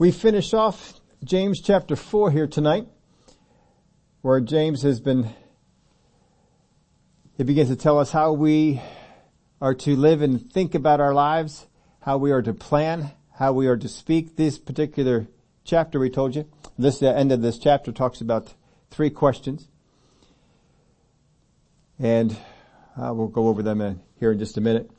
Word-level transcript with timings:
We 0.00 0.12
finish 0.12 0.54
off 0.54 0.98
James 1.24 1.60
chapter 1.60 1.94
4 1.94 2.30
here 2.30 2.46
tonight, 2.46 2.88
where 4.22 4.40
James 4.40 4.80
has 4.80 4.98
been, 4.98 5.28
he 7.36 7.44
begins 7.44 7.68
to 7.68 7.76
tell 7.76 7.98
us 7.98 8.10
how 8.10 8.32
we 8.32 8.80
are 9.60 9.74
to 9.74 9.96
live 9.96 10.22
and 10.22 10.50
think 10.50 10.74
about 10.74 11.00
our 11.00 11.12
lives, 11.12 11.66
how 12.00 12.16
we 12.16 12.32
are 12.32 12.40
to 12.40 12.54
plan, 12.54 13.10
how 13.34 13.52
we 13.52 13.66
are 13.66 13.76
to 13.76 13.88
speak. 13.90 14.36
This 14.36 14.58
particular 14.58 15.26
chapter 15.64 16.00
we 16.00 16.08
told 16.08 16.34
you, 16.34 16.48
this 16.78 16.98
the 16.98 17.14
end 17.14 17.30
of 17.30 17.42
this 17.42 17.58
chapter 17.58 17.92
talks 17.92 18.22
about 18.22 18.54
three 18.90 19.10
questions. 19.10 19.68
And 21.98 22.34
uh, 22.96 23.12
we'll 23.12 23.28
go 23.28 23.48
over 23.48 23.62
them 23.62 23.82
in, 23.82 24.00
here 24.18 24.32
in 24.32 24.38
just 24.38 24.56
a 24.56 24.62
minute. 24.62 24.90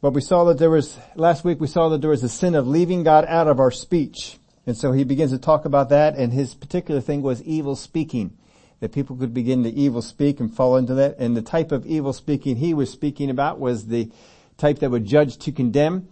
But 0.00 0.12
we 0.12 0.20
saw 0.20 0.44
that 0.44 0.58
there 0.58 0.70
was, 0.70 0.96
last 1.16 1.44
week 1.44 1.60
we 1.60 1.66
saw 1.66 1.88
that 1.88 2.00
there 2.00 2.10
was 2.10 2.22
a 2.22 2.28
sin 2.28 2.54
of 2.54 2.68
leaving 2.68 3.02
God 3.02 3.24
out 3.26 3.48
of 3.48 3.58
our 3.58 3.72
speech. 3.72 4.38
And 4.64 4.76
so 4.76 4.92
he 4.92 5.02
begins 5.02 5.32
to 5.32 5.38
talk 5.38 5.64
about 5.64 5.88
that 5.88 6.16
and 6.16 6.32
his 6.32 6.54
particular 6.54 7.00
thing 7.00 7.22
was 7.22 7.42
evil 7.42 7.74
speaking. 7.74 8.36
That 8.80 8.92
people 8.92 9.16
could 9.16 9.34
begin 9.34 9.64
to 9.64 9.70
evil 9.70 10.02
speak 10.02 10.38
and 10.38 10.54
fall 10.54 10.76
into 10.76 10.94
that. 10.94 11.16
And 11.18 11.36
the 11.36 11.42
type 11.42 11.72
of 11.72 11.84
evil 11.84 12.12
speaking 12.12 12.56
he 12.56 12.74
was 12.74 12.90
speaking 12.90 13.28
about 13.28 13.58
was 13.58 13.86
the 13.86 14.12
type 14.56 14.78
that 14.80 14.90
would 14.90 15.04
judge 15.04 15.36
to 15.38 15.50
condemn. 15.50 16.08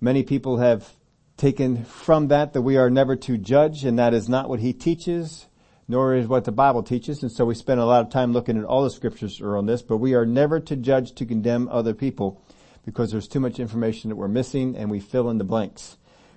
Many 0.00 0.22
people 0.22 0.58
have 0.58 0.92
taken 1.36 1.84
from 1.84 2.28
that 2.28 2.52
that 2.52 2.62
we 2.62 2.76
are 2.76 2.88
never 2.88 3.16
to 3.16 3.36
judge 3.36 3.84
and 3.84 3.98
that 3.98 4.14
is 4.14 4.28
not 4.28 4.48
what 4.48 4.60
he 4.60 4.72
teaches 4.72 5.46
nor 5.88 6.14
is 6.14 6.26
what 6.26 6.44
the 6.44 6.52
Bible 6.52 6.82
teaches. 6.82 7.22
And 7.22 7.30
so 7.30 7.44
we 7.44 7.54
spend 7.54 7.80
a 7.80 7.84
lot 7.84 8.00
of 8.00 8.10
time 8.10 8.32
looking 8.32 8.56
at 8.56 8.64
all 8.64 8.84
the 8.84 8.90
scriptures 8.90 9.40
are 9.40 9.56
on 9.56 9.66
this, 9.66 9.82
but 9.82 9.98
we 9.98 10.14
are 10.14 10.24
never 10.24 10.60
to 10.60 10.76
judge 10.76 11.12
to 11.16 11.26
condemn 11.26 11.68
other 11.68 11.92
people 11.92 12.40
because 12.84 13.10
there's 13.10 13.28
too 13.28 13.40
much 13.40 13.58
information 13.58 14.10
that 14.10 14.16
we're 14.16 14.28
missing 14.28 14.76
and 14.76 14.90
we 14.90 15.00
fill 15.00 15.30
in 15.30 15.38
the 15.38 15.44
blanks 15.44 15.96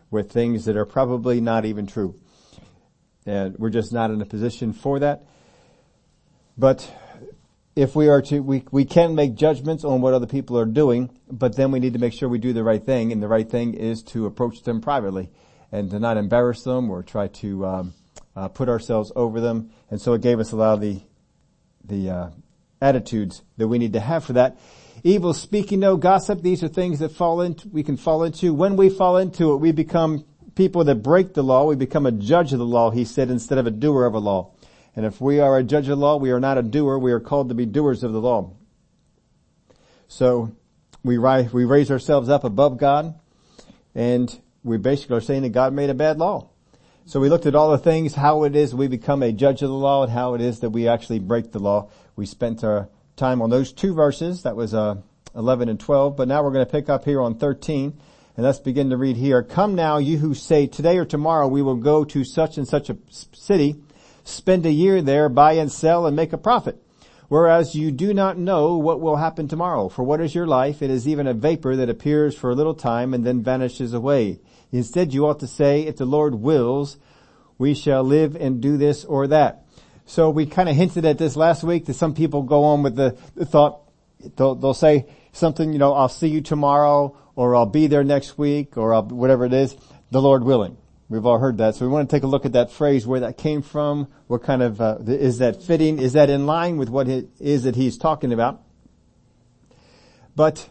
with 0.09 0.31
things 0.31 0.65
that 0.65 0.77
are 0.77 0.85
probably 0.85 1.41
not 1.41 1.65
even 1.65 1.85
true. 1.85 2.15
And 3.25 3.57
we're 3.57 3.69
just 3.69 3.91
not 3.91 4.11
in 4.11 4.21
a 4.21 4.25
position 4.25 4.71
for 4.71 4.99
that. 4.99 5.23
But 6.57 6.89
if 7.75 7.95
we 7.95 8.07
are 8.07 8.21
to, 8.23 8.39
we, 8.39 8.63
we 8.71 8.85
can 8.85 9.13
make 9.13 9.35
judgments 9.35 9.83
on 9.83 10.01
what 10.01 10.13
other 10.13 10.25
people 10.25 10.57
are 10.57 10.65
doing, 10.65 11.11
but 11.29 11.55
then 11.55 11.71
we 11.71 11.79
need 11.79 11.93
to 11.93 11.99
make 11.99 12.13
sure 12.13 12.29
we 12.29 12.39
do 12.39 12.53
the 12.53 12.63
right 12.63 12.83
thing, 12.83 13.11
and 13.11 13.21
the 13.21 13.27
right 13.27 13.47
thing 13.47 13.75
is 13.75 14.01
to 14.03 14.25
approach 14.25 14.63
them 14.63 14.81
privately 14.81 15.29
and 15.71 15.91
to 15.91 15.99
not 15.99 16.17
embarrass 16.17 16.63
them 16.63 16.89
or 16.89 17.03
try 17.03 17.27
to 17.27 17.65
um, 17.65 17.93
uh, 18.35 18.47
put 18.47 18.69
ourselves 18.69 19.11
over 19.15 19.41
them. 19.41 19.69
And 19.91 20.01
so 20.01 20.13
it 20.13 20.21
gave 20.21 20.39
us 20.39 20.51
a 20.51 20.55
lot 20.55 20.73
of 20.73 20.81
the 20.81 21.01
the 21.83 22.09
uh, 22.09 22.29
attitudes 22.81 23.41
that 23.57 23.67
we 23.67 23.77
need 23.77 23.93
to 23.93 23.99
have 23.99 24.23
for 24.23 24.33
that. 24.33 24.57
Evil 25.07 25.33
speaking, 25.33 25.79
no 25.79 25.95
gossip. 25.95 26.41
These 26.41 26.63
are 26.63 26.67
things 26.67 26.99
that 26.99 27.13
fall 27.13 27.39
into 27.39 27.69
we 27.69 27.81
can 27.81 27.95
fall 27.95 28.23
into. 28.25 28.53
When 28.53 28.75
we 28.75 28.89
fall 28.89 29.15
into 29.15 29.53
it, 29.53 29.55
we 29.55 29.71
become 29.71 30.25
people 30.53 30.83
that 30.83 30.95
break 30.95 31.33
the 31.33 31.43
law. 31.43 31.63
We 31.63 31.77
become 31.77 32.05
a 32.05 32.11
judge 32.11 32.51
of 32.51 32.59
the 32.59 32.65
law. 32.65 32.91
He 32.91 33.05
said 33.05 33.29
instead 33.29 33.57
of 33.57 33.65
a 33.65 33.71
doer 33.71 34.03
of 34.03 34.15
a 34.15 34.19
law. 34.19 34.51
And 34.97 35.05
if 35.05 35.21
we 35.21 35.39
are 35.39 35.57
a 35.57 35.63
judge 35.63 35.85
of 35.85 35.97
the 35.97 36.05
law, 36.05 36.17
we 36.17 36.31
are 36.31 36.41
not 36.41 36.57
a 36.57 36.61
doer. 36.61 36.99
We 36.99 37.13
are 37.13 37.21
called 37.21 37.47
to 37.47 37.55
be 37.55 37.65
doers 37.65 38.03
of 38.03 38.11
the 38.11 38.19
law. 38.19 38.51
So 40.09 40.51
we 41.05 41.17
rise, 41.17 41.53
we 41.53 41.63
raise 41.63 41.89
ourselves 41.89 42.27
up 42.27 42.43
above 42.43 42.77
God 42.77 43.17
and 43.95 44.37
we 44.61 44.75
basically 44.75 45.15
are 45.15 45.21
saying 45.21 45.43
that 45.43 45.53
God 45.53 45.71
made 45.71 45.89
a 45.89 45.93
bad 45.93 46.17
law. 46.17 46.49
So 47.05 47.21
we 47.21 47.29
looked 47.29 47.45
at 47.45 47.55
all 47.55 47.71
the 47.71 47.77
things, 47.77 48.15
how 48.15 48.43
it 48.43 48.57
is 48.57 48.75
we 48.75 48.89
become 48.89 49.23
a 49.23 49.31
judge 49.31 49.61
of 49.61 49.69
the 49.69 49.73
law 49.73 50.03
and 50.03 50.11
how 50.11 50.33
it 50.33 50.41
is 50.41 50.59
that 50.59 50.71
we 50.71 50.89
actually 50.89 51.19
break 51.19 51.53
the 51.53 51.59
law. 51.59 51.91
We 52.17 52.25
spent 52.25 52.61
our 52.65 52.89
time 53.17 53.41
on 53.41 53.49
those 53.49 53.73
two 53.73 53.93
verses. 53.93 54.43
That 54.43 54.55
was, 54.55 54.73
uh, 54.73 54.95
11 55.35 55.67
and 55.69 55.79
12. 55.79 56.15
But 56.15 56.27
now 56.27 56.43
we're 56.43 56.53
going 56.53 56.65
to 56.65 56.71
pick 56.71 56.89
up 56.89 57.03
here 57.03 57.21
on 57.21 57.35
13 57.35 57.99
and 58.37 58.45
let's 58.45 58.59
begin 58.59 58.91
to 58.91 58.97
read 58.97 59.17
here. 59.17 59.43
Come 59.43 59.75
now, 59.75 59.97
you 59.97 60.17
who 60.17 60.33
say 60.33 60.67
today 60.67 60.97
or 60.97 61.05
tomorrow 61.05 61.47
we 61.47 61.61
will 61.61 61.75
go 61.75 62.05
to 62.05 62.23
such 62.23 62.57
and 62.57 62.67
such 62.67 62.89
a 62.89 62.97
city 63.09 63.75
spend 64.23 64.65
a 64.65 64.71
year 64.71 65.01
there, 65.01 65.29
buy 65.29 65.53
and 65.53 65.71
sell 65.71 66.05
and 66.05 66.15
make 66.15 66.33
a 66.33 66.37
profit. 66.37 66.81
Whereas 67.29 67.75
you 67.75 67.91
do 67.91 68.13
not 68.13 68.37
know 68.37 68.77
what 68.77 69.01
will 69.01 69.17
happen 69.17 69.47
tomorrow. 69.47 69.89
For 69.89 70.03
what 70.03 70.21
is 70.21 70.33
your 70.33 70.47
life? 70.47 70.81
It 70.81 70.89
is 70.89 71.07
even 71.07 71.27
a 71.27 71.33
vapor 71.33 71.75
that 71.75 71.89
appears 71.89 72.35
for 72.35 72.49
a 72.49 72.55
little 72.55 72.73
time 72.73 73.13
and 73.13 73.25
then 73.25 73.43
vanishes 73.43 73.93
away. 73.93 74.39
Instead 74.71 75.13
you 75.13 75.27
ought 75.27 75.39
to 75.39 75.47
say, 75.47 75.81
if 75.81 75.97
the 75.97 76.05
Lord 76.05 76.35
wills, 76.35 76.97
we 77.57 77.73
shall 77.73 78.03
live 78.03 78.35
and 78.35 78.61
do 78.61 78.77
this 78.77 79.03
or 79.03 79.27
that. 79.27 79.65
So 80.07 80.29
we 80.29 80.45
kind 80.45 80.69
of 80.69 80.75
hinted 80.77 81.03
at 81.03 81.17
this 81.17 81.35
last 81.35 81.63
week 81.63 81.85
that 81.85 81.95
some 81.95 82.13
people 82.13 82.41
go 82.43 82.63
on 82.63 82.81
with 82.81 82.95
the, 82.95 83.17
the 83.35 83.45
thought, 83.45 83.81
they'll, 84.37 84.55
they'll, 84.55 84.73
say 84.73 85.05
something, 85.33 85.73
you 85.73 85.79
know, 85.79 85.93
I'll 85.93 86.07
see 86.07 86.29
you 86.29 86.39
tomorrow 86.39 87.17
or 87.35 87.57
I'll 87.57 87.65
be 87.65 87.87
there 87.87 88.05
next 88.05 88.37
week 88.37 88.77
or 88.77 88.93
I'll, 88.93 89.03
whatever 89.03 89.43
it 89.43 89.51
is, 89.51 89.75
the 90.09 90.21
Lord 90.21 90.45
willing. 90.45 90.77
We've 91.09 91.25
all 91.25 91.39
heard 91.39 91.57
that. 91.57 91.75
So 91.75 91.85
we 91.85 91.91
want 91.91 92.09
to 92.09 92.15
take 92.15 92.23
a 92.23 92.27
look 92.27 92.45
at 92.45 92.53
that 92.53 92.71
phrase, 92.71 93.05
where 93.05 93.19
that 93.19 93.37
came 93.37 93.61
from, 93.61 94.07
what 94.27 94.43
kind 94.43 94.61
of, 94.61 94.79
uh, 94.79 94.99
is 95.05 95.39
that 95.39 95.61
fitting? 95.61 95.99
Is 95.99 96.13
that 96.13 96.29
in 96.29 96.45
line 96.45 96.77
with 96.77 96.87
what 96.87 97.09
it 97.09 97.27
is 97.41 97.63
that 97.63 97.75
he's 97.75 97.97
talking 97.97 98.31
about? 98.31 98.61
But 100.37 100.69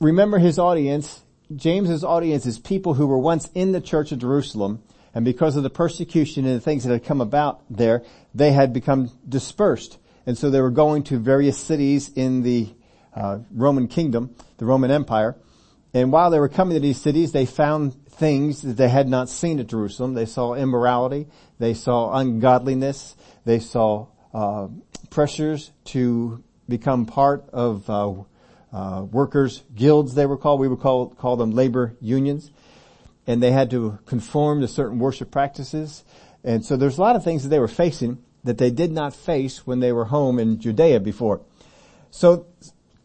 remember 0.00 0.36
his 0.36 0.58
audience, 0.58 1.22
James's 1.56 2.04
audience 2.04 2.44
is 2.44 2.58
people 2.58 2.92
who 2.92 3.06
were 3.06 3.18
once 3.18 3.48
in 3.54 3.72
the 3.72 3.80
church 3.80 4.12
of 4.12 4.18
Jerusalem 4.18 4.82
and 5.14 5.24
because 5.24 5.56
of 5.56 5.62
the 5.62 5.70
persecution 5.70 6.46
and 6.46 6.56
the 6.56 6.60
things 6.60 6.84
that 6.84 6.92
had 6.92 7.04
come 7.04 7.20
about 7.20 7.62
there, 7.70 8.02
they 8.34 8.52
had 8.52 8.72
become 8.72 9.10
dispersed. 9.28 9.98
And 10.26 10.36
so 10.36 10.50
they 10.50 10.60
were 10.60 10.70
going 10.70 11.04
to 11.04 11.18
various 11.18 11.58
cities 11.58 12.10
in 12.10 12.42
the 12.42 12.68
uh, 13.14 13.38
Roman 13.50 13.88
kingdom, 13.88 14.34
the 14.58 14.66
Roman 14.66 14.90
Empire. 14.90 15.36
And 15.94 16.12
while 16.12 16.30
they 16.30 16.38
were 16.38 16.48
coming 16.48 16.74
to 16.74 16.80
these 16.80 17.00
cities, 17.00 17.32
they 17.32 17.46
found 17.46 18.06
things 18.10 18.62
that 18.62 18.76
they 18.76 18.88
had 18.88 19.08
not 19.08 19.28
seen 19.28 19.58
at 19.58 19.68
Jerusalem. 19.68 20.14
They 20.14 20.26
saw 20.26 20.54
immorality. 20.54 21.26
They 21.58 21.74
saw 21.74 22.16
ungodliness. 22.16 23.16
They 23.44 23.58
saw 23.58 24.08
uh, 24.34 24.68
pressures 25.10 25.70
to 25.86 26.42
become 26.68 27.06
part 27.06 27.48
of 27.52 27.88
uh, 27.88 28.14
uh, 28.72 29.02
workers 29.04 29.64
guilds. 29.74 30.14
They 30.14 30.26
were 30.26 30.36
called. 30.36 30.60
We 30.60 30.68
would 30.68 30.80
call 30.80 31.08
call 31.10 31.36
them 31.36 31.52
labor 31.52 31.96
unions, 32.00 32.50
and 33.28 33.42
they 33.42 33.52
had 33.52 33.70
to 33.70 33.98
conform 34.06 34.62
to 34.62 34.66
certain 34.66 34.98
worship 34.98 35.30
practices. 35.30 36.02
And 36.42 36.64
so 36.64 36.78
there's 36.78 36.96
a 36.96 37.00
lot 37.02 37.14
of 37.14 37.22
things 37.22 37.42
that 37.42 37.50
they 37.50 37.58
were 37.58 37.68
facing 37.68 38.24
that 38.42 38.56
they 38.56 38.70
did 38.70 38.90
not 38.90 39.14
face 39.14 39.66
when 39.66 39.80
they 39.80 39.92
were 39.92 40.06
home 40.06 40.38
in 40.38 40.58
Judea 40.58 40.98
before. 40.98 41.42
So 42.10 42.46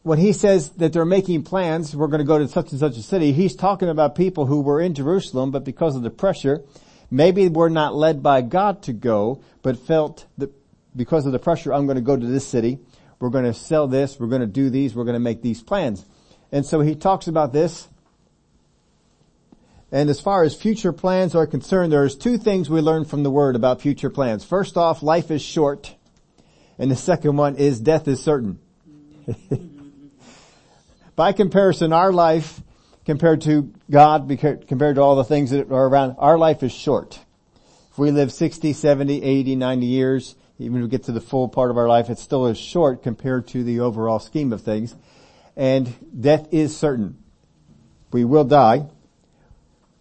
when 0.02 0.20
he 0.20 0.32
says 0.32 0.70
that 0.78 0.94
they're 0.94 1.04
making 1.04 1.44
plans, 1.44 1.94
we're 1.94 2.08
going 2.08 2.20
to 2.20 2.26
go 2.26 2.40
to 2.40 2.48
such 2.48 2.72
and 2.72 2.80
such 2.80 2.96
a 2.96 3.04
city, 3.04 3.34
he's 3.34 3.54
talking 3.54 3.90
about 3.90 4.16
people 4.16 4.46
who 4.46 4.62
were 4.62 4.80
in 4.80 4.94
Jerusalem, 4.94 5.52
but 5.52 5.66
because 5.66 5.98
of 5.98 6.04
the 6.04 6.10
pressure, 6.10 6.64
maybe 7.12 7.50
were 7.50 7.70
not 7.70 7.94
led 7.94 8.24
by 8.24 8.42
God 8.42 8.82
to 8.84 8.94
go, 8.94 9.42
but 9.62 9.78
felt 9.78 10.26
that 10.38 10.52
because 10.96 11.26
of 11.26 11.34
the 11.34 11.40
pressure, 11.40 11.74
I'm 11.74 11.86
going 11.86 11.96
to 11.96 12.02
go 12.02 12.16
to 12.16 12.26
this 12.26 12.48
city. 12.48 12.80
We're 13.20 13.30
going 13.30 13.46
to 13.46 13.54
sell 13.54 13.88
this. 13.90 14.18
We're 14.18 14.28
going 14.28 14.42
to 14.42 14.48
do 14.48 14.70
these. 14.70 14.96
We're 14.96 15.04
going 15.04 15.16
to 15.16 15.20
make 15.20 15.42
these 15.42 15.62
plans. 15.62 16.06
And 16.50 16.66
so 16.66 16.80
he 16.80 16.96
talks 16.96 17.28
about 17.28 17.52
this. 17.52 17.90
And 19.94 20.10
as 20.10 20.20
far 20.20 20.42
as 20.42 20.56
future 20.56 20.92
plans 20.92 21.36
are 21.36 21.46
concerned, 21.46 21.94
there's 21.94 22.16
two 22.16 22.40
things 22.40 22.68
we 22.68 22.82
learn 22.82 23.06
from 23.06 23.22
the 23.22 23.30
word 23.30 23.56
about 23.56 23.80
future 23.80 24.10
plans. 24.10 24.44
First 24.44 24.76
off, 24.76 25.04
life 25.04 25.30
is 25.30 25.44
short. 25.44 25.94
And 26.80 26.90
the 26.90 26.96
second 26.96 27.38
one 27.38 27.58
is 27.58 27.80
death 27.80 28.08
is 28.08 28.20
certain. 28.20 28.58
By 31.16 31.32
comparison, 31.32 31.94
our 31.94 32.12
life 32.12 32.60
compared 33.06 33.42
to 33.42 33.72
God, 33.92 34.28
compared 34.68 34.96
to 34.96 35.02
all 35.02 35.16
the 35.16 35.24
things 35.24 35.52
that 35.52 35.72
are 35.72 35.88
around, 35.88 36.16
our 36.18 36.40
life 36.40 36.64
is 36.64 36.72
short. 36.72 37.20
If 37.92 38.00
we 38.00 38.10
live 38.10 38.32
60, 38.32 38.74
70, 38.74 39.22
80, 39.22 39.56
90 39.56 39.86
years, 39.86 40.36
even 40.58 40.78
if 40.78 40.84
we 40.86 40.90
get 40.90 41.04
to 41.04 41.12
the 41.12 41.22
full 41.22 41.48
part 41.48 41.70
of 41.70 41.78
our 41.78 41.88
life, 41.88 42.10
it 42.10 42.18
still 42.18 42.48
is 42.48 42.58
short 42.58 43.04
compared 43.04 43.48
to 43.50 43.64
the 43.64 43.82
overall 43.82 44.18
scheme 44.18 44.54
of 44.54 44.62
things. 44.62 44.96
And 45.56 45.94
death 46.20 46.48
is 46.52 46.76
certain. 46.76 47.20
We 48.12 48.26
will 48.26 48.44
die, 48.44 48.88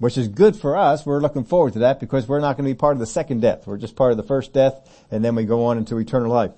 which 0.02 0.18
is 0.18 0.26
good 0.26 0.56
for 0.56 0.76
us. 0.76 1.06
We're 1.06 1.20
looking 1.20 1.44
forward 1.44 1.74
to 1.74 1.78
that 1.80 2.00
because 2.00 2.26
we're 2.26 2.40
not 2.40 2.56
going 2.56 2.66
to 2.66 2.74
be 2.74 2.76
part 2.76 2.94
of 2.94 2.98
the 2.98 3.06
second 3.06 3.40
death. 3.40 3.68
We're 3.68 3.78
just 3.78 3.94
part 3.94 4.10
of 4.10 4.16
the 4.16 4.24
first 4.24 4.52
death 4.52 5.06
and 5.12 5.24
then 5.24 5.36
we 5.36 5.44
go 5.44 5.66
on 5.66 5.78
into 5.78 5.96
eternal 5.98 6.28
life. 6.28 6.50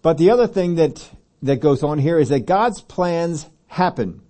But 0.00 0.16
the 0.16 0.30
other 0.30 0.46
thing 0.46 0.76
that, 0.76 1.10
that 1.42 1.56
goes 1.56 1.82
on 1.82 1.98
here 1.98 2.20
is 2.20 2.28
that 2.28 2.46
God's 2.46 2.80
plans 2.80 3.50
happen. 3.66 4.22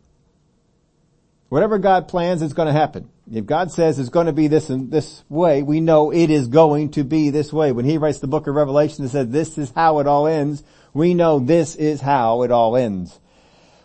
Whatever 1.50 1.76
God 1.76 2.08
plans 2.08 2.40
is 2.40 2.54
going 2.54 2.68
to 2.68 2.72
happen. 2.72 3.10
If 3.30 3.44
God 3.44 3.70
says 3.70 3.98
it's 3.98 4.08
going 4.08 4.28
to 4.28 4.32
be 4.32 4.46
this 4.46 4.70
and 4.70 4.90
this 4.90 5.22
way, 5.28 5.62
we 5.62 5.80
know 5.80 6.10
it 6.10 6.30
is 6.30 6.48
going 6.48 6.92
to 6.92 7.04
be 7.04 7.28
this 7.28 7.52
way. 7.52 7.70
When 7.70 7.84
he 7.84 7.98
writes 7.98 8.20
the 8.20 8.28
book 8.28 8.46
of 8.46 8.54
Revelation 8.54 9.04
and 9.04 9.10
says 9.10 9.28
this 9.28 9.58
is 9.58 9.70
how 9.72 9.98
it 9.98 10.06
all 10.06 10.26
ends, 10.26 10.64
we 10.94 11.12
know 11.12 11.38
this 11.38 11.76
is 11.76 12.00
how 12.00 12.44
it 12.44 12.50
all 12.50 12.78
ends. 12.78 13.20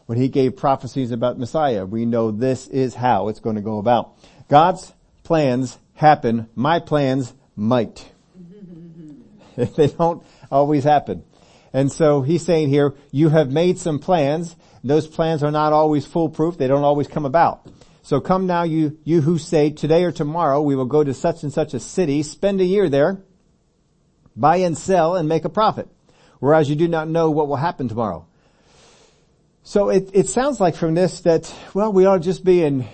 When 0.06 0.18
he 0.18 0.30
gave 0.30 0.56
prophecies 0.56 1.12
about 1.12 1.38
Messiah, 1.38 1.86
we 1.86 2.06
know 2.06 2.32
this 2.32 2.68
is 2.68 2.96
how 2.96 3.28
it's 3.28 3.42
going 3.42 3.58
to 3.58 3.62
go 3.62 3.78
about. 3.78 4.14
God's 4.48 4.94
plans 5.24 5.78
happen. 5.94 6.50
My 6.56 6.80
plans 6.80 7.34
might. 7.56 8.10
they 9.56 9.88
don't 9.88 10.24
always 10.52 10.84
happen. 10.84 11.24
And 11.74 11.92
so 11.92 12.22
he's 12.22 12.46
saying 12.46 12.70
here, 12.70 12.96
you 13.12 13.30
have 13.30 13.52
made 13.52 13.78
some 13.78 14.00
plans 14.00 14.56
those 14.88 15.08
plans 15.08 15.44
are 15.44 15.52
not 15.52 15.74
always 15.74 16.06
foolproof. 16.06 16.58
They 16.58 16.68
don't 16.68 16.84
always 16.84 17.08
come 17.08 17.26
about. 17.26 17.68
So 18.04 18.22
come 18.22 18.48
now 18.48 18.64
you, 18.64 18.98
you 19.04 19.22
who 19.22 19.38
say 19.38 19.70
today 19.70 20.04
or 20.04 20.12
tomorrow 20.12 20.62
we 20.62 20.76
will 20.76 20.86
go 20.86 21.04
to 21.04 21.14
such 21.14 21.44
and 21.44 21.52
such 21.52 21.74
a 21.74 21.80
city, 21.80 22.24
spend 22.24 22.62
a 22.62 22.66
year 22.66 22.90
there, 22.90 23.22
buy 24.36 24.58
and 24.58 24.78
sell 24.78 25.16
and 25.16 25.28
make 25.28 25.44
a 25.44 25.50
profit. 25.50 25.90
Whereas 26.40 26.70
you 26.70 26.76
do 26.76 26.88
not 26.88 27.10
know 27.10 27.32
what 27.32 27.50
will 27.50 27.58
happen 27.58 27.90
tomorrow. 27.90 28.26
So 29.64 29.90
it, 29.90 30.12
it 30.14 30.30
sounds 30.30 30.62
like 30.62 30.76
from 30.76 30.94
this 30.94 31.22
that, 31.22 31.54
well, 31.74 31.92
we 31.92 32.06
ought 32.06 32.20
to 32.20 32.24
just 32.24 32.46
be 32.46 32.64
in, 32.64 32.88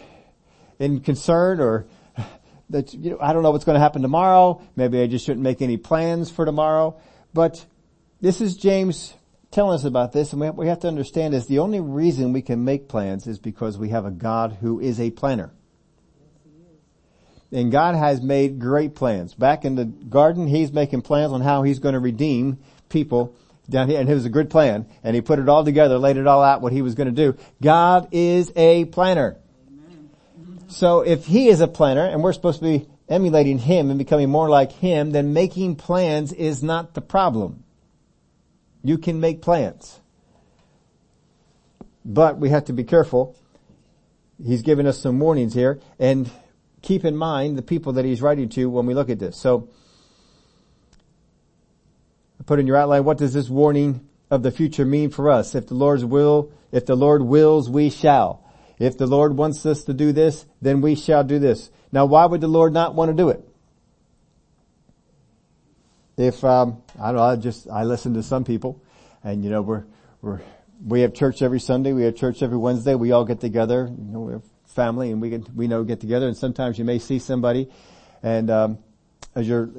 in 0.79 0.99
concern 1.01 1.59
or 1.59 1.85
that, 2.69 2.93
you 2.93 3.11
know, 3.11 3.17
I 3.21 3.33
don't 3.33 3.43
know 3.43 3.51
what's 3.51 3.65
going 3.65 3.75
to 3.75 3.81
happen 3.81 4.01
tomorrow. 4.01 4.61
Maybe 4.75 5.01
I 5.01 5.07
just 5.07 5.25
shouldn't 5.25 5.43
make 5.43 5.61
any 5.61 5.77
plans 5.77 6.31
for 6.31 6.45
tomorrow. 6.45 6.99
But 7.33 7.65
this 8.21 8.41
is 8.41 8.55
James 8.55 9.13
telling 9.51 9.75
us 9.75 9.83
about 9.83 10.11
this 10.13 10.33
and 10.33 10.41
we 10.41 10.49
we 10.49 10.67
have 10.67 10.79
to 10.79 10.87
understand 10.87 11.35
is 11.35 11.45
the 11.45 11.59
only 11.59 11.79
reason 11.79 12.33
we 12.33 12.41
can 12.41 12.65
make 12.65 12.87
plans 12.87 13.27
is 13.27 13.37
because 13.37 13.77
we 13.77 13.89
have 13.89 14.05
a 14.05 14.11
God 14.11 14.57
who 14.61 14.79
is 14.79 14.99
a 14.99 15.11
planner. 15.11 15.51
And 17.51 17.71
God 17.71 17.93
has 17.93 18.19
made 18.19 18.59
great 18.59 18.95
plans. 18.95 19.35
Back 19.35 19.63
in 19.63 19.75
the 19.75 19.85
garden, 19.85 20.47
He's 20.47 20.71
making 20.71 21.03
plans 21.03 21.31
on 21.31 21.41
how 21.41 21.61
He's 21.61 21.77
going 21.77 21.93
to 21.93 21.99
redeem 21.99 22.57
people 22.89 23.35
down 23.69 23.89
here, 23.89 23.99
and 23.99 24.09
it 24.09 24.13
was 24.13 24.25
a 24.25 24.29
good 24.29 24.49
plan, 24.49 24.87
and 25.03 25.15
He 25.15 25.21
put 25.21 25.37
it 25.37 25.47
all 25.47 25.63
together, 25.63 25.99
laid 25.99 26.17
it 26.17 26.25
all 26.25 26.41
out, 26.41 26.61
what 26.61 26.73
He 26.73 26.81
was 26.81 26.95
going 26.95 27.13
to 27.13 27.31
do. 27.31 27.37
God 27.61 28.09
is 28.11 28.51
a 28.55 28.85
planner. 28.85 29.37
So 30.73 31.01
if 31.01 31.25
He 31.25 31.49
is 31.49 31.61
a 31.61 31.67
planner, 31.67 32.05
and 32.05 32.23
we're 32.23 32.33
supposed 32.33 32.59
to 32.59 32.65
be 32.65 32.87
emulating 33.07 33.59
Him 33.59 33.89
and 33.89 33.99
becoming 33.99 34.29
more 34.29 34.49
like 34.49 34.71
Him, 34.71 35.11
then 35.11 35.33
making 35.33 35.75
plans 35.75 36.33
is 36.33 36.63
not 36.63 36.95
the 36.95 37.01
problem. 37.01 37.63
You 38.83 38.97
can 38.97 39.19
make 39.19 39.41
plans. 39.41 39.99
But 42.03 42.39
we 42.39 42.49
have 42.49 42.65
to 42.65 42.73
be 42.73 42.83
careful. 42.83 43.35
He's 44.43 44.63
given 44.63 44.87
us 44.87 44.99
some 44.99 45.19
warnings 45.19 45.53
here 45.53 45.79
and 45.99 46.29
keep 46.81 47.05
in 47.05 47.15
mind 47.15 47.57
the 47.57 47.61
people 47.61 47.93
that 47.93 48.03
he's 48.03 48.21
writing 48.21 48.49
to 48.49 48.69
when 48.69 48.85
we 48.85 48.93
look 48.93 49.09
at 49.09 49.19
this. 49.19 49.37
So, 49.37 49.69
put 52.45 52.59
in 52.59 52.67
your 52.67 52.75
outline, 52.75 53.05
what 53.05 53.19
does 53.19 53.33
this 53.33 53.47
warning 53.47 54.05
of 54.29 54.43
the 54.43 54.51
future 54.51 54.85
mean 54.85 55.11
for 55.11 55.29
us? 55.29 55.55
If 55.55 55.67
the 55.67 55.75
Lord's 55.75 56.03
will, 56.03 56.51
if 56.73 56.85
the 56.85 56.95
Lord 56.95 57.21
wills, 57.21 57.69
we 57.69 57.89
shall. 57.89 58.42
If 58.83 58.97
the 58.97 59.07
Lord 59.07 59.37
wants 59.37 59.65
us 59.65 59.83
to 59.85 59.93
do 59.93 60.11
this, 60.11 60.45
then 60.61 60.81
we 60.81 60.95
shall 60.95 61.23
do 61.23 61.39
this. 61.39 61.71
Now 61.91 62.05
why 62.05 62.25
would 62.25 62.41
the 62.41 62.47
Lord 62.47 62.73
not 62.73 62.95
want 62.95 63.09
to 63.09 63.15
do 63.15 63.29
it? 63.29 63.47
if 66.17 66.43
um, 66.43 66.81
I 66.99 67.07
don't 67.07 67.15
know, 67.15 67.23
I 67.23 67.35
just 67.35 67.67
I 67.69 67.83
listen 67.83 68.13
to 68.15 68.23
some 68.23 68.43
people, 68.43 68.81
and 69.23 69.43
you 69.43 69.49
know 69.49 69.61
we're 69.61 69.85
we're 70.21 70.41
we 70.85 71.01
have 71.01 71.13
church 71.13 71.41
every 71.41 71.59
Sunday, 71.59 71.93
we 71.93 72.03
have 72.03 72.15
church 72.15 72.43
every 72.43 72.57
Wednesday. 72.57 72.93
We 72.95 73.11
all 73.11 73.25
get 73.25 73.39
together, 73.39 73.89
you 73.89 74.11
know, 74.11 74.19
we 74.19 74.33
have 74.33 74.43
family, 74.67 75.11
and 75.11 75.21
we 75.21 75.29
get 75.29 75.49
we 75.55 75.67
know 75.67 75.83
get 75.83 75.99
together. 75.99 76.27
And 76.27 76.37
sometimes 76.37 76.77
you 76.77 76.85
may 76.85 76.99
see 76.99 77.19
somebody, 77.19 77.69
and 78.21 78.49
um, 78.51 78.77
as 79.33 79.47
you're 79.47 79.69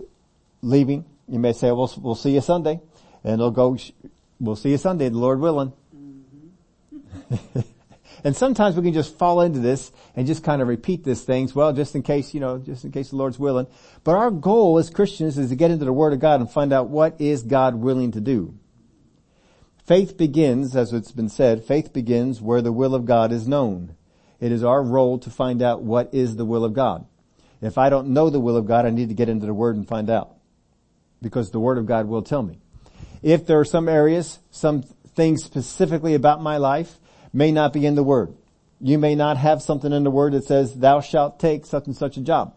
leaving, 0.62 1.04
you 1.28 1.38
may 1.38 1.52
say, 1.52 1.70
"We'll 1.70 1.92
we'll 1.98 2.14
see 2.14 2.32
you 2.32 2.40
Sunday," 2.40 2.80
and 3.22 3.40
they'll 3.40 3.50
go, 3.50 3.76
"We'll 4.40 4.56
see 4.56 4.70
you 4.70 4.78
Sunday, 4.78 5.08
the 5.08 5.18
Lord 5.18 5.40
willing." 5.40 5.72
Mm-hmm. 5.94 7.60
And 8.24 8.34
sometimes 8.34 8.74
we 8.74 8.82
can 8.82 8.94
just 8.94 9.18
fall 9.18 9.42
into 9.42 9.58
this 9.58 9.92
and 10.16 10.26
just 10.26 10.42
kind 10.42 10.62
of 10.62 10.68
repeat 10.68 11.04
these 11.04 11.22
things, 11.22 11.54
well, 11.54 11.74
just 11.74 11.94
in 11.94 12.02
case, 12.02 12.32
you 12.32 12.40
know, 12.40 12.56
just 12.56 12.82
in 12.84 12.90
case 12.90 13.10
the 13.10 13.16
Lord's 13.16 13.38
willing. 13.38 13.66
But 14.02 14.16
our 14.16 14.30
goal 14.30 14.78
as 14.78 14.88
Christians 14.88 15.36
is 15.36 15.50
to 15.50 15.56
get 15.56 15.70
into 15.70 15.84
the 15.84 15.92
Word 15.92 16.14
of 16.14 16.20
God 16.20 16.40
and 16.40 16.50
find 16.50 16.72
out 16.72 16.88
what 16.88 17.20
is 17.20 17.42
God 17.42 17.74
willing 17.74 18.12
to 18.12 18.22
do. 18.22 18.58
Faith 19.84 20.16
begins, 20.16 20.74
as 20.74 20.94
it's 20.94 21.12
been 21.12 21.28
said, 21.28 21.62
faith 21.62 21.92
begins 21.92 22.40
where 22.40 22.62
the 22.62 22.72
will 22.72 22.94
of 22.94 23.04
God 23.04 23.30
is 23.30 23.46
known. 23.46 23.94
It 24.40 24.50
is 24.50 24.64
our 24.64 24.82
role 24.82 25.18
to 25.18 25.28
find 25.28 25.60
out 25.60 25.82
what 25.82 26.14
is 26.14 26.36
the 26.36 26.46
will 26.46 26.64
of 26.64 26.72
God. 26.72 27.06
If 27.60 27.76
I 27.76 27.90
don't 27.90 28.08
know 28.08 28.30
the 28.30 28.40
will 28.40 28.56
of 28.56 28.66
God, 28.66 28.86
I 28.86 28.90
need 28.90 29.10
to 29.10 29.14
get 29.14 29.28
into 29.28 29.44
the 29.44 29.52
Word 29.52 29.76
and 29.76 29.86
find 29.86 30.08
out. 30.08 30.36
Because 31.20 31.50
the 31.50 31.60
Word 31.60 31.76
of 31.76 31.84
God 31.84 32.06
will 32.06 32.22
tell 32.22 32.42
me. 32.42 32.58
If 33.22 33.46
there 33.46 33.60
are 33.60 33.64
some 33.64 33.88
areas, 33.88 34.38
some 34.50 34.82
things 34.82 35.44
specifically 35.44 36.14
about 36.14 36.42
my 36.42 36.56
life 36.56 36.98
may 37.34 37.52
not 37.52 37.72
be 37.74 37.84
in 37.84 37.96
the 37.96 38.02
Word. 38.02 38.34
You 38.80 38.98
may 38.98 39.14
not 39.14 39.36
have 39.36 39.60
something 39.60 39.92
in 39.92 40.04
the 40.04 40.10
Word 40.10 40.32
that 40.32 40.44
says, 40.44 40.74
thou 40.74 41.00
shalt 41.00 41.38
take 41.38 41.66
such 41.66 41.86
and 41.86 41.96
such 41.96 42.16
a 42.16 42.20
job. 42.20 42.54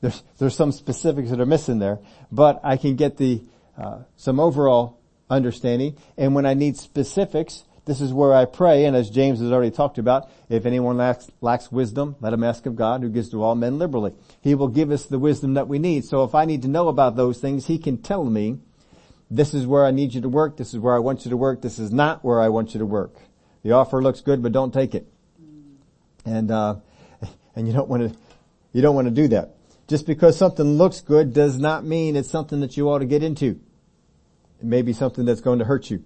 There's, 0.00 0.22
there's 0.38 0.56
some 0.56 0.72
specifics 0.72 1.30
that 1.30 1.40
are 1.40 1.46
missing 1.46 1.78
there, 1.78 1.98
but 2.32 2.60
I 2.64 2.76
can 2.76 2.96
get 2.96 3.18
the, 3.18 3.42
uh, 3.78 4.00
some 4.16 4.40
overall 4.40 4.98
understanding. 5.28 5.96
And 6.16 6.34
when 6.34 6.46
I 6.46 6.54
need 6.54 6.76
specifics, 6.76 7.64
this 7.84 8.00
is 8.00 8.12
where 8.12 8.34
I 8.34 8.46
pray, 8.46 8.84
and 8.84 8.96
as 8.96 9.10
James 9.10 9.38
has 9.40 9.52
already 9.52 9.70
talked 9.70 9.98
about, 9.98 10.28
if 10.48 10.66
anyone 10.66 10.96
lacks, 10.96 11.30
lacks 11.40 11.70
wisdom, 11.70 12.16
let 12.20 12.32
him 12.32 12.42
ask 12.42 12.66
of 12.66 12.74
God 12.74 13.02
who 13.02 13.08
gives 13.08 13.28
to 13.30 13.42
all 13.42 13.54
men 13.54 13.78
liberally. 13.78 14.12
He 14.40 14.54
will 14.54 14.68
give 14.68 14.90
us 14.90 15.06
the 15.06 15.18
wisdom 15.18 15.54
that 15.54 15.68
we 15.68 15.78
need. 15.78 16.04
So 16.04 16.24
if 16.24 16.34
I 16.34 16.46
need 16.46 16.62
to 16.62 16.68
know 16.68 16.88
about 16.88 17.16
those 17.16 17.38
things, 17.38 17.66
he 17.66 17.78
can 17.78 17.98
tell 17.98 18.24
me, 18.24 18.58
this 19.30 19.54
is 19.54 19.66
where 19.66 19.84
I 19.84 19.90
need 19.90 20.14
you 20.14 20.20
to 20.20 20.28
work, 20.28 20.56
this 20.56 20.74
is 20.74 20.80
where 20.80 20.94
I 20.94 21.00
want 21.00 21.24
you 21.24 21.30
to 21.30 21.36
work, 21.36 21.62
this 21.62 21.78
is 21.78 21.92
not 21.92 22.24
where 22.24 22.40
I 22.40 22.48
want 22.48 22.74
you 22.74 22.78
to 22.78 22.86
work. 22.86 23.14
The 23.66 23.72
offer 23.72 24.00
looks 24.00 24.20
good, 24.20 24.44
but 24.44 24.52
don't 24.52 24.72
take 24.72 24.94
it. 24.94 25.08
And, 26.24 26.52
uh, 26.52 26.76
and 27.56 27.66
you 27.66 27.72
don't 27.72 27.88
want 27.88 28.08
to, 28.08 28.16
you 28.72 28.80
don't 28.80 28.94
want 28.94 29.08
to 29.08 29.10
do 29.10 29.26
that. 29.26 29.56
Just 29.88 30.06
because 30.06 30.36
something 30.36 30.78
looks 30.78 31.00
good 31.00 31.34
does 31.34 31.58
not 31.58 31.84
mean 31.84 32.14
it's 32.14 32.30
something 32.30 32.60
that 32.60 32.76
you 32.76 32.88
ought 32.88 33.00
to 33.00 33.06
get 33.06 33.24
into. 33.24 33.58
It 34.60 34.66
may 34.66 34.82
be 34.82 34.92
something 34.92 35.24
that's 35.24 35.40
going 35.40 35.58
to 35.58 35.64
hurt 35.64 35.90
you. 35.90 36.04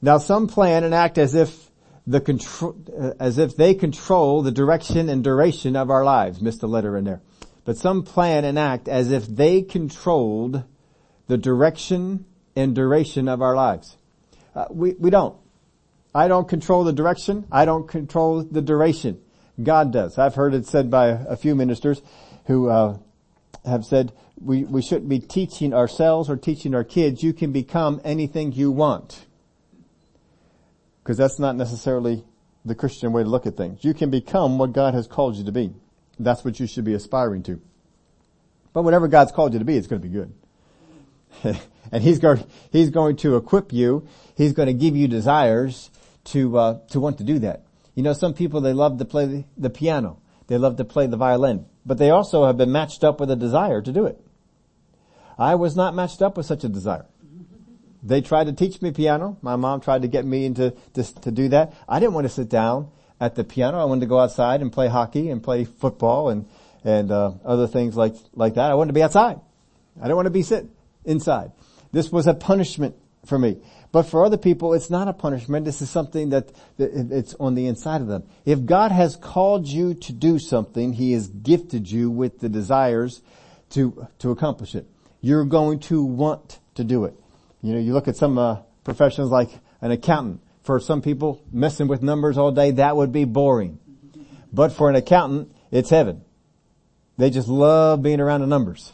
Now 0.00 0.18
some 0.18 0.46
plan 0.46 0.84
and 0.84 0.94
act 0.94 1.18
as 1.18 1.34
if 1.34 1.68
the 2.06 2.20
control, 2.20 2.76
as 3.18 3.38
if 3.38 3.56
they 3.56 3.74
control 3.74 4.42
the 4.42 4.52
direction 4.52 5.08
and 5.08 5.24
duration 5.24 5.74
of 5.74 5.90
our 5.90 6.04
lives. 6.04 6.40
Missed 6.40 6.62
a 6.62 6.68
letter 6.68 6.96
in 6.96 7.02
there. 7.02 7.22
But 7.64 7.76
some 7.76 8.04
plan 8.04 8.44
and 8.44 8.56
act 8.56 8.86
as 8.86 9.10
if 9.10 9.26
they 9.26 9.62
controlled 9.62 10.62
the 11.26 11.36
direction 11.36 12.24
and 12.54 12.72
duration 12.72 13.26
of 13.26 13.42
our 13.42 13.56
lives. 13.56 13.96
Uh, 14.54 14.66
we, 14.70 14.92
we 14.92 15.10
don't. 15.10 15.39
I 16.14 16.28
don't 16.28 16.48
control 16.48 16.84
the 16.84 16.92
direction. 16.92 17.46
I 17.52 17.64
don't 17.64 17.88
control 17.88 18.42
the 18.42 18.62
duration. 18.62 19.20
God 19.62 19.92
does. 19.92 20.18
I've 20.18 20.34
heard 20.34 20.54
it 20.54 20.66
said 20.66 20.90
by 20.90 21.08
a 21.08 21.36
few 21.36 21.54
ministers 21.54 22.02
who 22.46 22.68
uh, 22.68 22.98
have 23.64 23.84
said 23.84 24.12
we, 24.40 24.64
we 24.64 24.82
shouldn't 24.82 25.08
be 25.08 25.20
teaching 25.20 25.74
ourselves 25.74 26.28
or 26.28 26.36
teaching 26.36 26.74
our 26.74 26.84
kids. 26.84 27.22
You 27.22 27.32
can 27.32 27.52
become 27.52 28.00
anything 28.04 28.52
you 28.52 28.70
want. 28.72 29.26
Because 31.02 31.16
that's 31.16 31.38
not 31.38 31.56
necessarily 31.56 32.24
the 32.64 32.74
Christian 32.74 33.12
way 33.12 33.22
to 33.22 33.28
look 33.28 33.46
at 33.46 33.56
things. 33.56 33.84
You 33.84 33.94
can 33.94 34.10
become 34.10 34.58
what 34.58 34.72
God 34.72 34.94
has 34.94 35.06
called 35.06 35.36
you 35.36 35.44
to 35.44 35.52
be. 35.52 35.72
That's 36.18 36.44
what 36.44 36.58
you 36.60 36.66
should 36.66 36.84
be 36.84 36.94
aspiring 36.94 37.42
to. 37.44 37.60
But 38.72 38.82
whatever 38.82 39.08
God's 39.08 39.32
called 39.32 39.52
you 39.52 39.58
to 39.58 39.64
be, 39.64 39.76
it's 39.76 39.86
going 39.86 40.02
to 40.02 40.08
be 40.08 40.14
good. 40.14 41.60
and 41.92 42.02
He's 42.02 42.18
going, 42.18 42.44
He's 42.70 42.90
going 42.90 43.16
to 43.16 43.36
equip 43.36 43.72
you. 43.72 44.06
He's 44.36 44.52
going 44.52 44.66
to 44.66 44.74
give 44.74 44.96
you 44.96 45.08
desires 45.08 45.90
to 46.24 46.58
uh, 46.58 46.78
to 46.90 47.00
want 47.00 47.18
to 47.18 47.24
do 47.24 47.38
that. 47.40 47.64
You 47.94 48.02
know, 48.02 48.12
some 48.12 48.34
people 48.34 48.60
they 48.60 48.72
love 48.72 48.98
to 48.98 49.04
play 49.04 49.44
the, 49.56 49.70
piano, 49.70 50.20
they 50.46 50.58
love 50.58 50.76
to 50.76 50.84
play 50.84 51.06
the 51.06 51.16
violin, 51.16 51.66
but 51.84 51.98
they 51.98 52.10
also 52.10 52.46
have 52.46 52.56
been 52.56 52.72
matched 52.72 53.04
up 53.04 53.20
with 53.20 53.30
a 53.30 53.36
desire 53.36 53.82
to 53.82 53.92
do 53.92 54.06
it. 54.06 54.18
I 55.38 55.54
was 55.54 55.76
not 55.76 55.94
matched 55.94 56.22
up 56.22 56.36
with 56.36 56.46
such 56.46 56.64
a 56.64 56.68
desire. 56.68 57.06
They 58.02 58.20
tried 58.20 58.44
to 58.44 58.52
teach 58.52 58.80
me 58.80 58.92
piano. 58.92 59.36
My 59.42 59.56
mom 59.56 59.80
tried 59.80 60.02
to 60.02 60.08
get 60.08 60.24
me 60.24 60.46
into 60.46 60.74
to, 60.94 61.02
to 61.20 61.30
do 61.30 61.48
that. 61.48 61.74
I 61.88 62.00
didn't 62.00 62.14
want 62.14 62.26
to 62.26 62.32
sit 62.32 62.48
down 62.48 62.90
at 63.20 63.34
the 63.34 63.44
piano. 63.44 63.78
I 63.78 63.84
wanted 63.84 64.00
to 64.00 64.06
go 64.06 64.18
outside 64.18 64.62
and 64.62 64.72
play 64.72 64.88
hockey 64.88 65.28
and 65.30 65.42
play 65.42 65.64
football 65.64 66.30
and 66.30 66.46
and 66.82 67.10
uh, 67.10 67.32
other 67.44 67.66
things 67.66 67.96
like 67.96 68.14
like 68.34 68.54
that. 68.54 68.70
I 68.70 68.74
wanted 68.74 68.88
to 68.88 68.94
be 68.94 69.02
outside. 69.02 69.40
I 69.98 70.04
didn't 70.04 70.16
want 70.16 70.26
to 70.26 70.30
be 70.30 70.42
sit 70.42 70.66
inside. 71.04 71.52
This 71.92 72.10
was 72.10 72.26
a 72.26 72.34
punishment 72.34 72.94
for 73.26 73.38
me. 73.38 73.58
But 73.92 74.04
for 74.04 74.24
other 74.24 74.36
people, 74.36 74.72
it's 74.72 74.88
not 74.88 75.08
a 75.08 75.12
punishment. 75.12 75.64
This 75.64 75.82
is 75.82 75.90
something 75.90 76.30
that, 76.30 76.52
it's 76.78 77.34
on 77.40 77.54
the 77.54 77.66
inside 77.66 78.00
of 78.00 78.06
them. 78.06 78.24
If 78.44 78.64
God 78.64 78.92
has 78.92 79.16
called 79.16 79.66
you 79.66 79.94
to 79.94 80.12
do 80.12 80.38
something, 80.38 80.92
He 80.92 81.12
has 81.12 81.26
gifted 81.26 81.90
you 81.90 82.10
with 82.10 82.38
the 82.38 82.48
desires 82.48 83.20
to, 83.70 84.06
to 84.20 84.30
accomplish 84.30 84.74
it. 84.76 84.86
You're 85.20 85.44
going 85.44 85.80
to 85.80 86.04
want 86.04 86.60
to 86.76 86.84
do 86.84 87.04
it. 87.04 87.14
You 87.62 87.74
know, 87.74 87.80
you 87.80 87.92
look 87.92 88.06
at 88.06 88.16
some 88.16 88.38
uh, 88.38 88.58
professions 88.84 89.30
like 89.30 89.50
an 89.80 89.90
accountant. 89.90 90.40
For 90.62 90.78
some 90.78 91.02
people, 91.02 91.42
messing 91.50 91.88
with 91.88 92.02
numbers 92.02 92.38
all 92.38 92.52
day, 92.52 92.70
that 92.72 92.96
would 92.96 93.12
be 93.12 93.24
boring. 93.24 93.78
But 94.52 94.72
for 94.72 94.88
an 94.88 94.94
accountant, 94.94 95.52
it's 95.70 95.90
heaven. 95.90 96.22
They 97.18 97.30
just 97.30 97.48
love 97.48 98.02
being 98.02 98.20
around 98.20 98.42
the 98.42 98.46
numbers. 98.46 98.92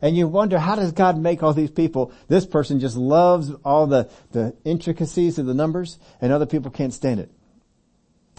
And 0.00 0.16
you 0.16 0.28
wonder, 0.28 0.58
how 0.58 0.76
does 0.76 0.92
God 0.92 1.18
make 1.18 1.42
all 1.42 1.52
these 1.52 1.70
people? 1.70 2.12
This 2.28 2.46
person 2.46 2.80
just 2.80 2.96
loves 2.96 3.50
all 3.64 3.86
the, 3.86 4.10
the 4.32 4.54
intricacies 4.64 5.38
of 5.38 5.46
the 5.46 5.54
numbers 5.54 5.98
and 6.20 6.32
other 6.32 6.46
people 6.46 6.70
can't 6.70 6.92
stand 6.92 7.20
it. 7.20 7.30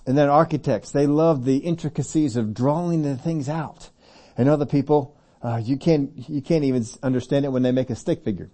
And 0.06 0.18
then 0.18 0.30
architects, 0.30 0.92
they 0.92 1.08
love 1.08 1.46
the 1.46 1.58
intricacies 1.58 2.36
of 2.36 2.54
drawing 2.54 3.04
the 3.04 3.18
things 3.18 3.50
out. 3.50 3.90
And 4.38 4.48
other 4.48 4.66
people, 4.66 5.18
uh, 5.42 5.62
you 5.64 5.78
can't, 5.78 6.12
you 6.30 6.42
can't 6.42 6.64
even 6.64 6.86
understand 7.04 7.46
it 7.46 7.50
when 7.50 7.62
they 7.62 7.72
make 7.72 7.90
a 7.90 7.96
stick 7.96 8.24
figure. 8.24 8.50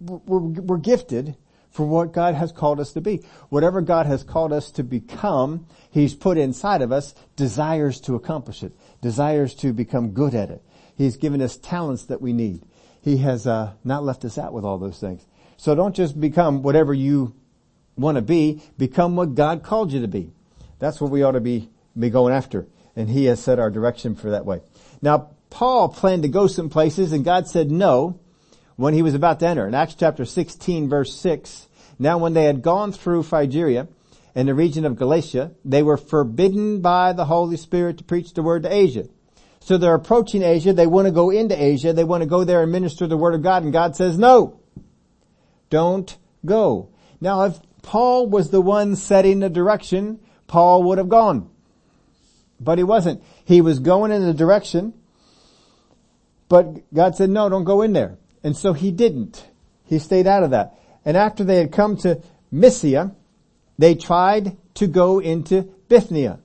We're, 0.00 0.38
we're 0.38 0.78
gifted 0.78 1.36
for 1.72 1.86
what 1.86 2.12
God 2.12 2.34
has 2.34 2.52
called 2.52 2.80
us 2.80 2.92
to 2.92 3.00
be. 3.00 3.24
Whatever 3.48 3.80
God 3.80 4.06
has 4.06 4.22
called 4.22 4.52
us 4.52 4.70
to 4.72 4.82
become, 4.84 5.66
He's 5.90 6.14
put 6.14 6.38
inside 6.38 6.82
of 6.82 6.92
us 6.92 7.14
desires 7.34 8.00
to 8.02 8.14
accomplish 8.14 8.62
it, 8.62 8.72
desires 9.00 9.54
to 9.56 9.72
become 9.72 10.10
good 10.10 10.34
at 10.34 10.50
it. 10.50 10.62
He's 10.96 11.16
given 11.16 11.40
us 11.40 11.56
talents 11.56 12.04
that 12.04 12.20
we 12.20 12.32
need. 12.32 12.62
He 13.00 13.18
has 13.18 13.46
uh, 13.46 13.72
not 13.84 14.04
left 14.04 14.24
us 14.24 14.38
out 14.38 14.52
with 14.52 14.64
all 14.64 14.78
those 14.78 14.98
things. 14.98 15.26
So 15.56 15.74
don't 15.74 15.94
just 15.94 16.20
become 16.20 16.62
whatever 16.62 16.94
you 16.94 17.34
want 17.96 18.16
to 18.16 18.22
be, 18.22 18.62
become 18.78 19.16
what 19.16 19.34
God 19.34 19.62
called 19.62 19.92
you 19.92 20.00
to 20.00 20.08
be. 20.08 20.32
That's 20.78 21.00
what 21.00 21.10
we 21.10 21.22
ought 21.22 21.32
to 21.32 21.40
be, 21.40 21.68
be 21.98 22.10
going 22.10 22.34
after. 22.34 22.66
And 22.96 23.08
He 23.08 23.26
has 23.26 23.42
set 23.42 23.58
our 23.58 23.70
direction 23.70 24.14
for 24.14 24.30
that 24.30 24.44
way. 24.46 24.60
Now, 25.00 25.30
Paul 25.50 25.90
planned 25.90 26.22
to 26.22 26.28
go 26.28 26.46
some 26.46 26.70
places 26.70 27.12
and 27.12 27.24
God 27.24 27.46
said 27.46 27.70
no 27.70 28.18
when 28.76 28.94
he 28.94 29.02
was 29.02 29.14
about 29.14 29.38
to 29.40 29.46
enter. 29.46 29.68
In 29.68 29.74
Acts 29.74 29.94
chapter 29.94 30.24
16 30.24 30.88
verse 30.88 31.14
6, 31.14 31.68
now 31.98 32.16
when 32.18 32.32
they 32.32 32.44
had 32.44 32.62
gone 32.62 32.90
through 32.92 33.24
Phrygia 33.24 33.86
and 34.34 34.48
the 34.48 34.54
region 34.54 34.86
of 34.86 34.96
Galatia, 34.96 35.52
they 35.64 35.82
were 35.82 35.98
forbidden 35.98 36.80
by 36.80 37.12
the 37.12 37.26
Holy 37.26 37.58
Spirit 37.58 37.98
to 37.98 38.04
preach 38.04 38.32
the 38.32 38.42
word 38.42 38.62
to 38.62 38.72
Asia. 38.72 39.08
So 39.64 39.78
they're 39.78 39.94
approaching 39.94 40.42
Asia, 40.42 40.72
they 40.72 40.88
want 40.88 41.06
to 41.06 41.12
go 41.12 41.30
into 41.30 41.60
Asia, 41.60 41.92
they 41.92 42.02
want 42.02 42.22
to 42.22 42.28
go 42.28 42.42
there 42.42 42.64
and 42.64 42.72
minister 42.72 43.06
the 43.06 43.16
word 43.16 43.34
of 43.34 43.42
God, 43.42 43.62
and 43.62 43.72
God 43.72 43.94
says 43.94 44.18
no. 44.18 44.58
Don't 45.70 46.16
go. 46.44 46.88
Now 47.20 47.44
if 47.44 47.60
Paul 47.80 48.26
was 48.26 48.50
the 48.50 48.60
one 48.60 48.96
setting 48.96 49.38
the 49.38 49.48
direction, 49.48 50.18
Paul 50.48 50.82
would 50.84 50.98
have 50.98 51.08
gone. 51.08 51.48
But 52.58 52.78
he 52.78 52.84
wasn't. 52.84 53.22
He 53.44 53.60
was 53.60 53.78
going 53.78 54.10
in 54.10 54.26
the 54.26 54.34
direction, 54.34 54.94
but 56.48 56.92
God 56.92 57.14
said, 57.14 57.30
no, 57.30 57.48
don't 57.48 57.64
go 57.64 57.82
in 57.82 57.92
there. 57.92 58.18
And 58.42 58.56
so 58.56 58.72
he 58.72 58.90
didn't. 58.90 59.46
He 59.84 60.00
stayed 60.00 60.26
out 60.26 60.42
of 60.42 60.50
that. 60.50 60.74
And 61.04 61.16
after 61.16 61.44
they 61.44 61.56
had 61.56 61.70
come 61.70 61.96
to 61.98 62.20
Mysia, 62.50 63.14
they 63.78 63.94
tried 63.94 64.56
to 64.74 64.88
go 64.88 65.20
into 65.20 65.62
Bithynia. 65.88 66.40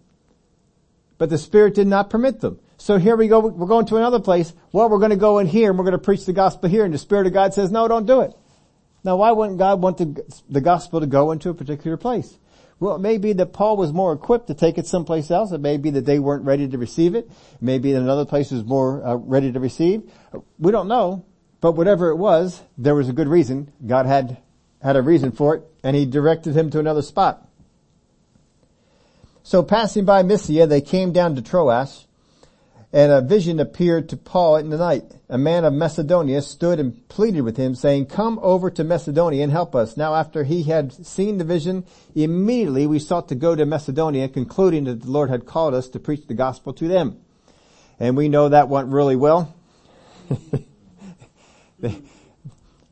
But 1.17 1.31
the 1.31 1.37
Spirit 1.39 1.73
did 1.73 1.87
not 1.87 2.11
permit 2.11 2.41
them. 2.41 2.59
So 2.77 2.97
here 2.97 3.15
we 3.15 3.27
go, 3.27 3.39
we're 3.39 3.67
going 3.67 3.87
to 3.87 3.97
another 3.97 4.19
place. 4.19 4.53
Well, 4.71 4.89
we're 4.89 4.99
going 4.99 5.11
to 5.11 5.17
go 5.17 5.39
in 5.39 5.47
here 5.47 5.69
and 5.69 5.77
we're 5.77 5.85
going 5.85 5.93
to 5.93 5.97
preach 5.97 6.25
the 6.25 6.33
gospel 6.33 6.69
here 6.69 6.85
and 6.85 6.93
the 6.93 6.99
Spirit 6.99 7.27
of 7.27 7.33
God 7.33 7.53
says, 7.53 7.71
no, 7.71 7.87
don't 7.87 8.05
do 8.05 8.21
it. 8.21 8.33
Now 9.03 9.17
why 9.17 9.31
wouldn't 9.31 9.57
God 9.57 9.81
want 9.81 9.97
the, 9.97 10.23
the 10.49 10.61
gospel 10.61 10.99
to 10.99 11.07
go 11.07 11.31
into 11.31 11.49
a 11.49 11.53
particular 11.53 11.97
place? 11.97 12.37
Well, 12.79 12.95
it 12.95 12.99
may 12.99 13.17
be 13.17 13.33
that 13.33 13.53
Paul 13.53 13.77
was 13.77 13.91
more 13.91 14.13
equipped 14.13 14.47
to 14.47 14.53
take 14.53 14.77
it 14.77 14.85
someplace 14.85 15.31
else. 15.31 15.51
It 15.51 15.61
may 15.61 15.77
be 15.77 15.89
that 15.91 16.05
they 16.05 16.19
weren't 16.19 16.45
ready 16.45 16.67
to 16.67 16.77
receive 16.77 17.15
it. 17.15 17.25
It 17.25 17.61
may 17.61 17.79
be 17.79 17.93
that 17.93 18.01
another 18.01 18.25
place 18.25 18.51
was 18.51 18.63
more 18.63 19.05
uh, 19.05 19.15
ready 19.15 19.51
to 19.51 19.59
receive. 19.59 20.11
We 20.59 20.71
don't 20.71 20.87
know. 20.87 21.25
But 21.59 21.71
whatever 21.71 22.09
it 22.09 22.17
was, 22.17 22.61
there 22.77 22.93
was 22.93 23.09
a 23.09 23.13
good 23.13 23.27
reason. 23.27 23.71
God 23.85 24.05
had, 24.05 24.37
had 24.81 24.95
a 24.95 25.01
reason 25.01 25.31
for 25.31 25.55
it, 25.55 25.63
and 25.83 25.95
he 25.95 26.05
directed 26.05 26.55
him 26.55 26.69
to 26.69 26.79
another 26.79 27.01
spot. 27.01 27.47
So 29.41 29.63
passing 29.63 30.05
by 30.05 30.23
Mysia, 30.23 30.67
they 30.67 30.81
came 30.81 31.13
down 31.13 31.35
to 31.35 31.41
Troas, 31.41 32.06
and 32.93 33.11
a 33.11 33.21
vision 33.21 33.59
appeared 33.59 34.09
to 34.09 34.17
Paul 34.17 34.57
in 34.57 34.69
the 34.69 34.77
night. 34.77 35.03
A 35.27 35.37
man 35.37 35.65
of 35.65 35.73
Macedonia 35.73 36.41
stood 36.41 36.79
and 36.79 37.07
pleaded 37.09 37.41
with 37.41 37.57
him, 37.57 37.75
saying, 37.75 38.05
Come 38.05 38.39
over 38.41 38.71
to 38.71 38.83
Macedonia 38.83 39.43
and 39.43 39.51
help 39.51 39.75
us. 39.75 39.97
Now 39.97 40.15
after 40.15 40.45
he 40.45 40.63
had 40.63 40.93
seen 41.05 41.37
the 41.37 41.43
vision, 41.43 41.85
immediately 42.15 42.87
we 42.87 42.99
sought 42.99 43.27
to 43.29 43.35
go 43.35 43.55
to 43.55 43.65
Macedonia, 43.65 44.29
concluding 44.29 44.85
that 44.85 45.01
the 45.01 45.11
Lord 45.11 45.29
had 45.29 45.45
called 45.45 45.73
us 45.73 45.89
to 45.89 45.99
preach 45.99 46.27
the 46.27 46.33
gospel 46.33 46.73
to 46.73 46.87
them. 46.87 47.19
And 47.99 48.15
we 48.15 48.29
know 48.29 48.49
that 48.49 48.69
went 48.69 48.87
really 48.87 49.17
well. 49.17 49.53
they, 51.79 52.01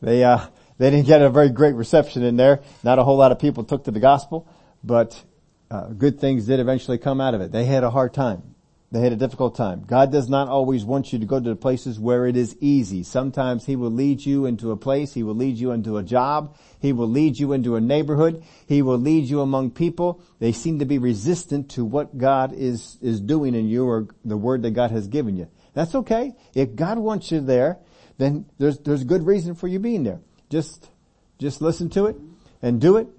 they, 0.02 0.24
uh, 0.24 0.46
they 0.78 0.90
didn't 0.90 1.08
get 1.08 1.22
a 1.22 1.30
very 1.30 1.50
great 1.50 1.76
reception 1.76 2.24
in 2.24 2.36
there. 2.36 2.62
Not 2.84 3.00
a 3.00 3.04
whole 3.04 3.18
lot 3.18 3.32
of 3.32 3.40
people 3.40 3.64
took 3.64 3.86
to 3.86 3.92
the 3.92 4.02
gospel, 4.02 4.46
but 4.84 5.24
uh, 5.72 5.88
good 5.90 6.20
things 6.20 6.48
did 6.48 6.60
eventually 6.60 6.98
come 6.98 7.22
out 7.22 7.34
of 7.34 7.40
it. 7.40 7.54
They 7.54 7.64
had 7.64 7.86
a 7.86 7.90
hard 7.90 8.14
time. 8.14 8.55
They 8.96 9.02
had 9.02 9.12
a 9.12 9.18
difficult 9.18 9.58
time. 9.58 9.84
God 9.86 10.10
does 10.10 10.30
not 10.30 10.48
always 10.48 10.86
want 10.86 11.12
you 11.12 11.20
to 11.20 11.26
go 11.26 11.38
to 11.38 11.50
the 11.50 11.56
places 11.58 12.00
where 12.00 12.28
it 12.28 12.38
is 12.38 12.56
easy. 12.62 13.04
Sometimes 13.04 13.66
He 13.66 13.76
will 13.76 13.92
lead 13.92 14.26
you 14.26 14.46
into 14.46 14.72
a 14.72 14.78
place. 14.78 15.14
He 15.14 15.22
will 15.22 15.36
lead 15.36 15.58
you 15.58 15.72
into 15.72 15.98
a 15.98 16.04
job. 16.04 16.56
He 16.80 16.94
will 16.94 17.10
lead 17.10 17.38
you 17.38 17.52
into 17.52 17.76
a 17.76 17.82
neighborhood. 17.82 18.42
He 18.66 18.82
will 18.82 18.98
lead 18.98 19.26
you 19.26 19.42
among 19.42 19.72
people. 19.72 20.22
They 20.40 20.54
seem 20.54 20.80
to 20.80 20.86
be 20.86 20.98
resistant 20.98 21.72
to 21.72 21.84
what 21.84 22.18
God 22.18 22.54
is, 22.54 22.98
is 23.02 23.20
doing 23.20 23.54
in 23.54 23.68
you 23.68 23.86
or 23.86 24.08
the 24.24 24.38
word 24.38 24.62
that 24.62 24.72
God 24.72 24.92
has 24.92 25.10
given 25.10 25.36
you. 25.36 25.50
That's 25.74 25.94
okay. 25.94 26.34
If 26.54 26.78
God 26.78 26.98
wants 26.98 27.34
you 27.34 27.42
there, 27.42 27.80
then 28.18 28.46
there's, 28.60 28.80
there's 28.80 29.02
a 29.02 29.06
good 29.06 29.26
reason 29.26 29.56
for 29.56 29.68
you 29.68 29.80
being 29.80 30.04
there. 30.04 30.22
Just, 30.50 30.90
just 31.38 31.62
listen 31.62 31.90
to 31.90 32.06
it 32.06 32.16
and 32.62 32.80
do 32.80 32.96
it. 32.96 33.10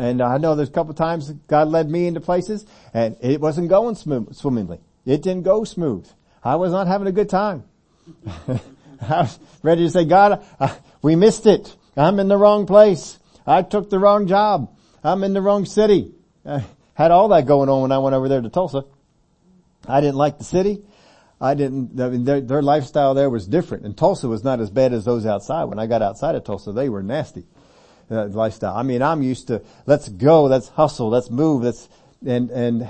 And 0.00 0.20
I 0.20 0.38
know 0.38 0.56
there's 0.56 0.68
a 0.68 0.72
couple 0.72 0.94
times 0.94 1.30
God 1.46 1.68
led 1.68 1.88
me 1.88 2.08
into 2.08 2.20
places 2.20 2.66
and 2.92 3.16
it 3.20 3.40
wasn't 3.40 3.68
going 3.68 3.94
swimmingly. 3.94 4.80
It 5.04 5.22
didn't 5.22 5.42
go 5.42 5.64
smooth. 5.64 6.08
I 6.44 6.56
was 6.56 6.72
not 6.72 6.86
having 6.86 7.06
a 7.06 7.12
good 7.12 7.28
time. 7.28 7.64
I 8.26 9.22
was 9.22 9.38
ready 9.62 9.84
to 9.84 9.90
say, 9.90 10.04
God, 10.04 10.44
we 11.02 11.16
missed 11.16 11.46
it. 11.46 11.74
I'm 11.96 12.18
in 12.20 12.28
the 12.28 12.36
wrong 12.36 12.66
place. 12.66 13.18
I 13.46 13.62
took 13.62 13.90
the 13.90 13.98
wrong 13.98 14.26
job. 14.26 14.74
I'm 15.02 15.24
in 15.24 15.34
the 15.34 15.40
wrong 15.40 15.64
city. 15.64 16.12
I 16.46 16.64
had 16.94 17.10
all 17.10 17.28
that 17.28 17.46
going 17.46 17.68
on 17.68 17.82
when 17.82 17.92
I 17.92 17.98
went 17.98 18.14
over 18.14 18.28
there 18.28 18.40
to 18.40 18.48
Tulsa. 18.48 18.84
I 19.86 20.00
didn't 20.00 20.16
like 20.16 20.38
the 20.38 20.44
city. 20.44 20.82
I 21.40 21.54
didn't, 21.54 22.00
I 22.00 22.08
mean, 22.08 22.24
their, 22.24 22.40
their 22.40 22.62
lifestyle 22.62 23.14
there 23.14 23.28
was 23.28 23.48
different 23.48 23.84
and 23.84 23.96
Tulsa 23.96 24.28
was 24.28 24.44
not 24.44 24.60
as 24.60 24.70
bad 24.70 24.92
as 24.92 25.04
those 25.04 25.26
outside. 25.26 25.64
When 25.64 25.80
I 25.80 25.88
got 25.88 26.00
outside 26.00 26.36
of 26.36 26.44
Tulsa, 26.44 26.70
they 26.70 26.88
were 26.88 27.02
nasty. 27.02 27.44
Uh, 28.08 28.26
lifestyle. 28.26 28.76
I 28.76 28.82
mean, 28.82 29.02
I'm 29.02 29.22
used 29.22 29.48
to, 29.48 29.62
let's 29.86 30.08
go, 30.08 30.44
let's 30.44 30.68
hustle, 30.68 31.08
let's 31.08 31.30
move, 31.30 31.62
let's, 31.62 31.88
and, 32.24 32.50
and 32.50 32.88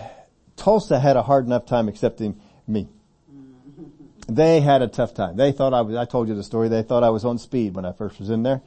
Tulsa 0.63 1.01
had 1.01 1.17
a 1.17 1.23
hard 1.23 1.45
enough 1.45 1.67
time 1.67 1.89
accepting 1.89 2.41
me. 2.69 2.89
They 4.29 4.61
had 4.61 4.81
a 4.81 4.87
tough 4.87 5.13
time. 5.13 5.37
They 5.37 5.51
thought 5.51 5.75
I 5.75 5.81
was, 5.81 5.97
I 5.97 6.05
told 6.05 6.29
you 6.29 6.37
the 6.37 6.45
story, 6.45 6.69
they 6.69 6.85
thought 6.85 7.03
I 7.03 7.11
was 7.11 7.25
on 7.25 7.39
speed 7.39 7.75
when 7.75 7.85
I 7.85 7.91
first 7.91 8.21
was 8.21 8.31
in 8.31 8.45
there. 8.45 8.63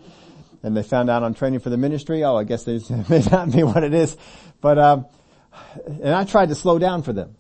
And 0.62 0.76
they 0.76 0.84
found 0.84 1.10
out 1.10 1.24
I'm 1.24 1.34
training 1.34 1.62
for 1.62 1.70
the 1.70 1.78
ministry. 1.78 2.26
Oh, 2.26 2.36
I 2.36 2.44
guess 2.44 2.66
they 2.66 2.80
may 3.10 3.24
not 3.32 3.50
be 3.50 3.64
what 3.64 3.86
it 3.86 3.94
is. 3.94 4.18
But, 4.60 4.78
um, 4.78 5.06
and 5.88 6.14
I 6.14 6.26
tried 6.26 6.50
to 6.50 6.56
slow 6.56 6.80
down 6.80 7.02
for 7.02 7.14
them 7.14 7.38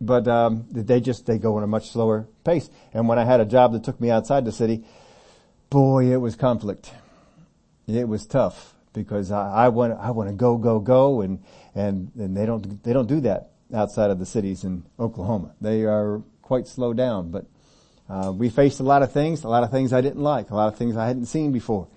but 0.00 0.28
um, 0.28 0.66
they 0.70 1.00
just 1.00 1.24
they 1.24 1.38
go 1.38 1.56
in 1.56 1.64
a 1.64 1.66
much 1.66 1.90
slower 1.90 2.28
pace. 2.44 2.68
And 2.92 3.08
when 3.08 3.18
I 3.18 3.24
had 3.24 3.40
a 3.40 3.44
job 3.44 3.72
that 3.72 3.84
took 3.84 4.00
me 4.00 4.10
outside 4.10 4.44
the 4.44 4.52
city, 4.52 4.84
boy, 5.70 6.12
it 6.12 6.16
was 6.16 6.36
conflict. 6.36 6.92
It 7.86 8.06
was 8.06 8.26
tough 8.26 8.74
because 8.92 9.30
I, 9.30 9.50
I 9.50 9.68
want 9.68 9.98
I 9.98 10.10
want 10.10 10.28
to 10.28 10.34
go 10.34 10.56
go 10.56 10.80
go, 10.80 11.20
and 11.20 11.42
and 11.74 12.10
and 12.16 12.36
they 12.36 12.46
don't 12.46 12.82
they 12.82 12.92
don't 12.92 13.08
do 13.08 13.20
that 13.20 13.50
outside 13.74 14.10
of 14.10 14.18
the 14.18 14.26
cities 14.26 14.64
in 14.64 14.84
Oklahoma. 14.98 15.54
They 15.60 15.84
are 15.84 16.22
quite 16.42 16.66
slow 16.66 16.92
down, 16.92 17.30
but 17.30 17.46
uh, 18.08 18.32
we 18.32 18.50
faced 18.50 18.80
a 18.80 18.82
lot 18.82 19.02
of 19.02 19.12
things, 19.12 19.44
a 19.44 19.48
lot 19.48 19.64
of 19.64 19.70
things 19.70 19.92
I 19.92 20.00
didn't 20.00 20.22
like, 20.22 20.50
a 20.50 20.54
lot 20.54 20.68
of 20.68 20.76
things 20.76 20.96
I 20.96 21.06
hadn't 21.06 21.26
seen 21.26 21.52
before. 21.52 21.88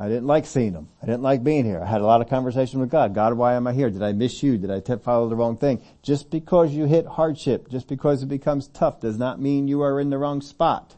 I 0.00 0.06
didn't 0.06 0.28
like 0.28 0.46
seeing 0.46 0.74
them. 0.74 0.88
I 1.02 1.06
didn't 1.06 1.22
like 1.22 1.42
being 1.42 1.64
here. 1.64 1.82
I 1.82 1.86
had 1.86 2.00
a 2.00 2.06
lot 2.06 2.20
of 2.20 2.28
conversation 2.28 2.78
with 2.78 2.88
God. 2.88 3.14
God, 3.14 3.34
why 3.34 3.54
am 3.54 3.66
I 3.66 3.72
here? 3.72 3.90
Did 3.90 4.04
I 4.04 4.12
miss 4.12 4.44
you? 4.44 4.56
Did 4.56 4.70
I 4.70 4.78
t- 4.78 4.94
follow 5.02 5.28
the 5.28 5.34
wrong 5.34 5.56
thing? 5.56 5.82
Just 6.02 6.30
because 6.30 6.72
you 6.72 6.84
hit 6.84 7.04
hardship, 7.04 7.68
just 7.68 7.88
because 7.88 8.22
it 8.22 8.26
becomes 8.26 8.68
tough 8.68 9.00
does 9.00 9.18
not 9.18 9.40
mean 9.40 9.66
you 9.66 9.82
are 9.82 10.00
in 10.00 10.10
the 10.10 10.18
wrong 10.18 10.40
spot. 10.40 10.94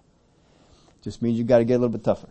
Just 1.00 1.22
means 1.22 1.38
you 1.38 1.44
gotta 1.44 1.64
get 1.64 1.76
a 1.76 1.78
little 1.78 1.88
bit 1.88 2.04
tougher. 2.04 2.28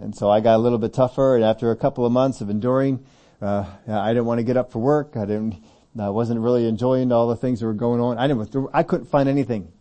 And 0.00 0.16
so 0.16 0.28
I 0.28 0.40
got 0.40 0.56
a 0.56 0.58
little 0.58 0.78
bit 0.78 0.92
tougher 0.92 1.36
and 1.36 1.44
after 1.44 1.70
a 1.70 1.76
couple 1.76 2.04
of 2.04 2.10
months 2.10 2.40
of 2.40 2.50
enduring, 2.50 3.04
uh, 3.40 3.64
I 3.88 4.08
didn't 4.08 4.26
want 4.26 4.38
to 4.38 4.44
get 4.44 4.56
up 4.56 4.72
for 4.72 4.78
work. 4.78 5.16
I 5.16 5.26
didn't, 5.26 5.56
I 5.98 6.10
wasn't 6.10 6.40
really 6.40 6.66
enjoying 6.66 7.12
all 7.12 7.28
the 7.28 7.36
things 7.36 7.60
that 7.60 7.66
were 7.66 7.74
going 7.74 8.00
on. 8.00 8.18
I 8.18 8.26
didn't, 8.26 8.68
I 8.72 8.82
couldn't 8.82 9.06
find 9.06 9.28
anything 9.28 9.72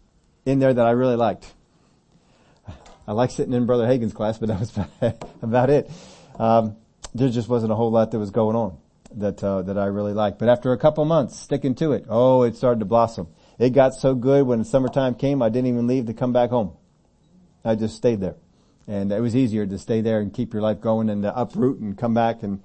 in 0.46 0.60
there 0.60 0.74
that 0.74 0.86
I 0.86 0.92
really 0.92 1.16
liked. 1.16 1.54
I 3.08 3.12
liked 3.12 3.34
sitting 3.34 3.54
in 3.54 3.66
Brother 3.66 3.86
Hagin's 3.86 4.14
class, 4.14 4.38
but 4.38 4.50
that 4.50 4.60
was 4.60 4.78
about 5.42 5.70
it. 5.70 5.90
Um, 6.40 6.76
there 7.14 7.30
just 7.30 7.48
wasn't 7.48 7.72
a 7.72 7.76
whole 7.76 7.92
lot 7.92 8.12
that 8.12 8.20
was 8.20 8.32
going 8.32 8.56
on 8.56 8.78
that 9.16 9.44
uh, 9.44 9.62
that 9.64 9.78
I 9.78 9.86
really 9.86 10.14
liked. 10.14 10.40
But 10.40 10.50
after 10.50 10.74
a 10.74 10.78
couple 10.78 11.06
months 11.06 11.40
sticking 11.40 11.76
to 11.76 11.94
it, 11.94 12.06
oh, 12.10 12.44
it 12.44 12.56
started 12.56 12.80
to 12.80 12.86
blossom. 12.86 13.28
It 13.58 13.70
got 13.70 13.94
so 13.94 14.16
good 14.16 14.46
when 14.46 14.64
summertime 14.66 15.16
came, 15.16 15.42
I 15.42 15.50
didn't 15.50 15.68
even 15.68 15.88
leave 15.88 16.08
to 16.08 16.14
come 16.14 16.34
back 16.34 16.50
home. 16.50 16.74
I 17.64 17.76
just 17.76 17.96
stayed 17.96 18.20
there, 18.20 18.36
and 18.88 19.12
it 19.12 19.22
was 19.22 19.36
easier 19.36 19.66
to 19.66 19.78
stay 19.78 20.02
there 20.02 20.20
and 20.20 20.34
keep 20.34 20.54
your 20.54 20.62
life 20.62 20.82
going 20.82 21.10
and 21.10 21.24
to 21.24 21.36
uproot 21.36 21.80
and 21.80 21.98
come 21.98 22.14
back 22.14 22.44
and 22.44 22.62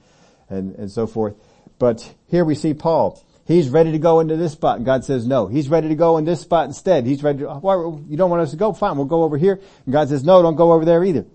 and 0.50 0.74
and 0.74 0.90
so 0.90 1.06
forth. 1.06 1.34
But 1.78 2.14
here 2.26 2.44
we 2.44 2.54
see 2.54 2.74
Paul. 2.74 3.24
He's 3.50 3.68
ready 3.68 3.90
to 3.90 3.98
go 3.98 4.20
into 4.20 4.36
this 4.36 4.52
spot 4.52 4.76
and 4.76 4.86
God 4.86 5.04
says 5.04 5.26
no. 5.26 5.48
He's 5.48 5.68
ready 5.68 5.88
to 5.88 5.96
go 5.96 6.18
in 6.18 6.24
this 6.24 6.40
spot 6.40 6.66
instead. 6.66 7.04
He's 7.04 7.24
ready 7.24 7.40
to, 7.40 7.48
why, 7.54 7.74
you 7.74 8.16
don't 8.16 8.30
want 8.30 8.42
us 8.42 8.52
to 8.52 8.56
go? 8.56 8.72
Fine, 8.72 8.96
we'll 8.96 9.06
go 9.06 9.24
over 9.24 9.36
here. 9.36 9.60
And 9.86 9.92
God 9.92 10.08
says 10.08 10.22
no, 10.22 10.40
don't 10.40 10.54
go 10.54 10.72
over 10.72 10.84
there 10.84 11.02
either. 11.02 11.26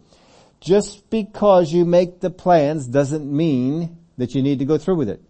Just 0.61 1.09
because 1.09 1.73
you 1.73 1.83
make 1.83 2.21
the 2.21 2.29
plans 2.29 2.87
doesn't 2.87 3.29
mean 3.29 3.97
that 4.17 4.33
you 4.33 4.41
need 4.41 4.59
to 4.59 4.65
go 4.65 4.77
through 4.77 4.95
with 4.95 5.09
it. 5.09 5.21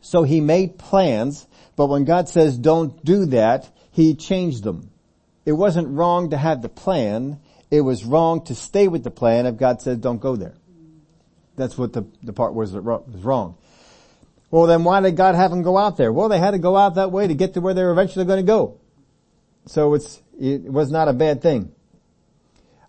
So 0.00 0.22
he 0.22 0.40
made 0.40 0.78
plans, 0.78 1.46
but 1.76 1.88
when 1.88 2.04
God 2.04 2.30
says 2.30 2.56
don't 2.56 3.04
do 3.04 3.26
that, 3.26 3.70
he 3.90 4.14
changed 4.14 4.64
them. 4.64 4.90
It 5.44 5.52
wasn't 5.52 5.88
wrong 5.88 6.30
to 6.30 6.38
have 6.38 6.62
the 6.62 6.70
plan. 6.70 7.40
It 7.70 7.82
was 7.82 8.04
wrong 8.04 8.44
to 8.46 8.54
stay 8.54 8.88
with 8.88 9.04
the 9.04 9.10
plan 9.10 9.44
if 9.44 9.58
God 9.58 9.82
says 9.82 9.98
don't 9.98 10.18
go 10.18 10.36
there. 10.36 10.54
That's 11.56 11.78
what 11.78 11.92
the, 11.92 12.06
the 12.22 12.32
part 12.32 12.54
was 12.54 12.72
that 12.72 12.82
was 12.82 13.22
wrong. 13.22 13.56
Well 14.50 14.66
then 14.66 14.84
why 14.84 15.00
did 15.00 15.16
God 15.16 15.34
have 15.34 15.50
them 15.50 15.62
go 15.62 15.78
out 15.78 15.96
there? 15.96 16.12
Well 16.12 16.28
they 16.28 16.38
had 16.38 16.52
to 16.52 16.58
go 16.58 16.76
out 16.76 16.96
that 16.96 17.12
way 17.12 17.26
to 17.26 17.34
get 17.34 17.54
to 17.54 17.60
where 17.60 17.74
they 17.74 17.82
were 17.82 17.92
eventually 17.92 18.24
going 18.24 18.44
to 18.44 18.46
go. 18.46 18.80
So 19.66 19.94
it's, 19.94 20.20
it 20.38 20.64
was 20.64 20.90
not 20.90 21.08
a 21.08 21.12
bad 21.12 21.42
thing. 21.42 21.72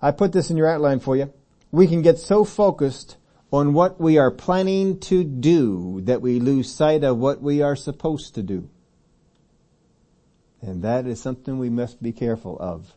I 0.01 0.11
put 0.11 0.31
this 0.31 0.49
in 0.49 0.57
your 0.57 0.67
outline 0.67 0.99
for 0.99 1.15
you. 1.15 1.33
We 1.71 1.87
can 1.87 2.01
get 2.01 2.19
so 2.19 2.43
focused 2.43 3.17
on 3.51 3.73
what 3.73 3.99
we 3.99 4.17
are 4.17 4.31
planning 4.31 4.99
to 4.99 5.23
do 5.23 6.01
that 6.01 6.21
we 6.21 6.39
lose 6.39 6.73
sight 6.73 7.03
of 7.03 7.17
what 7.17 7.41
we 7.41 7.61
are 7.61 7.75
supposed 7.75 8.35
to 8.35 8.43
do. 8.43 8.69
And 10.61 10.83
that 10.83 11.05
is 11.05 11.21
something 11.21 11.57
we 11.57 11.69
must 11.69 12.01
be 12.01 12.11
careful 12.11 12.57
of. 12.59 12.93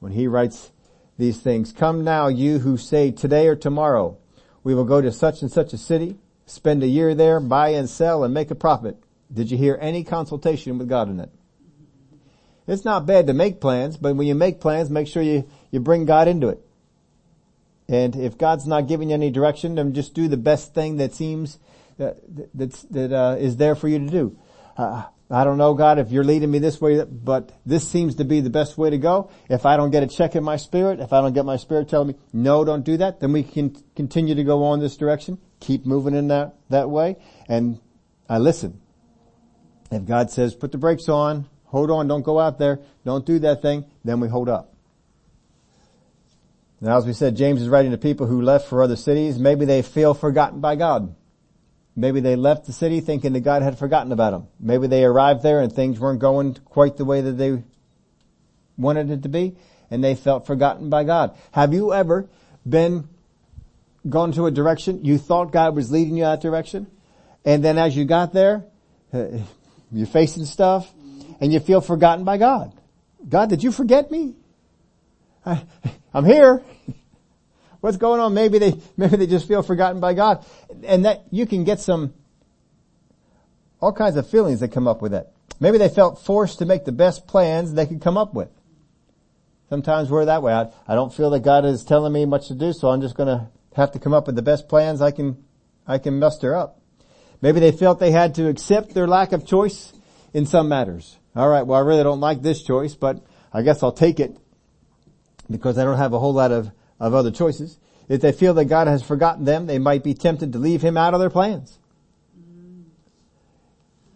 When 0.00 0.12
he 0.12 0.26
writes 0.26 0.70
these 1.18 1.40
things, 1.40 1.72
come 1.72 2.04
now 2.04 2.28
you 2.28 2.58
who 2.58 2.76
say 2.76 3.10
today 3.10 3.48
or 3.48 3.56
tomorrow, 3.56 4.18
we 4.64 4.74
will 4.74 4.84
go 4.84 5.00
to 5.00 5.12
such 5.12 5.42
and 5.42 5.52
such 5.52 5.72
a 5.72 5.78
city, 5.78 6.16
spend 6.46 6.82
a 6.82 6.88
year 6.88 7.14
there, 7.14 7.38
buy 7.38 7.68
and 7.68 7.88
sell 7.88 8.24
and 8.24 8.34
make 8.34 8.50
a 8.50 8.54
profit. 8.56 8.96
Did 9.32 9.50
you 9.50 9.58
hear 9.58 9.78
any 9.80 10.02
consultation 10.02 10.78
with 10.78 10.88
God 10.88 11.08
in 11.08 11.20
it? 11.20 11.30
It's 12.66 12.84
not 12.84 13.06
bad 13.06 13.26
to 13.26 13.34
make 13.34 13.60
plans, 13.60 13.98
but 13.98 14.16
when 14.16 14.26
you 14.26 14.34
make 14.34 14.60
plans, 14.60 14.88
make 14.88 15.06
sure 15.06 15.22
you, 15.22 15.48
you 15.70 15.80
bring 15.80 16.06
God 16.06 16.28
into 16.28 16.48
it. 16.48 16.60
And 17.88 18.16
if 18.16 18.38
God's 18.38 18.66
not 18.66 18.88
giving 18.88 19.10
you 19.10 19.14
any 19.14 19.30
direction, 19.30 19.74
then 19.74 19.92
just 19.92 20.14
do 20.14 20.28
the 20.28 20.38
best 20.38 20.72
thing 20.72 20.96
that 20.96 21.12
seems 21.12 21.58
that 21.98 22.16
that's, 22.54 22.82
that 22.84 23.12
uh, 23.12 23.36
is 23.38 23.58
there 23.58 23.74
for 23.74 23.88
you 23.88 23.98
to 23.98 24.06
do. 24.06 24.38
Uh, 24.76 25.04
I 25.34 25.42
don't 25.42 25.58
know, 25.58 25.74
God, 25.74 25.98
if 25.98 26.12
you're 26.12 26.22
leading 26.22 26.50
me 26.50 26.60
this 26.60 26.80
way, 26.80 27.02
but 27.02 27.50
this 27.66 27.88
seems 27.88 28.14
to 28.16 28.24
be 28.24 28.40
the 28.40 28.50
best 28.50 28.78
way 28.78 28.90
to 28.90 28.98
go. 28.98 29.30
If 29.50 29.66
I 29.66 29.76
don't 29.76 29.90
get 29.90 30.04
a 30.04 30.06
check 30.06 30.36
in 30.36 30.44
my 30.44 30.56
spirit, 30.56 31.00
if 31.00 31.12
I 31.12 31.20
don't 31.20 31.32
get 31.32 31.44
my 31.44 31.56
spirit 31.56 31.88
telling 31.88 32.08
me, 32.08 32.14
no, 32.32 32.64
don't 32.64 32.84
do 32.84 32.98
that, 32.98 33.18
then 33.18 33.32
we 33.32 33.42
can 33.42 33.74
continue 33.96 34.36
to 34.36 34.44
go 34.44 34.62
on 34.62 34.78
this 34.78 34.96
direction, 34.96 35.38
keep 35.58 35.86
moving 35.86 36.14
in 36.14 36.28
that, 36.28 36.54
that 36.70 36.88
way, 36.88 37.16
and 37.48 37.80
I 38.28 38.38
listen. 38.38 38.80
If 39.90 40.06
God 40.06 40.30
says, 40.30 40.54
put 40.54 40.70
the 40.70 40.78
brakes 40.78 41.08
on, 41.08 41.48
hold 41.64 41.90
on, 41.90 42.06
don't 42.06 42.22
go 42.22 42.38
out 42.38 42.58
there, 42.58 42.78
don't 43.04 43.26
do 43.26 43.40
that 43.40 43.60
thing, 43.60 43.86
then 44.04 44.20
we 44.20 44.28
hold 44.28 44.48
up. 44.48 44.72
Now 46.80 46.96
as 46.96 47.06
we 47.06 47.12
said, 47.12 47.36
James 47.36 47.60
is 47.60 47.68
writing 47.68 47.90
to 47.90 47.98
people 47.98 48.28
who 48.28 48.40
left 48.40 48.68
for 48.68 48.84
other 48.84 48.96
cities. 48.96 49.38
Maybe 49.38 49.64
they 49.64 49.82
feel 49.82 50.14
forgotten 50.14 50.60
by 50.60 50.76
God. 50.76 51.16
Maybe 51.96 52.20
they 52.20 52.36
left 52.36 52.66
the 52.66 52.72
city 52.72 53.00
thinking 53.00 53.32
that 53.34 53.40
God 53.40 53.62
had 53.62 53.78
forgotten 53.78 54.12
about 54.12 54.30
them. 54.30 54.48
Maybe 54.58 54.86
they 54.86 55.04
arrived 55.04 55.42
there 55.42 55.60
and 55.60 55.72
things 55.72 56.00
weren't 56.00 56.18
going 56.18 56.54
quite 56.64 56.96
the 56.96 57.04
way 57.04 57.20
that 57.20 57.32
they 57.32 57.62
wanted 58.76 59.10
it 59.10 59.22
to 59.22 59.28
be 59.28 59.56
and 59.90 60.02
they 60.02 60.14
felt 60.14 60.46
forgotten 60.46 60.90
by 60.90 61.04
God. 61.04 61.36
Have 61.52 61.72
you 61.72 61.92
ever 61.92 62.28
been 62.68 63.08
gone 64.08 64.32
to 64.32 64.46
a 64.46 64.50
direction, 64.50 65.04
you 65.04 65.18
thought 65.18 65.52
God 65.52 65.74
was 65.74 65.90
leading 65.90 66.16
you 66.16 66.24
that 66.24 66.40
direction, 66.40 66.86
and 67.44 67.64
then 67.64 67.78
as 67.78 67.96
you 67.96 68.04
got 68.04 68.32
there, 68.32 68.64
uh, 69.12 69.26
you're 69.92 70.06
facing 70.06 70.44
stuff 70.44 70.92
and 71.40 71.52
you 71.52 71.60
feel 71.60 71.80
forgotten 71.80 72.24
by 72.24 72.36
God. 72.36 72.72
God, 73.28 73.48
did 73.48 73.62
you 73.62 73.72
forget 73.72 74.10
me? 74.10 74.34
I, 75.46 75.62
I'm 76.12 76.24
here. 76.24 76.62
What's 77.84 77.98
going 77.98 78.18
on? 78.18 78.32
Maybe 78.32 78.56
they, 78.58 78.80
maybe 78.96 79.16
they 79.16 79.26
just 79.26 79.46
feel 79.46 79.62
forgotten 79.62 80.00
by 80.00 80.14
God. 80.14 80.46
And 80.84 81.04
that, 81.04 81.24
you 81.30 81.44
can 81.44 81.64
get 81.64 81.80
some, 81.80 82.14
all 83.78 83.92
kinds 83.92 84.16
of 84.16 84.26
feelings 84.26 84.60
that 84.60 84.68
come 84.68 84.88
up 84.88 85.02
with 85.02 85.12
that. 85.12 85.34
Maybe 85.60 85.76
they 85.76 85.90
felt 85.90 86.24
forced 86.24 86.60
to 86.60 86.64
make 86.64 86.86
the 86.86 86.92
best 86.92 87.26
plans 87.26 87.74
they 87.74 87.84
could 87.84 88.00
come 88.00 88.16
up 88.16 88.32
with. 88.32 88.48
Sometimes 89.68 90.10
we're 90.10 90.24
that 90.24 90.42
way. 90.42 90.54
I, 90.54 90.70
I 90.88 90.94
don't 90.94 91.12
feel 91.12 91.28
that 91.28 91.40
God 91.40 91.66
is 91.66 91.84
telling 91.84 92.10
me 92.10 92.24
much 92.24 92.48
to 92.48 92.54
do, 92.54 92.72
so 92.72 92.88
I'm 92.88 93.02
just 93.02 93.16
gonna 93.16 93.50
have 93.76 93.92
to 93.92 93.98
come 93.98 94.14
up 94.14 94.28
with 94.28 94.36
the 94.36 94.40
best 94.40 94.66
plans 94.66 95.02
I 95.02 95.10
can, 95.10 95.44
I 95.86 95.98
can 95.98 96.18
muster 96.18 96.54
up. 96.54 96.80
Maybe 97.42 97.60
they 97.60 97.70
felt 97.70 98.00
they 98.00 98.12
had 98.12 98.34
to 98.36 98.48
accept 98.48 98.94
their 98.94 99.06
lack 99.06 99.32
of 99.32 99.46
choice 99.46 99.92
in 100.32 100.46
some 100.46 100.70
matters. 100.70 101.18
Alright, 101.36 101.66
well 101.66 101.78
I 101.78 101.82
really 101.82 102.02
don't 102.02 102.20
like 102.20 102.40
this 102.40 102.62
choice, 102.62 102.94
but 102.94 103.22
I 103.52 103.60
guess 103.60 103.82
I'll 103.82 103.92
take 103.92 104.20
it 104.20 104.34
because 105.50 105.76
I 105.76 105.84
don't 105.84 105.98
have 105.98 106.14
a 106.14 106.18
whole 106.18 106.32
lot 106.32 106.50
of 106.50 106.70
of 107.00 107.14
other 107.14 107.30
choices. 107.30 107.78
If 108.08 108.20
they 108.20 108.32
feel 108.32 108.54
that 108.54 108.66
God 108.66 108.86
has 108.86 109.02
forgotten 109.02 109.44
them, 109.44 109.66
they 109.66 109.78
might 109.78 110.04
be 110.04 110.14
tempted 110.14 110.52
to 110.52 110.58
leave 110.58 110.82
Him 110.82 110.96
out 110.96 111.14
of 111.14 111.20
their 111.20 111.30
plans. 111.30 111.78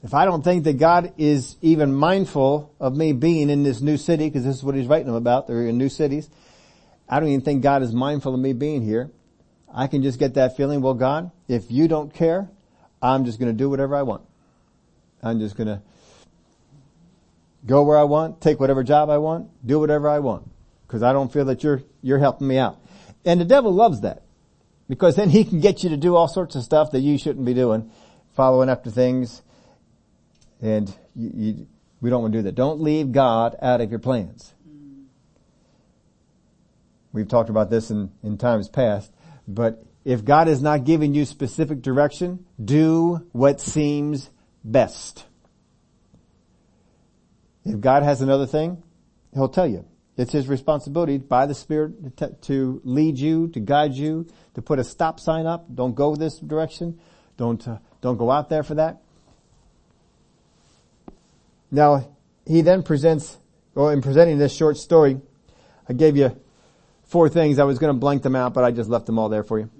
If 0.03 0.15
I 0.15 0.25
don't 0.25 0.43
think 0.43 0.65
that 0.65 0.79
God 0.79 1.13
is 1.19 1.57
even 1.61 1.93
mindful 1.93 2.73
of 2.79 2.97
me 2.97 3.13
being 3.13 3.51
in 3.51 3.65
this 3.65 3.81
new 3.81 3.97
city, 3.97 4.29
because 4.29 4.45
this 4.45 4.57
is 4.57 4.65
what 4.65 4.75
He's 4.75 4.87
writing 4.87 5.07
them 5.07 5.17
about, 5.17 5.47
they're 5.47 5.67
in 5.67 5.79
new 5.79 5.89
cities, 5.89 6.29
I 7.09 7.19
don't 7.19 7.31
even 7.31 7.41
think 7.41 7.63
God 7.63 7.83
is 7.83 7.93
mindful 7.93 8.35
of 8.35 8.41
me 8.41 8.53
being 8.53 8.83
here. 8.83 9.11
I 9.73 9.87
can 9.87 10.03
just 10.03 10.19
get 10.19 10.35
that 10.35 10.57
feeling, 10.57 10.81
well 10.81 10.95
God, 10.95 11.31
if 11.47 11.71
you 11.71 11.89
don't 11.89 12.13
care, 12.13 12.49
I'm 13.03 13.25
just 13.25 13.39
gonna 13.39 13.53
do 13.53 13.69
whatever 13.71 13.97
I 13.97 14.03
want. 14.03 14.23
I'm 15.23 15.41
just 15.41 15.57
gonna 15.57 15.83
go 17.67 17.83
where 17.83 17.99
I 17.99 18.05
want, 18.05 18.41
take 18.41 18.61
whatever 18.61 18.85
job 18.85 19.11
I 19.11 19.19
want, 19.19 19.49
do 19.67 19.81
whatever 19.81 20.09
I 20.09 20.21
want 20.21 20.49
because 20.89 21.03
I 21.03 21.13
don't 21.13 21.31
feel 21.31 21.45
that 21.45 21.63
you're, 21.63 21.83
you're 22.01 22.19
helping 22.19 22.49
me 22.49 22.57
out. 22.57 22.81
And 23.27 23.39
the 23.39 23.45
devil 23.45 23.73
loves 23.73 24.01
that 24.01 24.23
because 24.89 25.17
then 25.17 25.29
he 25.29 25.45
can 25.45 25.61
get 25.61 25.85
you 25.85 25.91
to 25.91 25.99
do 25.99 26.17
all 26.17 26.29
sorts 26.29 26.57
of 26.57 26.65
stuff 26.65 26.93
that 26.93 27.01
you 27.01 27.19
shouldn't 27.19 27.45
be 27.45 27.53
doing, 27.53 27.91
following 28.35 28.71
after 28.71 28.91
things. 28.91 29.43
And 30.63 30.93
you, 31.15 31.31
you, 31.35 31.67
we 32.01 32.09
don't 32.09 32.23
want 32.23 32.33
to 32.33 32.39
do 32.39 32.43
that. 32.45 32.55
Don't 32.55 32.81
leave 32.81 33.13
God 33.13 33.55
out 33.61 33.83
of 33.83 33.91
your 33.91 34.01
plans. 34.01 34.55
We've 37.13 37.29
talked 37.29 37.51
about 37.51 37.69
this 37.69 37.91
in, 37.91 38.11
in 38.23 38.39
times 38.39 38.69
past, 38.69 39.13
but 39.47 39.85
if 40.05 40.25
God 40.25 40.49
is 40.49 40.63
not 40.63 40.85
giving 40.85 41.15
you 41.15 41.27
specific 41.27 41.83
direction, 41.83 42.47
do 42.63 43.27
what 43.33 43.61
seems 43.61 44.31
best. 44.65 45.27
If 47.65 47.81
God 47.81 48.03
has 48.03 48.23
another 48.23 48.47
thing, 48.47 48.83
He'll 49.35 49.49
tell 49.49 49.67
you. 49.67 49.85
It's 50.19 50.33
his 50.33 50.49
responsibility 50.49 51.17
by 51.17 51.47
the 51.47 51.55
Spirit 51.55 52.17
to, 52.17 52.31
to 52.43 52.81
lead 52.83 53.19
you, 53.21 53.47
to 53.49 53.61
guide 53.61 53.95
you, 53.95 54.27
to 54.55 54.61
put 54.61 54.81
a 54.81 54.85
stop 54.85 55.21
sign 55.21 55.47
up. 55.47 55.73
Don't 55.73 55.95
go 55.95 56.17
this 56.17 56.41
direction. 56.41 56.99
Don't, 57.37 57.67
uh, 57.67 57.79
don't 58.01 58.17
go 58.17 58.29
out 58.29 58.51
there 58.51 58.65
for 58.65 58.75
that. 58.75 59.01
Now, 61.71 62.17
he 62.45 62.63
then 62.63 62.83
presents, 62.83 63.39
well, 63.77 63.91
in 63.91 64.03
presenting 64.03 64.39
this 64.39 64.53
short 64.53 64.77
story, 64.77 65.21
I 65.89 65.93
gave 65.93 66.17
you 66.17 66.37
four 67.05 67.29
things. 67.29 67.61
I 67.61 67.65
was 67.65 67.79
going 67.79 67.95
to 67.95 67.99
blank 67.99 68.23
them 68.23 68.35
out, 68.35 68.55
but 68.55 68.65
I 68.65 68.73
just 68.73 68.91
left 68.91 69.07
them 69.07 69.21
all 69.21 69.29
there 69.29 69.45
for 69.45 69.61
you. 69.61 69.71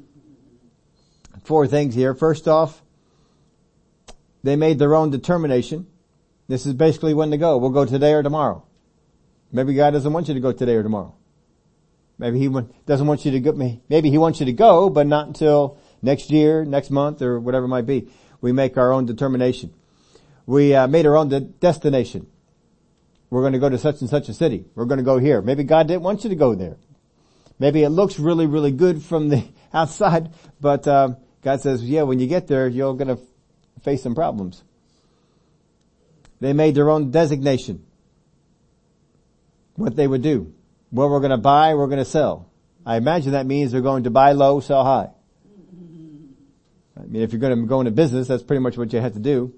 Four 1.43 1.67
things 1.67 1.97
here. 1.97 2.15
First 2.15 2.47
off, 2.47 2.81
they 4.45 4.55
made 4.55 4.79
their 4.79 4.95
own 4.95 5.11
determination. 5.11 5.89
This 6.47 6.65
is 6.65 6.75
basically 6.75 7.13
when 7.13 7.33
to 7.33 7.39
go. 7.39 7.59
We'll 7.59 7.71
go 7.71 7.85
today 7.85 8.13
or 8.13 8.23
tomorrow. 8.23 8.68
Maybe 9.51 9.75
God 9.75 9.93
doesn't 9.93 10.13
want 10.13 10.29
you 10.29 10.35
to 10.35 10.41
go 10.41 10.53
today 10.53 10.75
or 10.75 10.83
tomorrow. 10.83 11.15
Maybe 12.19 12.39
He 12.39 12.49
doesn't 12.87 13.07
want 13.07 13.25
you 13.25 13.31
to 13.33 13.41
go, 13.41 13.53
maybe 13.53 14.11
He 14.11 14.19
wants 14.19 14.41
you 14.41 14.47
to 14.47 14.53
go, 14.53 14.91
but 14.91 15.07
not 15.07 15.29
until 15.29 15.79
next 16.03 16.31
year, 16.31 16.65
next 16.65 16.91
month, 16.91 17.23
or 17.23 17.41
whatever 17.41 17.67
it 17.67 17.69
might 17.69 17.87
be. 17.87 18.11
We 18.41 18.53
make 18.53 18.77
our 18.77 18.93
own 18.93 19.07
determination. 19.07 19.73
We 20.47 20.75
uh, 20.75 20.87
made 20.87 21.07
our 21.07 21.17
own 21.17 21.29
de- 21.29 21.41
destination. 21.41 22.27
We're 23.31 23.43
going 23.43 23.53
to 23.53 23.59
go 23.59 23.69
to 23.69 23.79
such 23.79 24.01
and 24.01 24.09
such 24.09 24.29
a 24.29 24.35
city. 24.35 24.65
We're 24.75 24.87
going 24.87 24.99
to 24.99 25.05
go 25.05 25.19
here. 25.19 25.43
Maybe 25.43 25.65
God 25.65 25.87
didn't 25.89 26.03
want 26.03 26.25
you 26.25 26.31
to 26.31 26.37
go 26.37 26.55
there. 26.55 26.77
Maybe 27.59 27.83
it 27.83 27.91
looks 27.91 28.19
really, 28.19 28.47
really 28.47 28.73
good 28.73 29.03
from 29.03 29.29
the 29.29 29.45
outside, 29.73 30.33
but 30.61 30.87
uh, 30.87 31.15
God 31.43 31.61
says, 31.61 31.85
yeah, 31.85 32.03
when 32.03 32.21
you 32.21 32.27
get 32.27 32.47
there, 32.47 32.69
you're 32.69 32.95
going 32.95 33.17
to 33.17 33.23
face 33.83 34.03
some 34.03 34.15
problems. 34.15 34.63
They 36.41 36.53
made 36.53 36.75
their 36.75 36.89
own 36.89 37.11
designation 37.11 37.85
what 39.79 39.95
they 39.95 40.07
would 40.07 40.23
do. 40.23 40.53
What 40.91 41.09
we're 41.09 41.21
going 41.21 41.31
to 41.31 41.39
buy, 41.39 41.75
we're 41.75 41.87
going 41.87 41.99
to 41.99 42.05
sell. 42.05 42.51
I 42.85 42.97
imagine 42.97 43.33
that 43.33 43.47
means 43.47 43.71
they're 43.71 43.81
going 43.81 44.05
to 44.05 44.11
buy 44.11 44.33
low, 44.33 44.61
sell 44.61 44.85
high. 44.85 45.11
I 46.99 47.05
mean, 47.07 47.23
if 47.23 47.33
you're 47.33 47.41
going 47.41 47.57
to 47.57 47.67
go 47.67 47.81
into 47.81 47.93
business, 47.93 48.27
that's 48.27 48.43
pretty 48.43 48.61
much 48.61 48.77
what 48.77 48.93
you 48.93 49.01
have 49.01 49.13
to 49.13 49.21
do. 49.21 49.55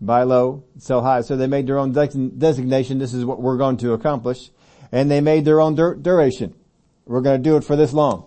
Buy 0.00 0.24
low, 0.24 0.64
sell 0.78 1.02
high. 1.02 1.20
So 1.20 1.36
they 1.36 1.46
made 1.46 1.66
their 1.66 1.78
own 1.78 1.92
designation. 1.92 2.98
This 2.98 3.14
is 3.14 3.24
what 3.24 3.40
we're 3.40 3.56
going 3.56 3.76
to 3.78 3.92
accomplish. 3.92 4.50
And 4.90 5.10
they 5.10 5.20
made 5.20 5.44
their 5.44 5.60
own 5.60 5.76
dur- 5.76 5.94
duration. 5.94 6.54
We're 7.04 7.20
going 7.20 7.42
to 7.42 7.48
do 7.48 7.56
it 7.56 7.64
for 7.64 7.76
this 7.76 7.92
long. 7.92 8.26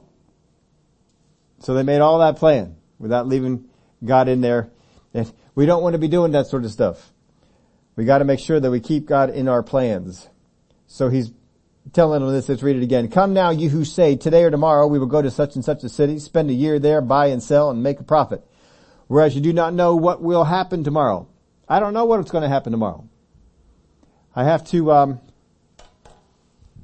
So 1.59 1.73
they 1.73 1.83
made 1.83 1.99
all 1.99 2.19
that 2.19 2.37
plan 2.37 2.77
without 2.99 3.27
leaving 3.27 3.65
God 4.03 4.29
in 4.29 4.41
there. 4.41 4.69
And 5.13 5.31
we 5.55 5.65
don't 5.65 5.83
want 5.83 5.93
to 5.93 5.99
be 5.99 6.07
doing 6.07 6.31
that 6.31 6.47
sort 6.47 6.63
of 6.63 6.71
stuff. 6.71 7.11
We 7.95 8.05
got 8.05 8.19
to 8.19 8.25
make 8.25 8.39
sure 8.39 8.59
that 8.59 8.71
we 8.71 8.79
keep 8.79 9.05
God 9.05 9.29
in 9.29 9.49
our 9.49 9.61
plans. 9.61 10.29
So 10.91 11.07
he's 11.07 11.31
telling 11.93 12.21
them 12.21 12.31
this, 12.31 12.49
let's 12.49 12.61
read 12.61 12.75
it 12.75 12.83
again. 12.83 13.07
Come 13.07 13.33
now 13.33 13.49
you 13.49 13.69
who 13.69 13.85
say, 13.85 14.17
today 14.17 14.43
or 14.43 14.51
tomorrow 14.51 14.87
we 14.87 14.99
will 14.99 15.07
go 15.07 15.21
to 15.21 15.31
such 15.31 15.55
and 15.55 15.63
such 15.63 15.83
a 15.85 15.89
city, 15.89 16.19
spend 16.19 16.49
a 16.49 16.53
year 16.53 16.79
there, 16.79 16.99
buy 17.01 17.27
and 17.27 17.41
sell 17.41 17.69
and 17.69 17.81
make 17.81 18.01
a 18.01 18.03
profit. 18.03 18.45
Whereas 19.07 19.33
you 19.33 19.41
do 19.41 19.53
not 19.53 19.73
know 19.73 19.95
what 19.95 20.21
will 20.21 20.43
happen 20.43 20.83
tomorrow. 20.83 21.27
I 21.67 21.79
don't 21.79 21.93
know 21.93 22.03
what's 22.03 22.29
going 22.29 22.43
to 22.43 22.49
happen 22.49 22.71
tomorrow. 22.71 23.07
I 24.35 24.43
have 24.43 24.65
to, 24.71 24.91
um, 24.91 25.21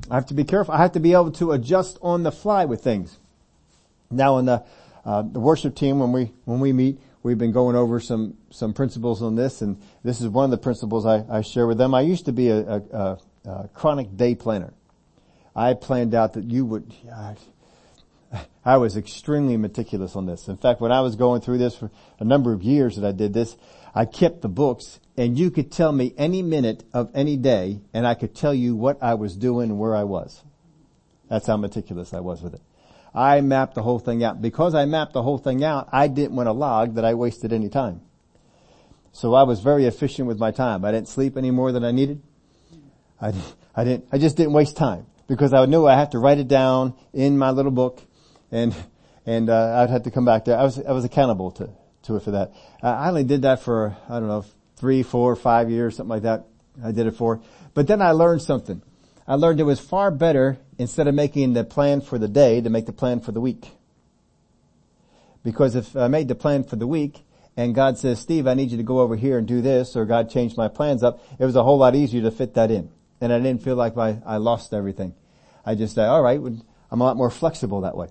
I 0.10 0.16
have 0.16 0.28
to 0.28 0.34
be 0.34 0.46
careful. 0.46 0.74
I 0.74 0.78
have 0.78 0.94
to 0.94 1.02
be 1.02 1.12
able 1.12 1.32
to 1.34 1.52
adjust 1.52 2.00
on 2.02 2.24
the 2.24 2.32
fly 2.32 2.64
with 2.64 2.82
things. 2.82 3.18
Now 4.10 4.38
in 4.38 4.46
the, 4.46 4.64
Uh, 5.08 5.22
the 5.22 5.40
worship 5.40 5.74
team, 5.74 6.00
when 6.00 6.12
we, 6.12 6.34
when 6.44 6.60
we 6.60 6.74
meet, 6.74 7.00
we've 7.24 7.38
been 7.38 7.54
going 7.54 7.78
over 7.78 7.98
some, 8.02 8.36
some 8.50 8.74
principles 8.74 9.22
on 9.22 9.36
this 9.36 9.62
and 9.62 9.78
this 10.04 10.20
is 10.20 10.28
one 10.28 10.44
of 10.44 10.52
the 10.52 10.58
principles 10.58 11.06
I, 11.06 11.24
I 11.30 11.44
share 11.44 11.66
with 11.66 11.78
them. 11.78 11.94
I 11.94 12.02
used 12.02 12.26
to 12.26 12.34
be 12.34 12.50
a, 12.50 12.60
a, 12.60 12.82
a, 12.92 13.18
a 13.48 13.70
chronic 13.74 14.16
day 14.16 14.36
planner. 14.36 14.74
I 15.56 15.74
planned 15.74 16.14
out 16.14 16.34
that 16.34 16.44
you 16.44 16.66
would, 16.66 16.94
I 18.64 18.78
was 18.78 18.98
extremely 18.98 19.58
meticulous 19.58 20.16
on 20.16 20.26
this. 20.26 20.48
In 20.48 20.58
fact, 20.58 20.82
when 20.82 20.92
I 20.92 21.02
was 21.02 21.16
going 21.16 21.42
through 21.42 21.58
this 21.58 21.76
for 21.76 21.90
a 22.20 22.24
number 22.24 22.54
of 22.54 22.62
years 22.62 22.98
that 22.98 23.08
I 23.08 23.12
did 23.12 23.34
this, 23.34 23.58
I 23.96 24.06
kept 24.06 24.42
the 24.42 24.50
books 24.50 25.00
and 25.18 25.40
you 25.40 25.50
could 25.50 25.72
tell 25.72 25.92
me 25.92 26.14
any 26.18 26.44
minute 26.44 26.84
of 26.94 27.10
any 27.16 27.38
day 27.38 27.80
and 27.94 28.06
I 28.06 28.14
could 28.14 28.36
tell 28.36 28.54
you 28.54 28.76
what 28.76 29.02
I 29.02 29.16
was 29.16 29.36
doing 29.36 29.72
and 29.72 29.80
where 29.80 29.96
I 29.96 30.04
was. 30.04 30.44
That's 31.30 31.48
how 31.48 31.58
meticulous 31.58 32.14
I 32.14 32.20
was 32.20 32.42
with 32.42 32.54
it. 32.54 32.62
I 33.16 33.42
mapped 33.42 33.74
the 33.74 33.82
whole 33.82 34.00
thing 34.00 34.24
out. 34.24 34.42
Because 34.42 34.76
I 34.76 34.86
mapped 34.86 35.14
the 35.14 35.24
whole 35.24 35.40
thing 35.40 35.64
out, 35.64 35.90
I 35.92 36.08
didn't 36.08 36.36
want 36.36 36.48
to 36.48 36.52
log 36.52 36.96
that 36.96 37.06
I 37.06 37.16
wasted 37.16 37.52
any 37.52 37.70
time. 37.70 38.02
So 39.12 39.34
I 39.34 39.44
was 39.44 39.62
very 39.62 39.86
efficient 39.86 40.28
with 40.28 40.38
my 40.38 40.52
time. 40.52 40.86
I 40.86 40.92
didn't 40.92 41.08
sleep 41.08 41.36
any 41.36 41.50
more 41.50 41.72
than 41.72 41.84
I 41.84 41.92
needed. 41.92 42.22
I, 43.22 43.34
I 43.76 43.84
didn't, 43.84 44.06
I 44.12 44.18
just 44.18 44.38
didn't 44.38 44.54
waste 44.54 44.78
time 44.78 45.06
because 45.28 45.54
I 45.54 45.66
knew 45.66 45.86
I 45.86 45.96
had 45.96 46.12
to 46.12 46.20
write 46.20 46.38
it 46.38 46.48
down 46.48 46.94
in 47.14 47.38
my 47.38 47.52
little 47.52 47.72
book 47.72 48.02
and, 48.52 48.76
and, 49.26 49.50
uh, 49.50 49.82
I'd 49.82 49.90
have 49.90 50.04
to 50.04 50.12
come 50.12 50.26
back 50.26 50.46
there. 50.46 50.58
I 50.58 50.64
was, 50.64 50.80
I 50.80 50.92
was 50.92 51.06
accountable 51.06 51.52
to, 51.52 51.70
to 52.04 52.16
it 52.16 52.24
for 52.24 52.32
that. 52.32 52.54
I 52.82 53.10
only 53.10 53.24
did 53.24 53.42
that 53.42 53.62
for, 53.62 53.98
I 54.10 54.20
don't 54.20 54.28
know, 54.28 54.46
three, 54.78 55.04
four, 55.04 55.36
five 55.36 55.70
years, 55.70 55.98
something 55.98 56.10
like 56.10 56.24
that. 56.24 56.46
I 56.84 56.92
did 56.92 57.08
it 57.08 57.16
for. 57.16 57.42
But 57.74 57.88
then 57.88 58.02
I 58.02 58.12
learned 58.12 58.42
something. 58.42 58.82
I 59.28 59.36
learned 59.36 59.60
it 59.60 59.64
was 59.64 59.80
far 59.80 60.12
better 60.12 60.58
instead 60.78 61.08
of 61.08 61.16
making 61.16 61.54
the 61.54 61.64
plan 61.64 62.02
for 62.02 62.18
the 62.18 62.28
day 62.28 62.62
to 62.62 62.70
make 62.70 62.86
the 62.86 62.94
plan 62.94 63.20
for 63.20 63.32
the 63.32 63.42
week. 63.42 63.72
Because 65.44 65.76
if 65.76 65.96
I 65.96 66.08
made 66.08 66.28
the 66.28 66.36
plan 66.36 66.64
for 66.64 66.76
the 66.76 66.88
week 66.88 67.24
and 67.56 67.74
God 67.74 67.98
says, 67.98 68.20
Steve, 68.20 68.48
I 68.48 68.54
need 68.54 68.72
you 68.72 68.78
to 68.78 68.84
go 68.84 69.00
over 69.00 69.16
here 69.16 69.38
and 69.38 69.48
do 69.48 69.62
this, 69.62 69.96
or 69.96 70.06
God 70.06 70.30
changed 70.30 70.56
my 70.56 70.68
plans 70.68 71.04
up, 71.04 71.24
it 71.40 71.46
was 71.46 71.56
a 71.56 71.64
whole 71.64 71.78
lot 71.78 71.96
easier 71.96 72.22
to 72.22 72.32
fit 72.32 72.54
that 72.54 72.70
in. 72.72 72.90
And 73.20 73.34
I 73.34 73.40
didn't 73.40 73.64
feel 73.64 73.76
like 73.76 73.98
I, 73.98 74.20
I 74.26 74.38
lost 74.38 74.74
everything. 74.74 75.14
I 75.66 75.76
just 75.76 75.96
said, 75.96 76.08
all 76.08 76.22
right, 76.22 76.40
I'm 76.40 77.02
a 77.02 77.04
lot 77.04 77.18
more 77.18 77.30
flexible 77.30 77.82
that 77.82 77.98
way. 77.98 78.08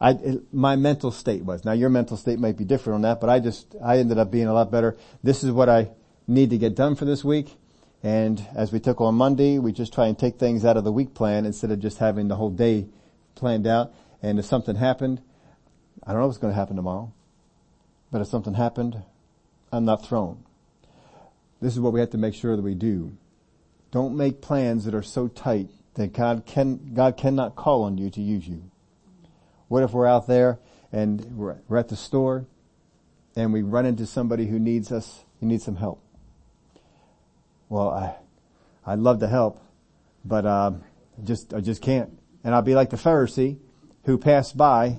I, 0.00 0.10
it, 0.10 0.52
my 0.52 0.74
mental 0.74 1.12
state 1.12 1.44
was. 1.44 1.64
Now 1.64 1.72
your 1.72 1.88
mental 1.88 2.16
state 2.16 2.38
might 2.38 2.56
be 2.56 2.64
different 2.64 2.96
on 2.96 3.02
that, 3.02 3.20
but 3.20 3.30
I 3.30 3.38
just, 3.38 3.76
I 3.82 3.98
ended 3.98 4.18
up 4.18 4.30
being 4.30 4.48
a 4.48 4.52
lot 4.52 4.70
better. 4.70 4.96
This 5.22 5.44
is 5.44 5.52
what 5.52 5.68
I 5.68 5.90
need 6.26 6.50
to 6.50 6.58
get 6.58 6.74
done 6.74 6.96
for 6.96 7.04
this 7.04 7.24
week. 7.24 7.54
And 8.02 8.44
as 8.56 8.72
we 8.72 8.80
took 8.80 9.00
on 9.00 9.14
Monday, 9.14 9.60
we 9.60 9.72
just 9.72 9.92
try 9.92 10.08
and 10.08 10.18
take 10.18 10.38
things 10.38 10.64
out 10.64 10.76
of 10.76 10.82
the 10.82 10.90
week 10.90 11.14
plan 11.14 11.46
instead 11.46 11.70
of 11.70 11.78
just 11.78 11.98
having 11.98 12.26
the 12.26 12.34
whole 12.34 12.50
day 12.50 12.88
planned 13.36 13.66
out. 13.66 13.94
And 14.22 14.40
if 14.40 14.44
something 14.44 14.74
happened, 14.74 15.20
I 16.04 16.12
don't 16.12 16.20
know 16.20 16.26
what's 16.26 16.38
going 16.38 16.52
to 16.52 16.58
happen 16.58 16.74
tomorrow, 16.74 17.12
but 18.10 18.20
if 18.20 18.26
something 18.26 18.54
happened, 18.54 19.00
I'm 19.72 19.84
not 19.84 20.04
thrown. 20.04 20.42
This 21.60 21.74
is 21.74 21.80
what 21.80 21.92
we 21.92 22.00
have 22.00 22.10
to 22.10 22.18
make 22.18 22.34
sure 22.34 22.56
that 22.56 22.62
we 22.62 22.74
do. 22.74 23.16
Don't 23.92 24.16
make 24.16 24.40
plans 24.40 24.84
that 24.86 24.94
are 24.94 25.02
so 25.02 25.28
tight 25.28 25.68
that 25.94 26.12
God 26.12 26.44
can, 26.46 26.94
God 26.94 27.16
cannot 27.16 27.54
call 27.54 27.84
on 27.84 27.98
you 27.98 28.10
to 28.10 28.20
use 28.20 28.48
you. 28.48 28.64
What 29.68 29.84
if 29.84 29.92
we're 29.92 30.06
out 30.06 30.26
there 30.26 30.58
and 30.90 31.20
we're, 31.36 31.78
at 31.78 31.88
the 31.88 31.96
store 31.96 32.46
and 33.36 33.52
we 33.52 33.62
run 33.62 33.86
into 33.86 34.06
somebody 34.06 34.46
who 34.46 34.58
needs 34.58 34.90
us, 34.90 35.24
who 35.38 35.46
needs 35.46 35.64
some 35.64 35.76
help? 35.76 36.02
well, 37.72 37.88
I, 37.88 38.14
I'd 38.84 38.98
love 38.98 39.20
to 39.20 39.28
help, 39.28 39.62
but, 40.26 40.44
uh, 40.44 40.72
just, 41.24 41.54
I 41.54 41.60
just 41.60 41.80
can't. 41.80 42.10
And 42.44 42.54
I'll 42.54 42.60
be 42.60 42.74
like 42.74 42.90
the 42.90 42.98
Pharisee 42.98 43.56
who 44.04 44.18
passed 44.18 44.58
by 44.58 44.98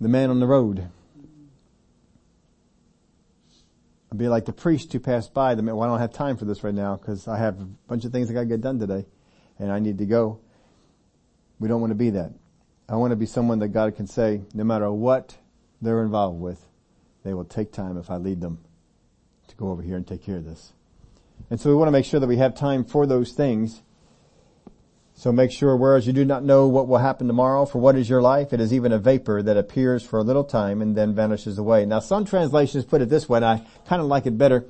the 0.00 0.08
man 0.08 0.30
on 0.30 0.38
the 0.38 0.46
road. 0.46 0.90
I'll 4.10 4.18
be 4.18 4.28
like 4.28 4.46
the 4.46 4.52
priest 4.52 4.92
who 4.92 5.00
passed 5.00 5.34
by 5.34 5.54
the. 5.54 5.62
Well, 5.62 5.82
I 5.82 5.86
don't 5.86 5.98
have 5.98 6.12
time 6.12 6.36
for 6.36 6.44
this 6.44 6.64
right 6.64 6.74
now 6.74 6.96
because 6.96 7.28
I 7.28 7.38
have 7.38 7.60
a 7.60 7.64
bunch 7.64 8.04
of 8.04 8.12
things 8.12 8.30
I 8.30 8.34
gotta 8.34 8.46
get 8.46 8.60
done 8.60 8.78
today 8.78 9.04
and 9.58 9.70
I 9.70 9.78
need 9.78 9.98
to 9.98 10.06
go. 10.06 10.40
We 11.58 11.68
don't 11.68 11.80
want 11.80 11.90
to 11.90 11.96
be 11.96 12.10
that. 12.10 12.32
I 12.88 12.96
want 12.96 13.10
to 13.10 13.16
be 13.16 13.26
someone 13.26 13.58
that 13.58 13.68
God 13.68 13.96
can 13.96 14.06
say, 14.06 14.42
no 14.54 14.64
matter 14.64 14.90
what 14.90 15.36
they're 15.82 16.02
involved 16.02 16.40
with, 16.40 16.66
they 17.24 17.34
will 17.34 17.44
take 17.44 17.72
time 17.72 17.98
if 17.98 18.10
I 18.10 18.16
lead 18.16 18.40
them 18.40 18.58
to 19.48 19.56
go 19.56 19.68
over 19.68 19.82
here 19.82 19.96
and 19.96 20.06
take 20.06 20.22
care 20.22 20.36
of 20.36 20.44
this. 20.44 20.72
And 21.50 21.60
so 21.60 21.68
we 21.68 21.76
want 21.76 21.88
to 21.88 21.92
make 21.92 22.04
sure 22.04 22.20
that 22.20 22.26
we 22.26 22.38
have 22.38 22.54
time 22.54 22.84
for 22.84 23.06
those 23.06 23.32
things. 23.32 23.82
So 25.18 25.32
make 25.32 25.50
sure, 25.50 25.74
whereas 25.74 26.06
you 26.06 26.12
do 26.12 26.24
not 26.24 26.44
know 26.44 26.68
what 26.68 26.86
will 26.86 26.98
happen 26.98 27.26
tomorrow, 27.26 27.64
for 27.66 27.78
what 27.80 27.96
is 27.96 28.08
your 28.08 28.22
life? 28.22 28.52
It 28.52 28.60
is 28.60 28.72
even 28.72 28.92
a 28.92 28.98
vapor 28.98 29.42
that 29.42 29.56
appears 29.56 30.04
for 30.04 30.20
a 30.20 30.22
little 30.22 30.44
time 30.44 30.80
and 30.80 30.96
then 30.96 31.12
vanishes 31.12 31.58
away. 31.58 31.84
Now 31.86 31.98
some 31.98 32.24
translations 32.24 32.84
put 32.84 33.02
it 33.02 33.08
this 33.08 33.28
way, 33.28 33.38
and 33.38 33.44
I 33.44 33.66
kind 33.88 34.00
of 34.00 34.06
like 34.06 34.26
it 34.26 34.38
better. 34.38 34.64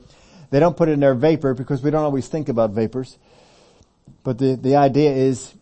They 0.48 0.58
don't 0.58 0.74
put 0.74 0.88
it 0.88 0.92
in 0.92 1.00
their 1.00 1.14
vapor 1.14 1.52
because 1.52 1.82
we 1.82 1.90
don't 1.90 2.02
always 2.02 2.28
think 2.28 2.48
about 2.48 2.70
vapors. 2.70 3.18
But 4.24 4.38
the, 4.38 4.56
the 4.56 4.76
idea 4.76 5.12
is, 5.12 5.52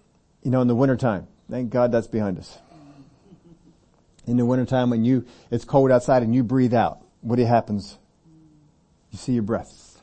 you 0.44 0.52
know, 0.52 0.60
in 0.60 0.68
the 0.68 0.76
wintertime, 0.76 1.26
thank 1.50 1.70
God 1.70 1.90
that's 1.90 2.06
behind 2.06 2.38
us. 2.38 2.56
In 4.28 4.36
the 4.36 4.46
wintertime 4.46 4.90
when 4.90 5.04
you, 5.04 5.26
it's 5.50 5.64
cold 5.64 5.90
outside 5.90 6.22
and 6.22 6.32
you 6.32 6.44
breathe 6.44 6.74
out, 6.74 7.00
what 7.22 7.40
happens? 7.40 7.98
You 9.10 9.18
see 9.18 9.32
your 9.32 9.42
breath 9.42 10.00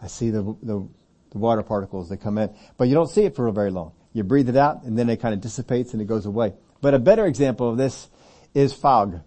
I 0.00 0.06
see 0.06 0.30
the, 0.30 0.42
the, 0.62 0.86
the 1.32 1.38
water 1.38 1.64
particles 1.64 2.10
that 2.10 2.18
come 2.18 2.38
in, 2.38 2.54
but 2.76 2.86
you 2.86 2.94
don't 2.94 3.08
see 3.08 3.24
it 3.24 3.34
for 3.34 3.50
very 3.50 3.72
long. 3.72 3.90
You 4.14 4.24
breathe 4.24 4.48
it 4.48 4.56
out 4.56 4.84
and 4.84 4.98
then 4.98 5.10
it 5.10 5.20
kind 5.20 5.34
of 5.34 5.42
dissipates 5.42 5.92
and 5.92 6.00
it 6.00 6.06
goes 6.06 6.24
away. 6.24 6.54
But 6.80 6.94
a 6.94 6.98
better 6.98 7.26
example 7.26 7.68
of 7.68 7.76
this 7.76 8.08
is 8.54 8.72
fog. 8.72 9.20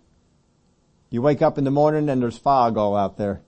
You 1.11 1.21
wake 1.21 1.43
up 1.43 1.59
in 1.59 1.63
the 1.63 1.71
morning 1.71 2.09
and 2.09 2.21
there's 2.21 2.37
fog 2.37 2.77
all 2.77 2.95
out 2.95 3.17
there 3.17 3.41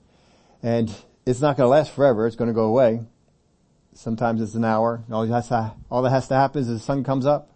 and 0.61 0.93
it's 1.25 1.41
not 1.41 1.57
going 1.57 1.65
to 1.65 1.69
last 1.69 1.91
forever. 1.91 2.27
It's 2.27 2.35
going 2.35 2.49
to 2.49 2.53
go 2.53 2.65
away. 2.65 3.01
Sometimes 3.93 4.41
it's 4.41 4.53
an 4.53 4.65
hour. 4.65 5.03
All 5.11 5.25
that, 5.25 5.45
to, 5.45 5.73
all 5.89 6.01
that 6.03 6.11
has 6.11 6.27
to 6.27 6.35
happen 6.35 6.61
is 6.61 6.67
the 6.67 6.77
sun 6.77 7.03
comes 7.03 7.25
up 7.25 7.49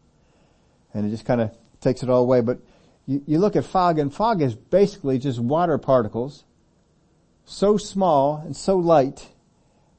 and 0.93 1.05
it 1.05 1.09
just 1.09 1.25
kind 1.25 1.41
of 1.41 1.51
takes 1.81 2.01
it 2.03 2.09
all 2.09 2.21
away. 2.21 2.41
But 2.41 2.59
you, 3.05 3.21
you 3.27 3.37
look 3.37 3.55
at 3.55 3.65
fog 3.65 3.99
and 3.99 4.13
fog 4.13 4.41
is 4.41 4.55
basically 4.55 5.19
just 5.19 5.39
water 5.39 5.77
particles 5.77 6.45
so 7.45 7.77
small 7.77 8.37
and 8.37 8.55
so 8.55 8.77
light 8.77 9.29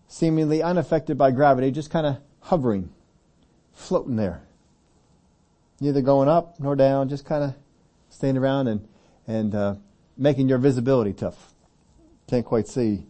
seemingly 0.08 0.62
unaffected 0.62 1.18
by 1.18 1.30
gravity, 1.30 1.70
just 1.70 1.90
kind 1.90 2.06
of 2.06 2.18
hovering, 2.40 2.90
floating 3.74 4.16
there. 4.16 4.42
Neither 5.80 6.02
going 6.02 6.28
up 6.28 6.58
nor 6.58 6.76
down, 6.76 7.08
just 7.08 7.24
kind 7.24 7.44
of 7.44 7.54
staying 8.08 8.36
around 8.38 8.68
and, 8.68 8.88
and, 9.26 9.54
uh, 9.54 9.74
making 10.16 10.48
your 10.48 10.58
visibility 10.58 11.12
tough. 11.12 11.52
Can't 12.28 12.46
quite 12.46 12.68
see 12.68 13.06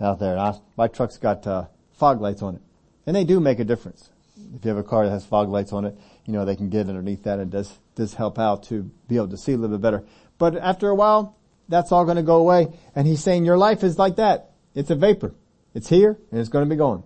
out 0.00 0.18
there. 0.18 0.38
I, 0.38 0.58
my 0.76 0.88
truck's 0.88 1.18
got, 1.18 1.46
uh, 1.46 1.66
fog 1.94 2.20
lights 2.20 2.42
on 2.42 2.54
it. 2.56 2.62
And 3.06 3.14
they 3.14 3.24
do 3.24 3.40
make 3.40 3.58
a 3.58 3.64
difference. 3.64 4.08
If 4.56 4.64
you 4.64 4.68
have 4.70 4.78
a 4.78 4.82
car 4.82 5.04
that 5.04 5.10
has 5.10 5.26
fog 5.26 5.48
lights 5.48 5.72
on 5.72 5.84
it, 5.84 5.96
you 6.24 6.32
know, 6.32 6.44
they 6.44 6.56
can 6.56 6.70
get 6.70 6.88
underneath 6.88 7.24
that 7.24 7.38
and 7.38 7.50
does, 7.50 7.76
does 7.94 8.14
help 8.14 8.38
out 8.38 8.62
to 8.64 8.90
be 9.08 9.16
able 9.16 9.28
to 9.28 9.36
see 9.36 9.52
a 9.52 9.56
little 9.56 9.76
bit 9.76 9.82
better. 9.82 10.04
But 10.38 10.56
after 10.56 10.88
a 10.88 10.94
while, 10.94 11.36
that's 11.68 11.92
all 11.92 12.04
going 12.04 12.16
to 12.16 12.22
go 12.22 12.36
away. 12.36 12.68
And 12.94 13.06
he's 13.06 13.22
saying 13.22 13.44
your 13.44 13.58
life 13.58 13.84
is 13.84 13.98
like 13.98 14.16
that. 14.16 14.52
It's 14.74 14.90
a 14.90 14.94
vapor. 14.94 15.34
It's 15.74 15.88
here 15.88 16.18
and 16.30 16.40
it's 16.40 16.48
going 16.48 16.64
to 16.64 16.68
be 16.68 16.76
gone. 16.78 17.04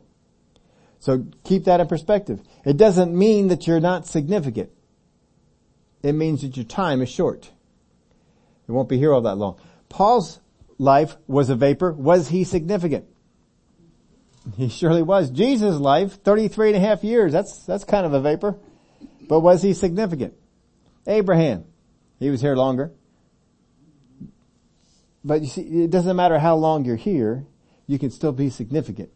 So 1.04 1.26
keep 1.44 1.64
that 1.64 1.80
in 1.80 1.86
perspective. 1.86 2.40
It 2.64 2.78
doesn't 2.78 3.14
mean 3.14 3.48
that 3.48 3.66
you're 3.66 3.78
not 3.78 4.06
significant. 4.06 4.70
It 6.02 6.14
means 6.14 6.40
that 6.40 6.56
your 6.56 6.64
time 6.64 7.02
is 7.02 7.10
short. 7.10 7.50
It 8.66 8.72
won't 8.72 8.88
be 8.88 8.96
here 8.96 9.12
all 9.12 9.20
that 9.20 9.36
long. 9.36 9.60
Paul's 9.90 10.40
life 10.78 11.18
was 11.26 11.50
a 11.50 11.56
vapor. 11.56 11.92
Was 11.92 12.28
he 12.28 12.42
significant? 12.44 13.04
He 14.56 14.70
surely 14.70 15.02
was. 15.02 15.28
Jesus' 15.28 15.76
life, 15.76 16.22
33 16.22 16.68
and 16.68 16.76
a 16.78 16.80
half 16.80 17.04
years, 17.04 17.34
that's, 17.34 17.66
that's 17.66 17.84
kind 17.84 18.06
of 18.06 18.14
a 18.14 18.20
vapor. 18.22 18.56
But 19.28 19.40
was 19.40 19.60
he 19.60 19.74
significant? 19.74 20.32
Abraham, 21.06 21.66
he 22.18 22.30
was 22.30 22.40
here 22.40 22.56
longer. 22.56 22.92
But 25.22 25.42
you 25.42 25.48
see, 25.48 25.84
it 25.84 25.90
doesn't 25.90 26.16
matter 26.16 26.38
how 26.38 26.56
long 26.56 26.86
you're 26.86 26.96
here 26.96 27.44
you 27.86 27.98
can 27.98 28.10
still 28.10 28.32
be 28.32 28.48
significant. 28.48 29.10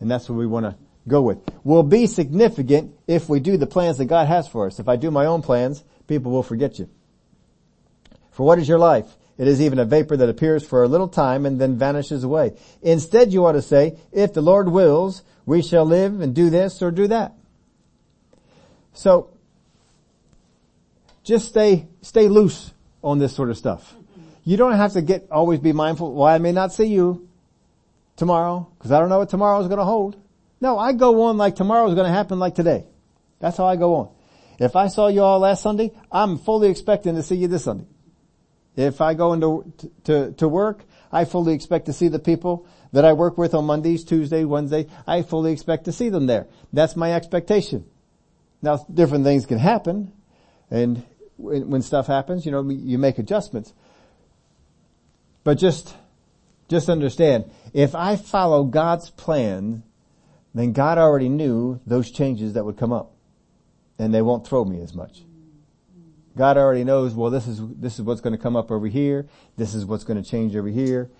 And 0.00 0.10
that's 0.10 0.30
what 0.30 0.36
we 0.36 0.46
want 0.46 0.64
to 0.64 0.85
go 1.08 1.22
with. 1.22 1.38
We'll 1.64 1.82
be 1.82 2.06
significant 2.06 2.94
if 3.06 3.28
we 3.28 3.40
do 3.40 3.56
the 3.56 3.66
plans 3.66 3.98
that 3.98 4.06
God 4.06 4.26
has 4.26 4.48
for 4.48 4.66
us. 4.66 4.78
If 4.78 4.88
I 4.88 4.96
do 4.96 5.10
my 5.10 5.26
own 5.26 5.42
plans, 5.42 5.84
people 6.06 6.32
will 6.32 6.42
forget 6.42 6.78
you. 6.78 6.88
For 8.32 8.44
what 8.44 8.58
is 8.58 8.68
your 8.68 8.78
life? 8.78 9.06
It 9.38 9.48
is 9.48 9.60
even 9.60 9.78
a 9.78 9.84
vapor 9.84 10.16
that 10.16 10.28
appears 10.28 10.66
for 10.66 10.82
a 10.82 10.88
little 10.88 11.08
time 11.08 11.46
and 11.46 11.60
then 11.60 11.76
vanishes 11.76 12.24
away. 12.24 12.56
Instead 12.82 13.32
you 13.32 13.44
ought 13.46 13.52
to 13.52 13.62
say, 13.62 13.98
if 14.12 14.32
the 14.32 14.40
Lord 14.40 14.68
wills, 14.68 15.22
we 15.44 15.62
shall 15.62 15.84
live 15.84 16.20
and 16.20 16.34
do 16.34 16.50
this 16.50 16.82
or 16.82 16.90
do 16.90 17.06
that. 17.08 17.34
So, 18.94 19.30
just 21.22 21.48
stay, 21.48 21.86
stay 22.00 22.28
loose 22.28 22.72
on 23.02 23.18
this 23.18 23.34
sort 23.34 23.50
of 23.50 23.58
stuff. 23.58 23.94
You 24.44 24.56
don't 24.56 24.72
have 24.72 24.92
to 24.94 25.02
get, 25.02 25.28
always 25.30 25.60
be 25.60 25.72
mindful, 25.72 26.14
well 26.14 26.26
I 26.26 26.38
may 26.38 26.52
not 26.52 26.72
see 26.72 26.86
you, 26.86 27.26
tomorrow 28.16 28.68
because 28.76 28.90
I 28.92 28.98
don't 28.98 29.08
know 29.08 29.18
what 29.18 29.28
tomorrow 29.28 29.60
is 29.60 29.68
going 29.68 29.78
to 29.78 29.84
hold. 29.84 30.16
No, 30.60 30.78
I 30.78 30.92
go 30.92 31.22
on 31.24 31.36
like 31.36 31.56
tomorrow 31.56 31.88
is 31.88 31.94
going 31.94 32.06
to 32.06 32.12
happen 32.12 32.38
like 32.38 32.54
today. 32.54 32.84
That's 33.40 33.56
how 33.56 33.66
I 33.66 33.76
go 33.76 33.94
on. 33.96 34.08
If 34.58 34.74
I 34.74 34.88
saw 34.88 35.08
you 35.08 35.22
all 35.22 35.38
last 35.38 35.62
Sunday, 35.62 35.92
I'm 36.10 36.38
fully 36.38 36.70
expecting 36.70 37.14
to 37.16 37.22
see 37.22 37.36
you 37.36 37.48
this 37.48 37.64
Sunday. 37.64 37.86
If 38.74 39.00
I 39.00 39.14
go 39.14 39.32
into 39.32 39.72
to, 40.04 40.32
to 40.32 40.48
work, 40.48 40.84
I 41.12 41.24
fully 41.24 41.54
expect 41.54 41.86
to 41.86 41.92
see 41.92 42.08
the 42.08 42.18
people 42.18 42.66
that 42.92 43.04
I 43.04 43.12
work 43.12 43.38
with 43.38 43.54
on 43.54 43.64
Mondays, 43.64 44.04
Tuesday, 44.04 44.44
Wednesday. 44.44 44.86
I 45.06 45.22
fully 45.22 45.52
expect 45.52 45.84
to 45.84 45.92
see 45.92 46.08
them 46.08 46.26
there. 46.26 46.46
That's 46.72 46.96
my 46.96 47.12
expectation. 47.12 47.86
Now, 48.62 48.84
different 48.92 49.24
things 49.24 49.46
can 49.46 49.58
happen, 49.58 50.12
and 50.70 51.02
when, 51.36 51.82
stuff 51.82 52.06
happens, 52.06 52.46
you 52.46 52.52
know, 52.52 52.68
you 52.68 52.98
make 52.98 53.18
adjustments. 53.18 53.72
But 55.44 55.58
just, 55.58 55.94
just 56.68 56.88
understand, 56.88 57.50
if 57.72 57.94
I 57.94 58.16
follow 58.16 58.64
God's 58.64 59.10
plan, 59.10 59.82
then 60.56 60.72
God 60.72 60.96
already 60.96 61.28
knew 61.28 61.80
those 61.86 62.10
changes 62.10 62.54
that 62.54 62.64
would 62.64 62.78
come 62.78 62.92
up. 62.92 63.12
And 63.98 64.14
they 64.14 64.22
won't 64.22 64.46
throw 64.46 64.64
me 64.64 64.80
as 64.80 64.94
much. 64.94 65.22
God 66.36 66.56
already 66.56 66.84
knows, 66.84 67.14
well, 67.14 67.30
this 67.30 67.46
is, 67.46 67.60
this 67.76 67.94
is 67.98 68.02
what's 68.02 68.20
going 68.20 68.34
to 68.34 68.42
come 68.42 68.56
up 68.56 68.70
over 68.70 68.86
here. 68.86 69.26
This 69.56 69.74
is 69.74 69.84
what's 69.84 70.04
going 70.04 70.22
to 70.22 70.28
change 70.28 70.56
over 70.56 70.68
here. 70.68 71.10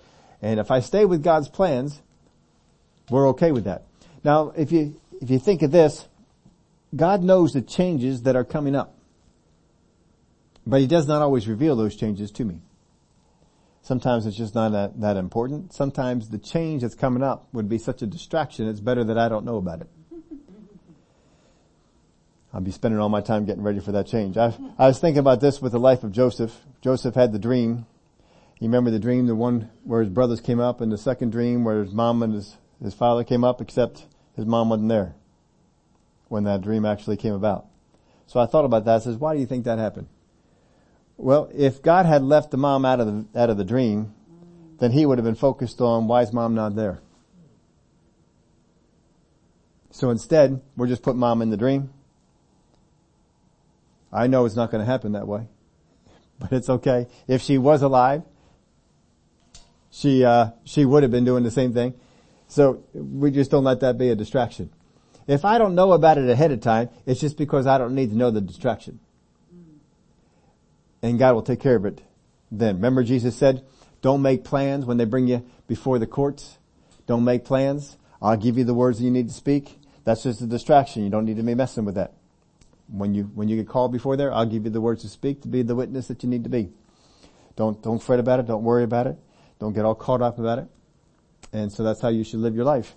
And 0.41 0.61
if 0.61 0.71
I 0.71 0.81
stay 0.81 1.05
with 1.05 1.23
God's 1.23 1.49
plans, 1.49 2.01
we're 3.11 3.29
okay 3.31 3.53
with 3.53 3.65
that. 3.65 3.85
Now, 4.25 4.53
if 4.57 4.73
you, 4.73 5.01
if 5.21 5.31
you 5.31 5.39
think 5.39 5.63
of 5.63 5.71
this, 5.71 6.07
God 6.95 7.23
knows 7.23 7.53
the 7.53 7.63
changes 7.63 8.23
that 8.23 8.37
are 8.37 8.45
coming 8.45 8.75
up. 8.75 8.97
But 10.67 10.81
He 10.81 10.87
does 10.87 11.07
not 11.07 11.23
always 11.23 11.47
reveal 11.47 11.77
those 11.77 11.95
changes 11.95 12.31
to 12.33 12.45
me. 12.45 12.61
Sometimes 13.87 14.27
it's 14.27 14.37
just 14.37 14.57
not 14.57 14.73
that, 14.73 15.01
that 15.01 15.17
important. 15.17 15.73
Sometimes 15.73 16.31
the 16.31 16.39
change 16.39 16.83
that's 16.83 16.97
coming 16.97 17.23
up 17.23 17.47
would 17.53 17.69
be 17.69 17.79
such 17.79 18.03
a 18.03 18.07
distraction, 18.09 18.67
it's 18.67 18.81
better 18.81 19.05
that 19.05 19.17
I 19.17 19.29
don't 19.29 19.45
know 19.45 19.59
about 19.59 19.81
it. 19.81 19.89
I'll 22.53 22.61
be 22.61 22.73
spending 22.73 22.99
all 22.99 23.09
my 23.09 23.21
time 23.21 23.45
getting 23.45 23.63
ready 23.63 23.79
for 23.79 23.93
that 23.93 24.09
change. 24.09 24.37
I, 24.37 24.53
I 24.77 24.89
was 24.89 24.99
thinking 24.99 25.21
about 25.21 25.41
this 25.41 25.63
with 25.63 25.71
the 25.71 25.79
life 25.79 26.03
of 26.03 26.11
Joseph. 26.11 26.53
Joseph 26.81 27.15
had 27.15 27.31
the 27.33 27.39
dream. 27.39 27.87
You 28.59 28.67
remember 28.67 28.91
the 28.91 28.99
dream, 28.99 29.29
the 29.29 29.37
one 29.37 29.71
where 29.85 30.01
his 30.01 30.11
brothers 30.11 30.41
came 30.41 30.59
up, 30.59 30.81
and 30.81 30.91
the 30.91 30.99
second 30.99 31.31
dream 31.31 31.63
where 31.63 31.85
his 31.85 31.95
mom 31.95 32.25
and 32.25 32.35
his, 32.35 32.57
his 32.83 32.93
father 32.93 33.23
came 33.23 33.45
up, 33.45 33.61
except 33.61 34.07
his 34.35 34.47
mom 34.47 34.69
wasn't 34.69 34.89
there 34.89 35.15
when 36.27 36.43
that 36.43 36.61
dream 36.61 36.85
actually 36.85 37.19
came 37.19 37.35
about. 37.35 37.67
So 38.27 38.41
I 38.41 38.47
thought 38.47 38.65
about 38.65 38.85
that. 38.87 38.97
I 38.97 38.99
says, 38.99 39.17
why 39.17 39.35
do 39.35 39.41
you 39.41 39.47
think 39.47 39.65
that 39.67 39.79
happened? 39.79 40.09
Well, 41.17 41.51
if 41.55 41.83
God 41.83 42.07
had 42.07 42.23
left 42.23 42.51
the 42.51 42.57
mom 42.57 42.85
out 42.85 43.01
of 43.01 43.07
the, 43.07 43.41
out 43.41 43.51
of 43.51 43.57
the 43.57 43.65
dream, 43.65 44.15
then 44.79 44.93
he 44.93 45.07
would 45.07 45.19
have 45.19 45.25
been 45.25 45.35
focused 45.35 45.81
on 45.81 46.09
why 46.09 46.23
is 46.23 46.33
mom 46.33 46.55
not 46.55 46.77
there? 46.77 47.01
So 49.91 50.11
instead, 50.11 50.61
we're 50.77 50.89
just 50.89 51.03
putting 51.03 51.21
mom 51.21 51.41
in 51.41 51.49
the 51.49 51.57
dream. 51.57 51.91
I 54.13 54.27
know 54.27 54.45
it's 54.45 54.57
not 54.57 54.71
going 54.71 54.85
to 54.85 54.91
happen 54.91 55.13
that 55.13 55.27
way, 55.27 55.49
but 56.39 56.53
it's 56.53 56.69
okay. 56.69 57.07
If 57.27 57.41
she 57.41 57.57
was 57.57 57.81
alive, 57.81 58.23
she, 59.91 60.23
uh, 60.25 60.51
she 60.65 60.85
would 60.85 61.03
have 61.03 61.11
been 61.11 61.25
doing 61.25 61.43
the 61.43 61.51
same 61.51 61.73
thing. 61.73 61.95
So 62.49 62.85
we 62.93 63.31
just 63.31 63.51
don't 63.51 63.65
let 63.65 63.81
that 63.81 63.97
be 63.97 64.11
a 64.11 64.15
distraction. 64.15 64.71
If 65.27 65.45
I 65.45 65.59
don't 65.59 65.75
know 65.75 65.93
about 65.93 66.19
it 66.19 66.29
ahead 66.29 66.53
of 66.53 66.61
time, 66.61 66.91
it's 67.07 67.21
just 67.21 67.37
because 67.37 67.67
I 67.67 67.79
don't 67.79 67.95
need 67.95 68.11
to 68.11 68.17
know 68.17 68.31
the 68.31 68.41
distraction. 68.41 69.01
And 71.03 71.19
God 71.19 71.35
will 71.35 71.43
take 71.43 71.61
care 71.61 71.77
of 71.77 71.85
it 71.85 72.03
then. 72.51 72.77
Remember 72.77 73.05
Jesus 73.05 73.37
said, 73.37 73.65
don't 74.03 74.23
make 74.23 74.45
plans 74.45 74.85
when 74.85 74.97
they 74.97 75.05
bring 75.05 75.29
you 75.29 75.45
before 75.67 75.99
the 75.99 76.07
courts. 76.07 76.59
Don't 77.07 77.25
make 77.25 77.45
plans. 77.45 77.97
I'll 78.21 78.37
give 78.37 78.59
you 78.59 78.65
the 78.65 78.75
words 78.75 78.99
that 78.99 79.05
you 79.05 79.11
need 79.11 79.29
to 79.29 79.35
speak. 79.35 79.79
That's 80.05 80.23
just 80.23 80.41
a 80.41 80.47
distraction. 80.47 81.05
You 81.05 81.11
don't 81.11 81.25
need 81.25 81.37
to 81.37 81.43
be 81.43 81.55
messing 81.55 81.85
with 81.85 81.97
that. 81.97 82.13
When 82.89 83.15
you, 83.15 83.25
when 83.35 83.49
you 83.49 83.57
get 83.57 83.69
called 83.69 83.93
before 83.93 84.17
there, 84.17 84.33
I'll 84.33 84.47
give 84.47 84.65
you 84.65 84.71
the 84.71 84.81
words 84.81 85.03
to 85.03 85.09
speak 85.09 85.43
to 85.43 85.49
be 85.49 85.63
the 85.63 85.75
witness 85.75 86.09
that 86.09 86.23
you 86.23 86.29
need 86.29 86.45
to 86.45 86.51
be. 86.51 86.71
Don't, 87.57 87.83
don't 87.83 88.03
fret 88.03 88.21
about 88.21 88.39
it. 88.39 88.47
Don't 88.47 88.63
worry 88.63 88.85
about 88.85 89.07
it. 89.07 89.17
Don't 89.59 89.73
get 89.73 89.85
all 89.85 89.95
caught 89.95 90.23
up 90.23 90.39
about 90.39 90.59
it. 90.59 90.69
And 91.53 91.73
so 91.73 91.83
that's 91.83 92.01
how 92.01 92.09
you 92.09 92.23
should 92.23 92.41
live 92.41 92.55
your 92.55 92.65
life. 92.65 92.95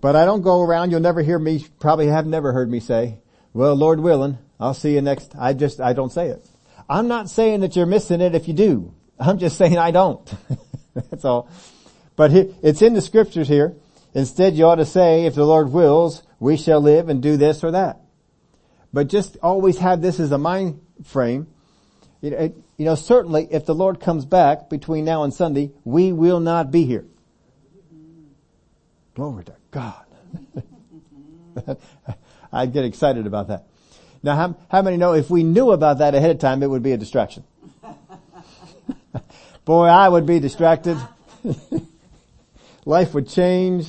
But 0.00 0.14
I 0.14 0.24
don't 0.24 0.42
go 0.42 0.62
around, 0.62 0.90
you'll 0.90 1.00
never 1.00 1.22
hear 1.22 1.38
me, 1.38 1.66
probably 1.80 2.06
have 2.06 2.24
never 2.24 2.52
heard 2.52 2.70
me 2.70 2.78
say, 2.78 3.18
well, 3.52 3.74
Lord 3.74 3.98
willing, 3.98 4.38
I'll 4.60 4.74
see 4.74 4.94
you 4.94 5.00
next, 5.00 5.34
I 5.38 5.52
just, 5.52 5.80
I 5.80 5.92
don't 5.92 6.12
say 6.12 6.28
it. 6.28 6.44
I'm 6.88 7.08
not 7.08 7.28
saying 7.30 7.60
that 7.60 7.76
you're 7.76 7.86
missing 7.86 8.20
it 8.20 8.34
if 8.34 8.48
you 8.48 8.54
do. 8.54 8.94
I'm 9.18 9.38
just 9.38 9.56
saying 9.56 9.78
I 9.78 9.90
don't. 9.90 10.32
that's 10.94 11.24
all. 11.24 11.50
But 12.16 12.32
it's 12.32 12.82
in 12.82 12.94
the 12.94 13.00
scriptures 13.00 13.48
here. 13.48 13.76
Instead, 14.14 14.54
you 14.54 14.66
ought 14.66 14.76
to 14.76 14.86
say, 14.86 15.26
if 15.26 15.34
the 15.34 15.44
Lord 15.44 15.70
wills, 15.70 16.22
we 16.40 16.56
shall 16.56 16.80
live 16.80 17.08
and 17.08 17.22
do 17.22 17.36
this 17.36 17.62
or 17.62 17.72
that. 17.72 18.00
But 18.92 19.08
just 19.08 19.36
always 19.42 19.78
have 19.78 20.00
this 20.00 20.18
as 20.18 20.32
a 20.32 20.38
mind 20.38 20.80
frame. 21.04 21.46
You 22.20 22.30
know, 22.30 22.36
it, 22.38 22.56
you 22.76 22.84
know, 22.84 22.94
certainly 22.94 23.46
if 23.50 23.66
the 23.66 23.74
Lord 23.74 24.00
comes 24.00 24.24
back 24.24 24.70
between 24.70 25.04
now 25.04 25.22
and 25.22 25.32
Sunday, 25.32 25.70
we 25.84 26.12
will 26.12 26.40
not 26.40 26.70
be 26.70 26.84
here. 26.84 27.04
Glory 29.14 29.44
to 29.44 29.54
God. 29.70 30.04
I'd 32.52 32.72
get 32.72 32.84
excited 32.84 33.26
about 33.26 33.48
that. 33.48 33.67
Now 34.22 34.36
how, 34.36 34.56
how 34.70 34.82
many 34.82 34.96
know 34.96 35.14
if 35.14 35.30
we 35.30 35.44
knew 35.44 35.70
about 35.70 35.98
that 35.98 36.14
ahead 36.14 36.30
of 36.30 36.38
time, 36.38 36.62
it 36.62 36.70
would 36.70 36.82
be 36.82 36.92
a 36.92 36.96
distraction? 36.96 37.44
Boy, 39.64 39.86
I 39.86 40.08
would 40.08 40.26
be 40.26 40.40
distracted. 40.40 40.98
Life 42.84 43.14
would 43.14 43.28
change. 43.28 43.86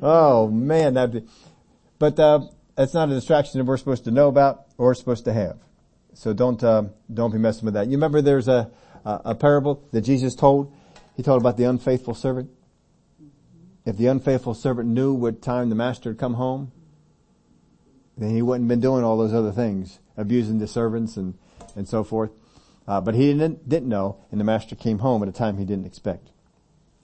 Oh 0.00 0.48
man, 0.48 0.94
that'd 0.94 1.12
be, 1.12 1.28
but 1.98 2.18
uh, 2.18 2.40
it's 2.78 2.94
not 2.94 3.08
a 3.10 3.14
distraction 3.14 3.58
that 3.58 3.64
we're 3.64 3.76
supposed 3.76 4.04
to 4.04 4.10
know 4.10 4.28
about 4.28 4.66
or 4.78 4.94
supposed 4.94 5.24
to 5.26 5.32
have. 5.32 5.58
So 6.14 6.32
don't 6.32 6.62
uh, 6.62 6.84
don't 7.12 7.32
be 7.32 7.38
messing 7.38 7.64
with 7.64 7.74
that. 7.74 7.86
You 7.86 7.92
remember 7.92 8.20
there's 8.20 8.48
a 8.48 8.70
a 9.04 9.34
parable 9.34 9.82
that 9.92 10.02
Jesus 10.02 10.34
told. 10.34 10.72
He 11.16 11.22
told 11.22 11.40
about 11.40 11.56
the 11.56 11.64
unfaithful 11.64 12.14
servant. 12.14 12.50
If 13.84 13.96
the 13.96 14.06
unfaithful 14.06 14.54
servant 14.54 14.88
knew 14.88 15.12
what 15.12 15.42
time 15.42 15.68
the 15.68 15.74
master 15.74 16.10
had 16.10 16.18
come 16.18 16.34
home, 16.34 16.70
then 18.16 18.30
he 18.30 18.42
wouldn't 18.42 18.64
have 18.64 18.68
been 18.68 18.80
doing 18.80 19.04
all 19.04 19.16
those 19.16 19.34
other 19.34 19.52
things, 19.52 19.98
abusing 20.16 20.58
the 20.58 20.66
servants 20.66 21.16
and 21.16 21.34
and 21.74 21.88
so 21.88 22.04
forth. 22.04 22.30
Uh, 22.86 23.00
but 23.00 23.14
he 23.14 23.32
didn't 23.32 23.68
didn't 23.68 23.88
know, 23.88 24.16
and 24.30 24.40
the 24.40 24.44
master 24.44 24.74
came 24.74 24.98
home 24.98 25.22
at 25.22 25.28
a 25.28 25.32
time 25.32 25.58
he 25.58 25.64
didn't 25.64 25.86
expect, 25.86 26.30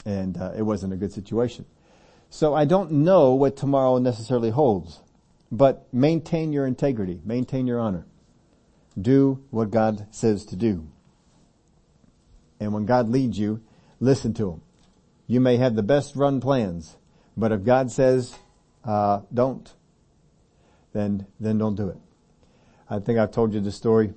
and 0.04 0.36
uh, 0.36 0.52
it 0.56 0.62
wasn't 0.62 0.92
a 0.92 0.96
good 0.96 1.12
situation. 1.12 1.64
So 2.30 2.54
I 2.54 2.64
don't 2.64 2.90
know 2.92 3.34
what 3.34 3.56
tomorrow 3.56 3.98
necessarily 3.98 4.50
holds, 4.50 5.00
but 5.50 5.86
maintain 5.92 6.52
your 6.52 6.66
integrity, 6.66 7.20
maintain 7.24 7.66
your 7.66 7.80
honor. 7.80 8.06
Do 9.00 9.44
what 9.50 9.70
God 9.70 10.08
says 10.10 10.44
to 10.46 10.56
do. 10.56 10.88
And 12.60 12.74
when 12.74 12.84
God 12.84 13.08
leads 13.08 13.38
you, 13.38 13.62
listen 14.00 14.34
to 14.34 14.50
Him. 14.50 14.62
You 15.26 15.40
may 15.40 15.56
have 15.58 15.74
the 15.76 15.82
best 15.82 16.16
run 16.16 16.40
plans, 16.40 16.96
but 17.36 17.52
if 17.52 17.64
God 17.64 17.90
says, 17.92 18.34
uh, 18.84 19.20
don't, 19.32 19.72
then, 20.92 21.26
then 21.38 21.58
don't 21.58 21.74
do 21.74 21.88
it. 21.88 21.96
I 22.90 22.98
think 22.98 23.18
I've 23.18 23.30
told 23.30 23.52
you 23.52 23.60
this 23.60 23.76
story 23.76 24.14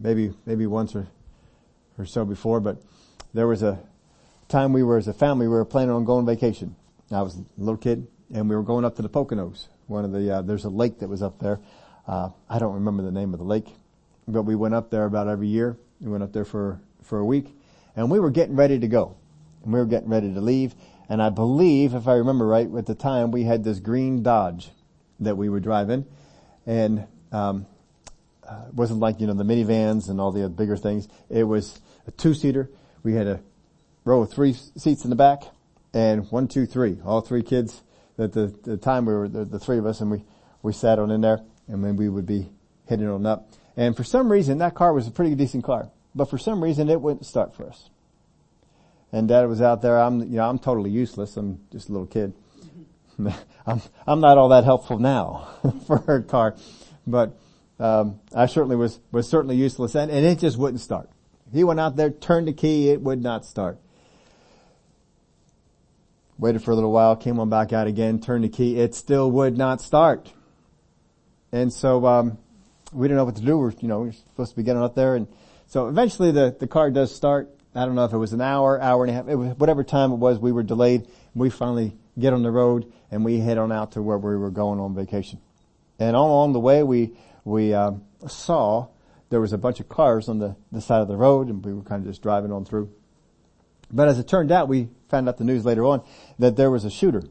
maybe, 0.00 0.32
maybe 0.46 0.66
once 0.66 0.94
or, 0.94 1.08
or 1.98 2.06
so 2.06 2.24
before, 2.24 2.60
but 2.60 2.78
there 3.34 3.46
was 3.46 3.62
a 3.62 3.78
time 4.48 4.72
we 4.72 4.82
were 4.82 4.96
as 4.96 5.08
a 5.08 5.12
family, 5.12 5.46
we 5.46 5.54
were 5.54 5.64
planning 5.64 5.90
on 5.90 6.04
going 6.04 6.20
on 6.20 6.26
vacation. 6.26 6.74
I 7.10 7.22
was 7.22 7.36
a 7.36 7.44
little 7.58 7.76
kid 7.76 8.06
and 8.32 8.48
we 8.48 8.56
were 8.56 8.62
going 8.62 8.84
up 8.84 8.96
to 8.96 9.02
the 9.02 9.08
Poconos. 9.08 9.68
One 9.86 10.04
of 10.04 10.12
the, 10.12 10.36
uh, 10.36 10.42
there's 10.42 10.64
a 10.64 10.70
lake 10.70 10.98
that 11.00 11.08
was 11.08 11.22
up 11.22 11.38
there. 11.38 11.60
Uh, 12.06 12.30
I 12.48 12.58
don't 12.58 12.74
remember 12.74 13.02
the 13.02 13.12
name 13.12 13.32
of 13.34 13.38
the 13.38 13.44
lake, 13.44 13.68
but 14.26 14.42
we 14.42 14.54
went 14.54 14.74
up 14.74 14.90
there 14.90 15.04
about 15.04 15.28
every 15.28 15.48
year. 15.48 15.76
We 16.00 16.10
went 16.10 16.22
up 16.22 16.32
there 16.32 16.44
for, 16.44 16.80
for 17.02 17.18
a 17.18 17.24
week 17.24 17.54
and 17.96 18.10
we 18.10 18.20
were 18.20 18.30
getting 18.30 18.56
ready 18.56 18.78
to 18.78 18.88
go 18.88 19.16
and 19.64 19.72
we 19.72 19.78
were 19.78 19.86
getting 19.86 20.08
ready 20.08 20.32
to 20.32 20.40
leave. 20.40 20.74
And 21.10 21.22
I 21.22 21.30
believe, 21.30 21.94
if 21.94 22.06
I 22.06 22.14
remember 22.14 22.46
right, 22.46 22.68
at 22.76 22.86
the 22.86 22.94
time 22.94 23.30
we 23.30 23.44
had 23.44 23.64
this 23.64 23.80
green 23.80 24.22
Dodge 24.22 24.70
that 25.20 25.36
we 25.36 25.48
were 25.48 25.60
driving 25.60 26.06
and, 26.66 27.06
um, 27.32 27.66
uh, 28.46 28.64
it 28.68 28.74
wasn't 28.74 29.00
like, 29.00 29.20
you 29.20 29.26
know, 29.26 29.34
the 29.34 29.44
minivans 29.44 30.08
and 30.08 30.20
all 30.20 30.32
the 30.32 30.48
bigger 30.48 30.76
things. 30.76 31.06
It 31.28 31.44
was 31.44 31.80
a 32.06 32.10
two-seater. 32.10 32.70
We 33.02 33.14
had 33.14 33.26
a 33.26 33.40
row 34.04 34.22
of 34.22 34.30
three 34.30 34.54
seats 34.54 35.04
in 35.04 35.10
the 35.10 35.16
back 35.16 35.42
and 35.94 36.30
one, 36.30 36.48
two, 36.48 36.66
three, 36.66 36.98
all 37.04 37.20
three 37.20 37.42
kids. 37.42 37.82
At 38.18 38.32
the, 38.32 38.54
the 38.62 38.76
time 38.76 39.06
we 39.06 39.14
were 39.14 39.28
the, 39.28 39.44
the, 39.44 39.58
three 39.58 39.78
of 39.78 39.86
us, 39.86 40.00
and 40.00 40.10
we 40.10 40.24
we 40.62 40.72
sat 40.72 40.98
on 40.98 41.10
in 41.10 41.20
there, 41.20 41.40
and 41.68 41.84
then 41.84 41.96
we 41.96 42.08
would 42.08 42.26
be 42.26 42.48
hitting 42.86 43.08
on 43.08 43.24
up. 43.26 43.48
And 43.76 43.96
for 43.96 44.02
some 44.02 44.30
reason, 44.30 44.58
that 44.58 44.74
car 44.74 44.92
was 44.92 45.06
a 45.06 45.12
pretty 45.12 45.36
decent 45.36 45.62
car, 45.62 45.90
but 46.14 46.28
for 46.28 46.36
some 46.36 46.62
reason, 46.62 46.88
it 46.88 47.00
wouldn't 47.00 47.26
start 47.26 47.54
for 47.54 47.68
us. 47.68 47.90
And 49.12 49.28
Dad 49.28 49.48
was 49.48 49.62
out 49.62 49.82
there. 49.82 49.98
I'm 49.98 50.20
you 50.20 50.36
know 50.36 50.48
I'm 50.48 50.58
totally 50.58 50.90
useless. 50.90 51.36
I'm 51.36 51.60
just 51.70 51.88
a 51.88 51.92
little 51.92 52.06
kid. 52.06 52.34
I'm 53.66 53.82
I'm 54.06 54.20
not 54.20 54.38
all 54.38 54.50
that 54.50 54.64
helpful 54.64 54.98
now 54.98 55.48
for 55.86 55.98
her 55.98 56.22
car, 56.22 56.56
but 57.06 57.38
um, 57.78 58.20
I 58.34 58.46
certainly 58.46 58.76
was 58.76 59.00
was 59.10 59.28
certainly 59.28 59.56
useless, 59.56 59.94
and, 59.94 60.10
and 60.10 60.24
it 60.24 60.38
just 60.38 60.56
wouldn't 60.56 60.80
start. 60.80 61.10
He 61.52 61.64
went 61.64 61.80
out 61.80 61.96
there, 61.96 62.10
turned 62.10 62.48
the 62.48 62.52
key, 62.52 62.90
it 62.90 63.00
would 63.00 63.22
not 63.22 63.44
start. 63.44 63.78
Waited 66.38 66.62
for 66.62 66.70
a 66.70 66.74
little 66.74 66.92
while, 66.92 67.16
came 67.16 67.40
on 67.40 67.48
back 67.48 67.72
out 67.72 67.86
again, 67.86 68.20
turned 68.20 68.44
the 68.44 68.48
key, 68.48 68.78
it 68.78 68.94
still 68.94 69.30
would 69.30 69.56
not 69.56 69.80
start. 69.80 70.32
And 71.50 71.72
so, 71.72 72.04
um, 72.04 72.38
we 72.92 73.08
didn't 73.08 73.16
know 73.16 73.24
what 73.24 73.36
to 73.36 73.42
do. 73.42 73.56
We're, 73.58 73.72
you 73.80 73.88
know, 73.88 74.00
we 74.00 74.08
are 74.10 74.12
supposed 74.12 74.50
to 74.50 74.56
be 74.56 74.62
getting 74.62 74.82
up 74.82 74.94
there. 74.94 75.14
And 75.14 75.26
so 75.66 75.88
eventually 75.88 76.30
the, 76.30 76.54
the 76.58 76.66
car 76.66 76.90
does 76.90 77.14
start. 77.14 77.50
I 77.74 77.84
don't 77.84 77.94
know 77.94 78.04
if 78.04 78.12
it 78.12 78.18
was 78.18 78.32
an 78.32 78.40
hour, 78.40 78.80
hour 78.80 79.04
and 79.04 79.10
a 79.10 79.14
half, 79.14 79.24
was 79.26 79.56
whatever 79.56 79.84
time 79.84 80.12
it 80.12 80.16
was, 80.16 80.38
we 80.38 80.52
were 80.52 80.62
delayed. 80.62 81.02
And 81.02 81.10
we 81.34 81.50
finally 81.50 81.96
get 82.18 82.32
on 82.32 82.42
the 82.42 82.50
road 82.50 82.92
and 83.10 83.24
we 83.24 83.38
head 83.38 83.58
on 83.58 83.72
out 83.72 83.92
to 83.92 84.02
where 84.02 84.18
we 84.18 84.36
were 84.36 84.50
going 84.50 84.80
on 84.80 84.94
vacation. 84.94 85.40
And 85.98 86.14
along 86.14 86.52
the 86.52 86.60
way 86.60 86.82
we, 86.82 87.12
we, 87.44 87.74
um, 87.74 88.04
saw 88.26 88.88
there 89.30 89.40
was 89.40 89.52
a 89.52 89.58
bunch 89.58 89.80
of 89.80 89.88
cars 89.88 90.28
on 90.28 90.38
the, 90.38 90.56
the 90.72 90.80
side 90.80 91.00
of 91.00 91.08
the 91.08 91.16
road 91.16 91.48
and 91.48 91.64
we 91.64 91.72
were 91.72 91.82
kind 91.82 92.02
of 92.02 92.08
just 92.08 92.22
driving 92.22 92.52
on 92.52 92.64
through. 92.64 92.90
But 93.90 94.08
as 94.08 94.18
it 94.18 94.28
turned 94.28 94.52
out, 94.52 94.68
we 94.68 94.88
found 95.08 95.28
out 95.28 95.38
the 95.38 95.44
news 95.44 95.64
later 95.64 95.84
on 95.84 96.02
that 96.38 96.56
there 96.56 96.70
was 96.70 96.84
a 96.84 96.90
shooter 96.90 97.22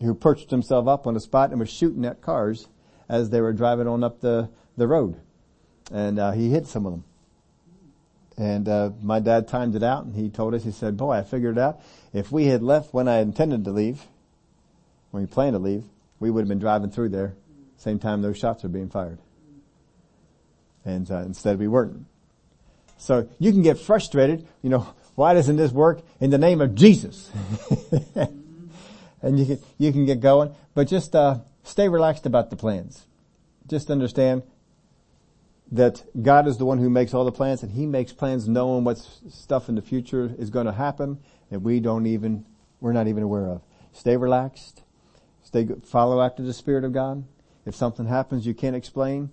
who 0.00 0.14
perched 0.14 0.50
himself 0.50 0.88
up 0.88 1.06
on 1.06 1.16
a 1.16 1.20
spot 1.20 1.50
and 1.50 1.60
was 1.60 1.70
shooting 1.70 2.04
at 2.04 2.20
cars 2.20 2.68
as 3.08 3.30
they 3.30 3.40
were 3.40 3.52
driving 3.52 3.86
on 3.86 4.02
up 4.02 4.20
the, 4.20 4.50
the 4.76 4.86
road. 4.86 5.20
And, 5.92 6.18
uh, 6.18 6.32
he 6.32 6.50
hit 6.50 6.66
some 6.66 6.86
of 6.86 6.92
them. 6.92 7.04
And, 8.38 8.68
uh, 8.68 8.90
my 9.02 9.20
dad 9.20 9.48
timed 9.48 9.74
it 9.76 9.82
out 9.82 10.04
and 10.04 10.14
he 10.14 10.28
told 10.28 10.54
us, 10.54 10.64
he 10.64 10.70
said, 10.70 10.96
boy, 10.96 11.12
I 11.12 11.22
figured 11.22 11.56
it 11.56 11.60
out. 11.60 11.80
If 12.12 12.30
we 12.30 12.46
had 12.46 12.62
left 12.62 12.92
when 12.92 13.08
I 13.08 13.20
intended 13.20 13.64
to 13.64 13.70
leave, 13.70 14.02
when 15.10 15.22
we 15.22 15.26
planned 15.26 15.54
to 15.54 15.58
leave, 15.58 15.84
we 16.20 16.30
would 16.30 16.40
have 16.40 16.48
been 16.48 16.58
driving 16.58 16.90
through 16.90 17.10
there 17.10 17.34
same 17.78 17.98
time 17.98 18.22
those 18.22 18.38
shots 18.38 18.62
were 18.62 18.68
being 18.68 18.88
fired. 18.88 19.18
And, 20.84 21.10
uh, 21.10 21.18
instead 21.18 21.58
we 21.58 21.68
weren't. 21.68 22.06
So 22.98 23.28
you 23.38 23.52
can 23.52 23.62
get 23.62 23.78
frustrated, 23.78 24.46
you 24.62 24.70
know, 24.70 24.88
why 25.14 25.34
doesn't 25.34 25.56
this 25.56 25.72
work 25.72 26.00
in 26.20 26.30
the 26.30 26.38
name 26.38 26.60
of 26.60 26.74
Jesus? 26.74 27.30
and 29.22 29.38
you 29.38 29.46
can, 29.46 29.58
you 29.78 29.92
can 29.92 30.06
get 30.06 30.20
going, 30.20 30.54
but 30.74 30.88
just, 30.88 31.14
uh, 31.14 31.38
stay 31.64 31.88
relaxed 31.88 32.26
about 32.26 32.50
the 32.50 32.56
plans. 32.56 33.06
Just 33.66 33.90
understand 33.90 34.42
that 35.72 36.04
God 36.22 36.46
is 36.46 36.58
the 36.58 36.64
one 36.64 36.78
who 36.78 36.88
makes 36.88 37.12
all 37.12 37.24
the 37.24 37.32
plans 37.32 37.62
and 37.62 37.72
He 37.72 37.86
makes 37.86 38.12
plans 38.12 38.48
knowing 38.48 38.84
what 38.84 38.98
stuff 38.98 39.68
in 39.68 39.74
the 39.74 39.82
future 39.82 40.34
is 40.38 40.50
going 40.50 40.66
to 40.66 40.72
happen 40.72 41.18
that 41.50 41.60
we 41.60 41.80
don't 41.80 42.06
even, 42.06 42.44
we're 42.80 42.92
not 42.92 43.08
even 43.08 43.22
aware 43.22 43.46
of. 43.46 43.62
Stay 43.92 44.16
relaxed. 44.16 44.82
Stay, 45.42 45.66
follow 45.84 46.20
after 46.20 46.42
the 46.42 46.52
Spirit 46.52 46.84
of 46.84 46.92
God. 46.92 47.24
If 47.64 47.74
something 47.74 48.06
happens 48.06 48.46
you 48.46 48.54
can't 48.54 48.76
explain, 48.76 49.30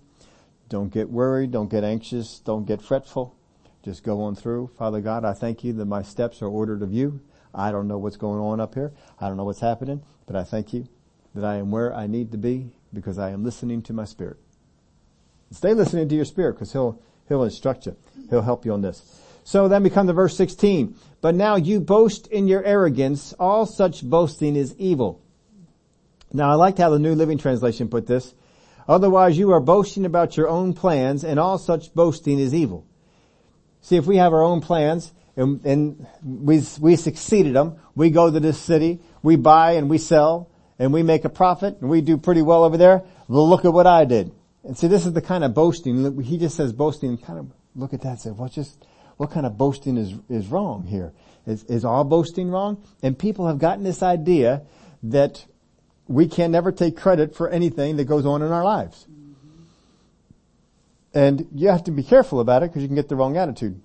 don't 0.70 0.92
get 0.92 1.10
worried, 1.10 1.52
don't 1.52 1.70
get 1.70 1.84
anxious, 1.84 2.40
don't 2.40 2.66
get 2.66 2.82
fretful. 2.82 3.36
Just 3.84 4.04
go 4.04 4.22
on 4.22 4.36
through. 4.36 4.72
Father 4.78 5.02
God, 5.02 5.26
I 5.26 5.34
thank 5.34 5.64
you 5.64 5.74
that 5.74 5.86
my 5.86 6.02
steps 6.02 6.42
are 6.42 6.48
ordered 6.48 6.82
of 6.82 6.94
you. 6.94 7.22
I 7.54 7.72
don't 7.72 7.88
know 7.88 7.98
what's 7.98 8.18
going 8.18 8.40
on 8.40 8.60
up 8.60 8.74
here. 8.74 8.94
I 9.20 9.28
don't 9.28 9.38
know 9.38 9.44
what's 9.44 9.60
happening, 9.60 10.02
but 10.26 10.36
I 10.36 10.44
thank 10.44 10.74
you 10.74 10.88
that 11.36 11.44
I 11.44 11.58
am 11.58 11.70
where 11.70 11.94
I 11.94 12.08
need 12.08 12.32
to 12.32 12.38
be 12.38 12.72
because 12.94 13.20
I 13.20 13.32
am 13.32 13.44
listening 13.44 13.82
to 13.84 13.94
my 13.94 14.06
spirit. 14.06 14.38
Stay 15.54 15.74
listening 15.74 16.10
to 16.10 16.16
your 16.16 16.26
spirit 16.26 16.54
because 16.54 16.74
he'll, 16.74 17.00
he'll 17.28 17.44
instruct 17.44 17.86
you. 17.86 17.96
He'll 18.30 18.42
help 18.42 18.66
you 18.66 18.74
on 18.74 18.82
this. 18.82 19.02
So 19.44 19.68
then 19.68 19.84
we 19.84 19.90
come 19.90 20.08
to 20.08 20.14
verse 20.14 20.36
16. 20.36 20.96
But 21.22 21.36
now 21.36 21.56
you 21.56 21.80
boast 21.80 22.28
in 22.28 22.48
your 22.48 22.64
arrogance. 22.64 23.34
All 23.40 23.66
such 23.66 24.04
boasting 24.04 24.56
is 24.56 24.76
evil. 24.78 25.22
Now 26.32 26.50
I 26.50 26.56
liked 26.56 26.80
how 26.80 26.90
the 26.90 27.00
New 27.00 27.14
Living 27.14 27.38
Translation 27.38 27.88
put 27.88 28.08
this. 28.08 28.34
Otherwise 28.88 29.38
you 29.38 29.52
are 29.52 29.60
boasting 29.60 30.06
about 30.06 30.36
your 30.36 30.50
own 30.50 30.74
plans 30.74 31.24
and 31.24 31.40
all 31.40 31.58
such 31.58 31.94
boasting 31.94 32.40
is 32.40 32.54
evil. 32.54 32.86
See, 33.82 33.98
if 33.98 34.06
we 34.06 34.18
have 34.18 34.34
our 34.34 34.44
own 34.44 34.62
plans 34.62 35.14
and, 35.36 35.64
and 35.66 36.08
we, 36.24 36.62
we 36.80 36.96
succeeded 36.96 37.54
them, 37.54 37.78
we 37.96 38.10
go 38.10 38.32
to 38.32 38.40
this 38.40 38.58
city, 38.58 39.00
we 39.22 39.36
buy 39.36 39.74
and 39.74 39.90
we 39.90 39.98
sell, 39.98 40.50
and 40.80 40.92
we 40.92 41.04
make 41.04 41.26
a 41.26 41.30
profit 41.30 41.78
and 41.80 41.90
we 41.90 42.02
do 42.02 42.18
pretty 42.18 42.42
well 42.42 42.64
over 42.64 42.78
there, 42.78 43.04
look 43.28 43.66
at 43.66 43.74
what 43.74 43.88
I 43.88 44.06
did. 44.06 44.32
And 44.64 44.78
see, 44.78 44.88
this 44.88 45.06
is 45.06 45.14
the 45.14 45.22
kind 45.22 45.44
of 45.44 45.54
boasting, 45.54 46.22
he 46.22 46.38
just 46.38 46.56
says 46.56 46.72
boasting, 46.72 47.18
kind 47.18 47.40
of 47.40 47.52
look 47.76 47.94
at 47.94 48.02
that 48.02 48.10
and 48.10 48.20
say, 48.20 48.32
well, 48.32 48.50
just, 48.50 48.86
what 49.18 49.32
kind 49.32 49.46
of 49.46 49.58
boasting 49.58 49.98
is, 49.98 50.14
is 50.30 50.48
wrong 50.48 50.86
here? 50.86 51.14
Is, 51.46 51.64
is 51.66 51.84
all 51.84 52.04
boasting 52.04 52.50
wrong? 52.50 52.82
And 53.02 53.18
people 53.18 53.48
have 53.48 53.60
gotten 53.60 53.84
this 53.84 54.02
idea 54.02 54.64
that 55.04 55.46
we 56.08 56.28
can 56.28 56.52
never 56.52 56.72
take 56.72 56.98
credit 56.98 57.36
for 57.36 57.50
anything 57.50 57.98
that 57.98 58.06
goes 58.06 58.26
on 58.26 58.42
in 58.42 58.52
our 58.52 58.64
lives. 58.64 59.08
And 61.14 61.48
you 61.54 61.68
have 61.70 61.84
to 61.84 61.92
be 61.92 62.04
careful 62.04 62.40
about 62.40 62.64
it 62.64 62.70
because 62.70 62.82
you 62.82 62.88
can 62.88 62.96
get 62.96 63.10
the 63.10 63.16
wrong 63.16 63.38
attitude 63.38 63.82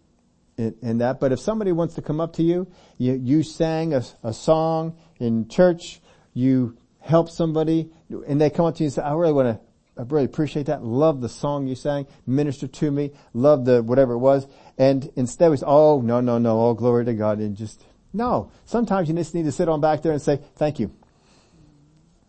in, 0.57 0.75
in, 0.81 0.99
that. 0.99 1.21
But 1.21 1.33
if 1.33 1.41
somebody 1.41 1.73
wants 1.73 1.95
to 1.97 2.03
come 2.03 2.21
up 2.21 2.35
to 2.35 2.43
you, 2.43 2.69
you, 2.97 3.15
you 3.15 3.43
sang 3.43 3.93
a, 3.93 4.03
a 4.23 4.33
song 4.33 4.97
in 5.19 5.49
church, 5.49 6.01
you 6.33 6.79
help 7.01 7.29
somebody, 7.29 7.91
and 8.27 8.41
they 8.41 8.49
come 8.49 8.67
up 8.67 8.77
to 8.77 8.83
you 8.83 8.87
and 8.87 8.93
say, 8.95 9.03
I 9.03 9.13
really 9.15 9.33
want 9.33 9.49
to 9.49 9.68
I 9.99 10.03
really 10.03 10.25
appreciate 10.27 10.67
that. 10.67 10.85
Love 10.85 11.21
the 11.21 11.29
song 11.29 11.67
you 11.67 11.75
sang. 11.75 12.07
Minister 12.25 12.69
to 12.69 12.91
me. 12.91 13.11
Love 13.35 13.65
the 13.65 13.83
whatever 13.83 14.13
it 14.13 14.19
was. 14.19 14.47
And 14.79 15.11
instead 15.17 15.51
we 15.51 15.57
say, 15.57 15.67
oh, 15.67 16.01
no, 16.01 16.21
no, 16.21 16.39
no. 16.39 16.57
All 16.57 16.75
glory 16.75 17.05
to 17.07 17.15
God. 17.15 17.39
And 17.41 17.57
just, 17.57 17.85
no. 18.13 18.53
Sometimes 18.65 19.09
you 19.09 19.15
just 19.17 19.35
need 19.35 19.47
to 19.47 19.53
sit 19.53 19.69
on 19.69 19.81
back 19.81 20.03
there 20.03 20.13
and 20.13 20.23
say, 20.23 20.41
thank 20.55 20.79
you. 20.79 20.93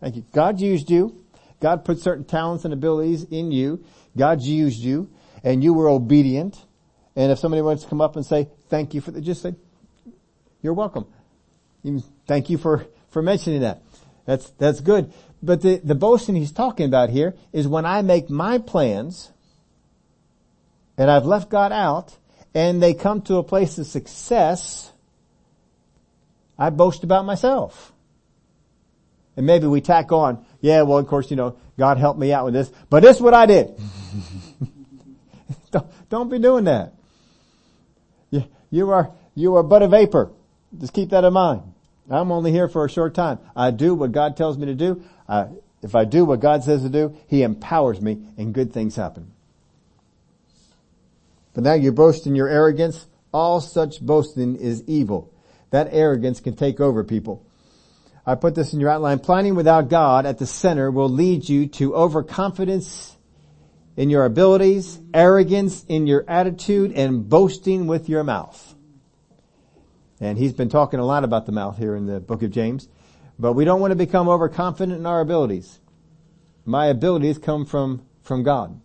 Thank 0.00 0.16
you. 0.16 0.24
God 0.32 0.60
used 0.60 0.90
you. 0.90 1.24
God 1.60 1.84
put 1.84 2.00
certain 2.00 2.24
talents 2.24 2.64
and 2.64 2.74
abilities 2.74 3.22
in 3.22 3.52
you. 3.52 3.84
God 4.16 4.42
used 4.42 4.80
you 4.80 5.08
and 5.44 5.62
you 5.62 5.72
were 5.72 5.88
obedient. 5.88 6.58
And 7.14 7.30
if 7.30 7.38
somebody 7.38 7.62
wants 7.62 7.84
to 7.84 7.88
come 7.88 8.00
up 8.00 8.16
and 8.16 8.26
say, 8.26 8.48
thank 8.68 8.94
you 8.94 9.00
for 9.00 9.12
that, 9.12 9.20
just 9.20 9.42
say, 9.42 9.54
you're 10.62 10.74
welcome. 10.74 11.06
Thank 12.26 12.50
you 12.50 12.58
for, 12.58 12.86
for 13.10 13.22
mentioning 13.22 13.60
that. 13.60 13.82
That's, 14.26 14.50
that's 14.50 14.80
good. 14.80 15.12
But 15.42 15.62
the, 15.62 15.80
the 15.82 15.94
boasting 15.94 16.36
he's 16.36 16.52
talking 16.52 16.86
about 16.86 17.10
here 17.10 17.34
is 17.52 17.66
when 17.66 17.86
I 17.86 18.02
make 18.02 18.28
my 18.28 18.58
plans 18.58 19.32
and 20.98 21.10
I've 21.10 21.24
left 21.24 21.48
God 21.48 21.72
out 21.72 22.16
and 22.54 22.82
they 22.82 22.94
come 22.94 23.22
to 23.22 23.36
a 23.36 23.42
place 23.42 23.78
of 23.78 23.86
success, 23.86 24.92
I 26.58 26.70
boast 26.70 27.04
about 27.04 27.24
myself. 27.24 27.92
And 29.36 29.46
maybe 29.46 29.66
we 29.66 29.80
tack 29.80 30.12
on, 30.12 30.44
yeah, 30.60 30.82
well 30.82 30.98
of 30.98 31.06
course, 31.06 31.30
you 31.30 31.36
know, 31.36 31.56
God 31.78 31.96
helped 31.96 32.20
me 32.20 32.32
out 32.32 32.44
with 32.44 32.52
this, 32.52 32.70
but 32.90 33.00
this 33.00 33.16
is 33.16 33.22
what 33.22 33.32
I 33.32 33.46
did. 33.46 33.70
don't, 35.70 35.86
don't 36.10 36.28
be 36.28 36.38
doing 36.38 36.64
that. 36.64 36.92
You, 38.30 38.44
you 38.70 38.90
are, 38.90 39.10
you 39.34 39.56
are 39.56 39.62
but 39.62 39.82
a 39.82 39.88
vapor. 39.88 40.30
Just 40.78 40.92
keep 40.92 41.10
that 41.10 41.24
in 41.24 41.32
mind. 41.32 41.62
I'm 42.10 42.32
only 42.32 42.50
here 42.50 42.68
for 42.68 42.84
a 42.84 42.90
short 42.90 43.14
time. 43.14 43.38
I 43.54 43.70
do 43.70 43.94
what 43.94 44.12
God 44.12 44.36
tells 44.36 44.58
me 44.58 44.66
to 44.66 44.74
do. 44.74 45.02
I, 45.30 45.46
if 45.80 45.94
I 45.94 46.04
do 46.04 46.24
what 46.24 46.40
God 46.40 46.64
says 46.64 46.82
to 46.82 46.88
do, 46.88 47.16
He 47.28 47.42
empowers 47.42 48.00
me 48.00 48.18
and 48.36 48.52
good 48.52 48.72
things 48.72 48.96
happen. 48.96 49.32
But 51.54 51.64
now 51.64 51.74
you 51.74 51.92
boast 51.92 52.26
in 52.26 52.34
your 52.34 52.48
arrogance. 52.48 53.06
All 53.32 53.60
such 53.60 54.00
boasting 54.00 54.56
is 54.56 54.82
evil. 54.86 55.32
That 55.70 55.88
arrogance 55.92 56.40
can 56.40 56.56
take 56.56 56.80
over 56.80 57.04
people. 57.04 57.46
I 58.26 58.34
put 58.34 58.54
this 58.54 58.72
in 58.72 58.80
your 58.80 58.90
outline. 58.90 59.20
Planning 59.20 59.54
without 59.54 59.88
God 59.88 60.26
at 60.26 60.38
the 60.38 60.46
center 60.46 60.90
will 60.90 61.08
lead 61.08 61.48
you 61.48 61.68
to 61.68 61.94
overconfidence 61.94 63.16
in 63.96 64.10
your 64.10 64.24
abilities, 64.24 65.00
arrogance 65.14 65.84
in 65.88 66.06
your 66.06 66.24
attitude, 66.28 66.92
and 66.92 67.28
boasting 67.28 67.86
with 67.86 68.08
your 68.08 68.24
mouth. 68.24 68.74
And 70.20 70.36
he's 70.38 70.52
been 70.52 70.68
talking 70.68 71.00
a 71.00 71.04
lot 71.04 71.24
about 71.24 71.46
the 71.46 71.52
mouth 71.52 71.78
here 71.78 71.94
in 71.94 72.06
the 72.06 72.20
book 72.20 72.42
of 72.42 72.50
James. 72.50 72.88
But 73.40 73.54
we 73.54 73.64
don't 73.64 73.80
want 73.80 73.92
to 73.92 73.96
become 73.96 74.28
overconfident 74.28 74.98
in 74.98 75.06
our 75.06 75.22
abilities. 75.22 75.80
My 76.66 76.86
abilities 76.86 77.38
come 77.38 77.64
from, 77.64 78.04
from 78.20 78.42
God. 78.42 78.78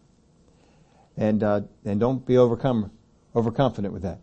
And, 1.17 1.43
uh, 1.43 1.61
and 1.83 1.99
don't 1.99 2.25
be 2.25 2.37
overcome, 2.37 2.91
overconfident 3.35 3.93
with 3.93 4.03
that. 4.03 4.21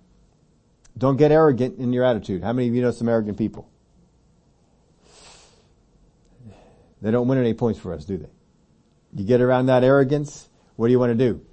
Don't 0.97 1.19
get 1.19 1.33
arrogant 1.33 1.79
in 1.79 1.93
your 1.93 2.05
attitude. 2.05 2.43
How 2.43 2.55
many 2.55 2.69
of 2.69 2.75
you 2.75 2.81
know 2.81 2.93
some 2.93 3.11
arrogant 3.11 3.37
people? 3.37 3.69
They 7.03 7.11
don't 7.11 7.29
win 7.29 7.37
any 7.37 7.53
points 7.53 7.79
for 7.79 7.93
us, 7.93 8.07
do 8.07 8.17
they? 8.17 8.31
You 9.15 9.27
get 9.27 9.43
around 9.43 9.67
that 9.67 9.85
arrogance, 9.85 10.49
what 10.77 10.87
do 10.87 10.93
you 10.93 10.99
want 10.99 11.11
to 11.11 11.29
do? 11.29 11.45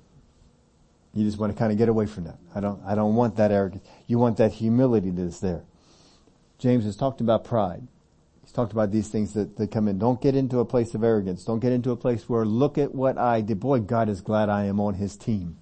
You 1.13 1.25
just 1.25 1.37
want 1.37 1.51
to 1.51 1.59
kind 1.59 1.73
of 1.73 1.77
get 1.77 1.89
away 1.89 2.05
from 2.05 2.25
that. 2.25 2.37
I 2.55 2.61
don't, 2.61 2.81
I 2.85 2.95
don't 2.95 3.15
want 3.15 3.35
that 3.37 3.51
arrogance. 3.51 3.85
You 4.07 4.19
want 4.19 4.37
that 4.37 4.53
humility 4.53 5.09
that's 5.09 5.41
there. 5.41 5.63
James 6.59 6.85
has 6.85 6.95
talked 6.95 7.19
about 7.19 7.43
pride. 7.43 7.85
He's 8.49 8.53
talked 8.55 8.71
about 8.71 8.89
these 8.89 9.09
things 9.09 9.33
that, 9.33 9.57
that 9.57 9.69
come 9.69 9.87
in. 9.87 9.99
Don't 9.99 10.19
get 10.19 10.35
into 10.35 10.57
a 10.57 10.65
place 10.65 10.95
of 10.95 11.03
arrogance. 11.03 11.45
Don't 11.45 11.59
get 11.59 11.71
into 11.71 11.91
a 11.91 11.95
place 11.95 12.27
where 12.27 12.43
look 12.45 12.79
at 12.79 12.95
what 12.95 13.15
I 13.15 13.41
did. 13.41 13.59
Boy, 13.59 13.77
God 13.77 14.09
is 14.09 14.21
glad 14.21 14.49
I 14.49 14.65
am 14.65 14.79
on 14.79 14.95
his 14.95 15.15
team. 15.15 15.59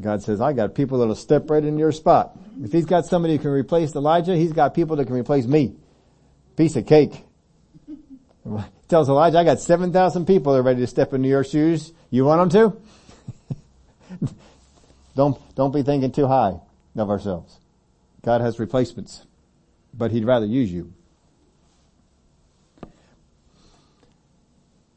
God 0.00 0.22
says, 0.22 0.40
I 0.40 0.52
got 0.52 0.76
people 0.76 1.00
that'll 1.00 1.16
step 1.16 1.50
right 1.50 1.64
in 1.64 1.78
your 1.78 1.90
spot. 1.90 2.38
If 2.62 2.70
he's 2.70 2.84
got 2.84 3.06
somebody 3.06 3.34
who 3.34 3.42
can 3.42 3.50
replace 3.50 3.92
Elijah, 3.96 4.36
he's 4.36 4.52
got 4.52 4.72
people 4.72 4.94
that 4.94 5.06
can 5.06 5.16
replace 5.16 5.46
me. 5.46 5.74
Piece 6.54 6.76
of 6.76 6.86
cake. 6.86 7.24
He 7.88 7.96
tells 8.88 9.08
Elijah, 9.08 9.38
I 9.38 9.42
got 9.42 9.58
7,000 9.58 10.26
people 10.26 10.52
that 10.52 10.60
are 10.60 10.62
ready 10.62 10.82
to 10.82 10.86
step 10.86 11.12
into 11.12 11.28
your 11.28 11.42
shoes. 11.42 11.92
You 12.10 12.24
want 12.24 12.52
them 12.52 12.78
to? 14.20 14.28
don't, 15.16 15.56
don't 15.56 15.74
be 15.74 15.82
thinking 15.82 16.12
too 16.12 16.28
high 16.28 16.60
of 16.94 17.10
ourselves. 17.10 17.58
God 18.22 18.42
has 18.42 18.60
replacements, 18.60 19.26
but 19.96 20.10
He'd 20.10 20.24
rather 20.24 20.46
use 20.46 20.72
you. 20.72 20.92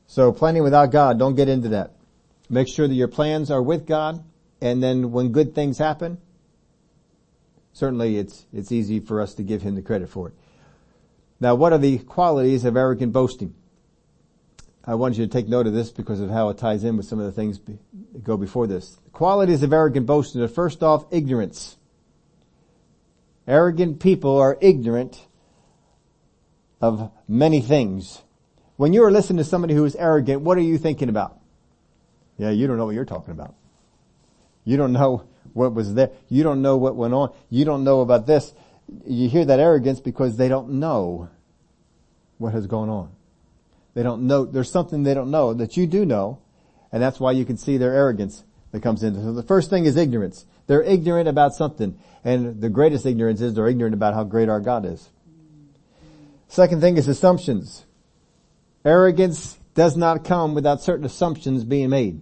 So 0.07 0.31
planning 0.31 0.63
without 0.63 0.91
God, 0.91 1.19
don't 1.19 1.35
get 1.35 1.47
into 1.47 1.69
that. 1.69 1.93
Make 2.49 2.67
sure 2.67 2.87
that 2.87 2.93
your 2.93 3.07
plans 3.07 3.51
are 3.51 3.61
with 3.61 3.85
God, 3.85 4.23
and 4.61 4.81
then 4.81 5.11
when 5.11 5.31
good 5.31 5.53
things 5.53 5.77
happen, 5.77 6.17
certainly 7.73 8.17
it's, 8.17 8.45
it's 8.51 8.71
easy 8.71 8.99
for 8.99 9.21
us 9.21 9.35
to 9.35 9.43
give 9.43 9.61
Him 9.61 9.75
the 9.75 9.81
credit 9.81 10.09
for 10.09 10.29
it. 10.29 10.33
Now 11.39 11.55
what 11.55 11.73
are 11.73 11.77
the 11.77 11.99
qualities 11.99 12.65
of 12.65 12.75
arrogant 12.75 13.13
boasting? 13.13 13.53
I 14.83 14.95
want 14.95 15.17
you 15.17 15.25
to 15.25 15.31
take 15.31 15.49
note 15.49 15.67
of 15.67 15.73
this 15.73 15.91
because 15.91 16.21
of 16.21 16.29
how 16.29 16.47
it 16.49 16.57
ties 16.57 16.85
in 16.85 16.95
with 16.95 17.05
some 17.05 17.19
of 17.19 17.25
the 17.25 17.31
things 17.33 17.59
that 17.59 18.23
go 18.23 18.37
before 18.37 18.67
this. 18.67 18.97
Qualities 19.11 19.61
of 19.61 19.73
arrogant 19.73 20.05
boasting 20.05 20.41
are 20.41 20.47
first 20.47 20.81
off 20.81 21.05
ignorance. 21.11 21.75
Arrogant 23.47 23.99
people 23.99 24.37
are 24.37 24.57
ignorant 24.59 25.25
of 26.81 27.11
many 27.27 27.61
things. 27.61 28.21
When 28.75 28.93
you 28.93 29.03
are 29.03 29.11
listening 29.11 29.37
to 29.37 29.43
somebody 29.43 29.73
who 29.73 29.85
is 29.85 29.95
arrogant, 29.95 30.41
what 30.41 30.57
are 30.57 30.61
you 30.61 30.77
thinking 30.77 31.09
about? 31.09 31.39
Yeah, 32.37 32.51
you 32.51 32.67
don't 32.67 32.77
know 32.77 32.85
what 32.85 32.93
you're 32.93 33.05
talking 33.05 33.31
about. 33.31 33.55
You 34.65 34.77
don't 34.77 34.91
know 34.91 35.27
what 35.53 35.73
was 35.73 35.93
there. 35.93 36.11
You 36.27 36.43
don't 36.43 36.61
know 36.61 36.77
what 36.77 36.95
went 36.95 37.13
on. 37.13 37.33
You 37.49 37.65
don't 37.65 37.83
know 37.83 38.01
about 38.01 38.27
this. 38.27 38.53
You 39.05 39.29
hear 39.29 39.45
that 39.45 39.59
arrogance 39.59 39.99
because 39.99 40.37
they 40.37 40.49
don't 40.49 40.73
know 40.73 41.29
what 42.37 42.53
has 42.53 42.67
gone 42.67 42.89
on. 42.89 43.11
They 43.93 44.03
don't 44.03 44.27
know, 44.27 44.45
there's 44.45 44.69
something 44.69 45.03
they 45.03 45.15
don't 45.15 45.31
know 45.31 45.53
that 45.55 45.75
you 45.75 45.87
do 45.87 46.05
know, 46.05 46.39
and 46.91 47.01
that's 47.01 47.19
why 47.19 47.31
you 47.31 47.45
can 47.45 47.57
see 47.57 47.77
their 47.77 47.93
arrogance 47.93 48.43
that 48.71 48.81
comes 48.81 49.03
in. 49.03 49.15
So 49.15 49.33
the 49.33 49.43
first 49.43 49.69
thing 49.69 49.85
is 49.85 49.95
ignorance. 49.95 50.45
They're 50.67 50.83
ignorant 50.83 51.29
about 51.29 51.53
something, 51.53 51.97
and 52.23 52.61
the 52.61 52.69
greatest 52.69 53.05
ignorance 53.05 53.41
is 53.41 53.53
they're 53.53 53.67
ignorant 53.67 53.93
about 53.93 54.13
how 54.13 54.23
great 54.23 54.49
our 54.49 54.59
God 54.59 54.85
is. 54.85 55.09
Second 56.49 56.81
thing 56.81 56.97
is 56.97 57.07
assumptions. 57.07 57.85
Arrogance 58.83 59.57
does 59.73 59.95
not 59.95 60.23
come 60.23 60.55
without 60.55 60.81
certain 60.81 61.05
assumptions 61.05 61.63
being 61.63 61.89
made. 61.89 62.21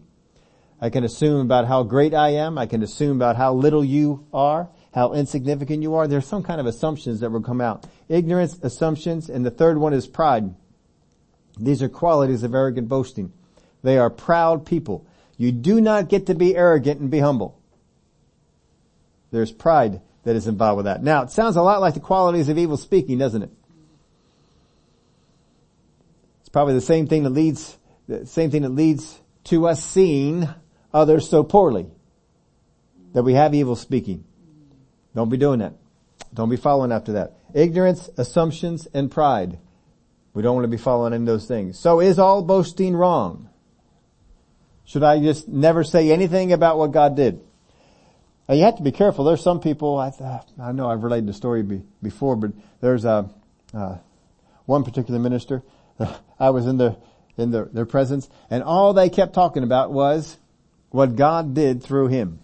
I 0.81 0.89
can 0.89 1.03
assume 1.03 1.41
about 1.41 1.67
how 1.67 1.83
great 1.83 2.13
I 2.13 2.29
am. 2.29 2.57
I 2.57 2.65
can 2.65 2.83
assume 2.83 3.15
about 3.15 3.37
how 3.37 3.53
little 3.53 3.83
you 3.83 4.27
are, 4.33 4.69
how 4.93 5.13
insignificant 5.13 5.81
you 5.81 5.95
are. 5.95 6.07
There's 6.07 6.27
some 6.27 6.43
kind 6.43 6.59
of 6.59 6.67
assumptions 6.67 7.21
that 7.21 7.31
will 7.31 7.41
come 7.41 7.61
out. 7.61 7.87
Ignorance, 8.09 8.59
assumptions, 8.61 9.29
and 9.29 9.45
the 9.45 9.51
third 9.51 9.77
one 9.77 9.93
is 9.93 10.05
pride. 10.05 10.53
These 11.57 11.81
are 11.81 11.89
qualities 11.89 12.43
of 12.43 12.53
arrogant 12.53 12.89
boasting. 12.89 13.31
They 13.83 13.97
are 13.97 14.09
proud 14.09 14.65
people. 14.65 15.07
You 15.37 15.51
do 15.51 15.81
not 15.81 16.09
get 16.09 16.27
to 16.27 16.35
be 16.35 16.55
arrogant 16.55 17.01
and 17.01 17.11
be 17.11 17.19
humble. 17.19 17.59
There's 19.31 19.51
pride 19.51 20.01
that 20.23 20.35
is 20.35 20.47
involved 20.47 20.77
with 20.77 20.85
that. 20.85 21.03
Now, 21.03 21.23
it 21.23 21.31
sounds 21.31 21.55
a 21.55 21.61
lot 21.61 21.81
like 21.81 21.93
the 21.93 21.99
qualities 21.99 22.49
of 22.49 22.57
evil 22.57 22.77
speaking, 22.77 23.17
doesn't 23.17 23.43
it? 23.43 23.49
It's 26.39 26.49
probably 26.49 26.73
the 26.73 26.81
same 26.81 27.07
thing 27.07 27.23
that 27.23 27.31
leads, 27.31 27.77
the 28.07 28.25
same 28.25 28.49
thing 28.49 28.61
that 28.61 28.69
leads 28.69 29.19
to 29.45 29.67
us 29.67 29.83
seeing 29.83 30.47
others 30.93 31.29
so 31.29 31.43
poorly. 31.43 31.87
That 33.13 33.23
we 33.23 33.33
have 33.33 33.53
evil 33.53 33.75
speaking. 33.75 34.25
Don't 35.15 35.29
be 35.29 35.37
doing 35.37 35.59
that. 35.59 35.73
Don't 36.33 36.49
be 36.49 36.57
following 36.57 36.91
after 36.91 37.13
that. 37.13 37.37
Ignorance, 37.53 38.09
assumptions, 38.17 38.87
and 38.93 39.09
pride. 39.09 39.57
We 40.33 40.43
don't 40.43 40.55
want 40.55 40.65
to 40.65 40.69
be 40.69 40.77
following 40.77 41.13
in 41.13 41.23
those 41.23 41.47
things. 41.47 41.79
So 41.79 42.01
is 42.01 42.19
all 42.19 42.41
boasting 42.41 42.93
wrong? 42.93 43.49
Should 44.85 45.03
I 45.03 45.19
just 45.19 45.47
never 45.47 45.83
say 45.83 46.11
anything 46.11 46.53
about 46.53 46.77
what 46.77 46.91
God 46.91 47.15
did? 47.15 47.41
Now 48.47 48.55
you 48.55 48.63
have 48.63 48.77
to 48.77 48.83
be 48.83 48.91
careful. 48.91 49.25
There's 49.25 49.41
some 49.41 49.59
people, 49.59 49.97
I, 49.97 50.11
I 50.61 50.71
know 50.71 50.89
I've 50.89 51.03
related 51.03 51.27
the 51.27 51.33
story 51.33 51.63
be, 51.63 51.81
before, 52.01 52.35
but 52.35 52.51
there's 52.79 53.03
a, 53.03 53.29
uh, 53.73 53.97
one 54.65 54.83
particular 54.83 55.19
minister, 55.19 55.63
I 56.39 56.51
was 56.51 56.67
in 56.67 56.77
the, 56.77 56.97
in 57.37 57.51
the, 57.51 57.65
their 57.65 57.85
presence, 57.85 58.29
and 58.49 58.63
all 58.63 58.93
they 58.93 59.09
kept 59.09 59.33
talking 59.33 59.63
about 59.63 59.91
was 59.91 60.37
what 60.91 61.15
God 61.15 61.55
did 61.55 61.83
through 61.83 62.07
him. 62.07 62.39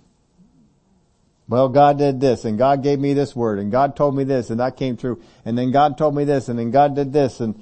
Well, 1.48 1.70
God 1.70 1.98
did 1.98 2.22
this 2.22 2.46
and 2.46 2.58
God 2.58 2.82
gave 2.82 2.98
me 2.98 3.14
this 3.14 3.36
word 3.36 3.60
and 3.60 3.72
God 3.72 3.96
told 3.98 4.16
me 4.16 4.24
this 4.24 4.50
and 4.50 4.62
that 4.62 4.78
came 4.78 4.96
true 4.96 5.22
and 5.44 5.58
then 5.58 5.72
God 5.72 5.98
told 5.98 6.16
me 6.16 6.24
this 6.24 6.48
and 6.48 6.58
then 6.58 6.72
God 6.72 6.96
did 6.96 7.12
this 7.12 7.42
and 7.42 7.62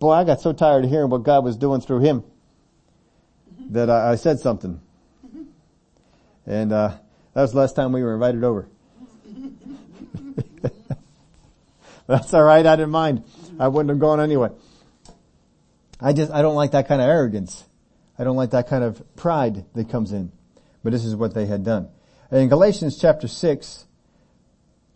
Boy, 0.00 0.12
I 0.12 0.24
got 0.24 0.40
so 0.40 0.52
tired 0.52 0.84
of 0.84 0.90
hearing 0.90 1.10
what 1.10 1.22
God 1.22 1.44
was 1.44 1.56
doing 1.56 1.80
through 1.80 2.00
him 2.00 2.24
that 3.68 3.90
I, 3.90 4.12
I 4.12 4.14
said 4.16 4.40
something. 4.40 4.80
And, 6.46 6.72
uh, 6.72 6.96
that 7.34 7.42
was 7.42 7.52
the 7.52 7.58
last 7.58 7.76
time 7.76 7.92
we 7.92 8.02
were 8.02 8.14
invited 8.14 8.42
over. 8.42 8.66
That's 12.06 12.32
alright, 12.32 12.66
I 12.66 12.74
didn't 12.74 12.90
mind. 12.90 13.24
I 13.60 13.68
wouldn't 13.68 13.90
have 13.90 13.98
gone 13.98 14.18
anyway. 14.18 14.48
I 16.00 16.14
just, 16.14 16.32
I 16.32 16.42
don't 16.42 16.54
like 16.54 16.70
that 16.70 16.88
kind 16.88 17.02
of 17.02 17.08
arrogance. 17.08 17.64
I 18.18 18.24
don't 18.24 18.36
like 18.36 18.50
that 18.50 18.68
kind 18.68 18.82
of 18.82 19.02
pride 19.14 19.66
that 19.74 19.90
comes 19.90 20.12
in. 20.12 20.32
But 20.82 20.92
this 20.92 21.04
is 21.04 21.14
what 21.14 21.34
they 21.34 21.46
had 21.46 21.64
done. 21.64 21.90
In 22.32 22.48
Galatians 22.48 22.98
chapter 22.98 23.28
6, 23.28 23.84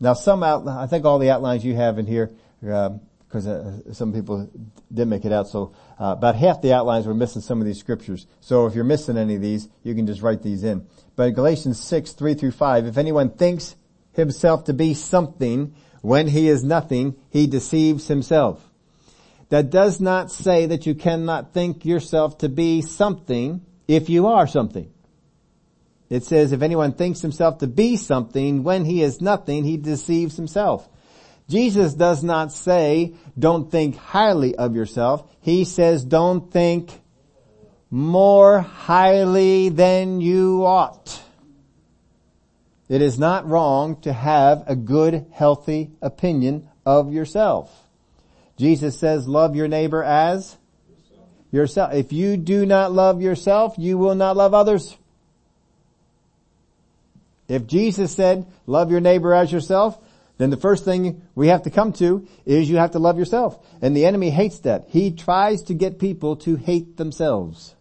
now 0.01 0.15
some 0.15 0.43
out, 0.43 0.67
I 0.67 0.87
think 0.87 1.05
all 1.05 1.19
the 1.19 1.31
outlines 1.31 1.65
you 1.65 1.75
have 1.75 1.99
in 1.99 2.07
here, 2.07 2.33
uh, 2.69 2.91
because 3.33 3.47
uh, 3.47 3.95
some 3.95 4.13
people 4.13 4.51
didn't 4.93 5.09
make 5.09 5.25
it 5.25 5.33
out. 5.33 5.49
So 5.49 5.73
uh, 5.99 6.15
about 6.19 6.37
half 6.37 6.61
the 6.61 6.75
outlines 6.75 7.07
were 7.07 7.15
missing 7.15 7.41
some 7.41 7.61
of 7.61 7.67
these 7.67 7.79
scriptures. 7.79 8.27
So 8.41 8.67
if 8.67 8.75
you're 8.75 8.85
missing 8.85 9.17
any 9.17 9.37
of 9.37 9.41
these, 9.41 9.69
you 9.83 9.95
can 9.95 10.07
just 10.07 10.21
write 10.21 10.43
these 10.43 10.63
in. 10.65 10.87
But 11.17 11.31
Galatians 11.31 11.81
6, 11.81 12.13
3 12.13 12.35
through 12.35 12.51
5, 12.51 12.87
if 12.87 12.99
anyone 12.99 13.31
thinks 13.31 13.75
himself 14.13 14.65
to 14.65 14.75
be 14.75 14.93
something 14.93 15.75
when 16.03 16.29
he 16.29 16.47
is 16.47 16.63
nothing, 16.63 17.17
he 17.31 17.47
deceives 17.47 18.07
himself. 18.07 18.69
That 19.49 19.71
does 19.71 19.99
not 19.99 20.31
say 20.31 20.67
that 20.67 20.85
you 20.85 20.95
cannot 20.95 21.55
think 21.55 21.87
yourself 21.87 22.37
to 22.39 22.51
be 22.51 22.83
something 22.83 23.65
if 23.89 24.11
you 24.11 24.27
are 24.27 24.47
something. 24.47 24.93
It 26.11 26.25
says 26.25 26.53
if 26.53 26.61
anyone 26.61 26.93
thinks 26.93 27.23
himself 27.23 27.59
to 27.59 27.67
be 27.67 27.97
something 27.97 28.63
when 28.63 28.85
he 28.85 29.03
is 29.03 29.23
nothing, 29.23 29.65
he 29.65 29.79
deceives 29.79 30.37
himself. 30.37 30.87
Jesus 31.49 31.95
does 31.95 32.23
not 32.23 32.53
say, 32.53 33.15
don't 33.39 33.71
think 33.71 33.97
highly 33.97 34.55
of 34.57 34.75
yourself. 34.75 35.29
He 35.41 35.65
says, 35.65 36.05
don't 36.05 36.51
think 36.53 36.91
more 37.91 38.61
highly 38.61 39.69
than 39.69 40.21
you 40.21 40.65
ought. 40.65 41.21
It 42.89 43.03
is 43.03 43.19
not 43.19 43.49
wrong 43.49 44.01
to 44.03 44.13
have 44.13 44.65
a 44.67 44.77
good, 44.77 45.27
healthy 45.33 45.91
opinion 46.01 46.69
of 46.87 47.13
yourself. 47.13 47.71
Jesus 48.57 48.99
says, 48.99 49.29
love 49.29 49.57
your 49.57 49.69
neighbor 49.69 50.03
as 50.03 50.57
yourself. 51.51 51.93
If 51.95 52.13
you 52.13 52.37
do 52.37 52.65
not 52.65 52.93
love 52.93 53.21
yourself, 53.21 53.75
you 53.77 53.99
will 53.99 54.15
not 54.15 54.37
love 54.37 54.55
others. 54.55 54.97
If 57.49 57.67
Jesus 57.67 58.15
said, 58.15 58.47
love 58.67 58.91
your 58.91 59.01
neighbor 59.01 59.35
as 59.35 59.53
yourself, 59.53 59.99
then 60.39 60.51
the 60.51 60.57
first 60.57 60.85
thing 60.85 61.23
we 61.35 61.49
have 61.49 61.63
to 61.63 61.71
come 61.71 61.93
to 61.95 62.27
is 62.45 62.69
you 62.69 62.77
have 62.79 62.93
to 62.93 62.99
love 62.99 63.19
yourself. 63.19 63.65
And 63.81 63.97
the 63.97 64.07
enemy 64.07 64.31
hates 64.31 64.61
that. 64.61 64.87
He 64.89 65.11
tries 65.11 65.63
to 65.65 65.75
get 65.75 65.99
people 65.99 66.37
to 66.37 66.57
hate 66.57 66.97
themselves. 66.97 67.75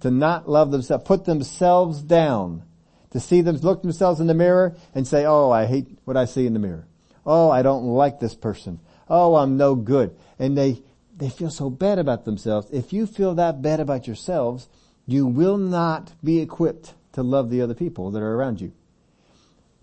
To 0.00 0.10
not 0.10 0.48
love 0.48 0.70
themselves, 0.70 1.04
put 1.04 1.24
themselves 1.24 2.02
down. 2.02 2.62
To 3.10 3.20
see 3.20 3.42
them 3.42 3.56
look 3.56 3.82
themselves 3.82 4.20
in 4.20 4.26
the 4.26 4.34
mirror 4.34 4.74
and 4.94 5.06
say, 5.06 5.26
oh, 5.26 5.50
I 5.50 5.66
hate 5.66 5.86
what 6.04 6.16
I 6.16 6.24
see 6.24 6.46
in 6.46 6.54
the 6.54 6.58
mirror. 6.58 6.86
Oh, 7.26 7.50
I 7.50 7.62
don't 7.62 7.84
like 7.84 8.18
this 8.18 8.34
person. 8.34 8.80
Oh, 9.08 9.36
I'm 9.36 9.56
no 9.56 9.74
good. 9.74 10.16
And 10.38 10.56
they, 10.56 10.82
they 11.16 11.28
feel 11.28 11.50
so 11.50 11.68
bad 11.68 11.98
about 11.98 12.24
themselves. 12.24 12.68
If 12.72 12.92
you 12.92 13.06
feel 13.06 13.34
that 13.34 13.60
bad 13.60 13.80
about 13.80 14.06
yourselves, 14.06 14.68
you 15.06 15.26
will 15.26 15.58
not 15.58 16.12
be 16.24 16.40
equipped 16.40 16.94
to 17.12 17.22
love 17.22 17.50
the 17.50 17.60
other 17.60 17.74
people 17.74 18.10
that 18.12 18.22
are 18.22 18.34
around 18.34 18.60
you. 18.60 18.72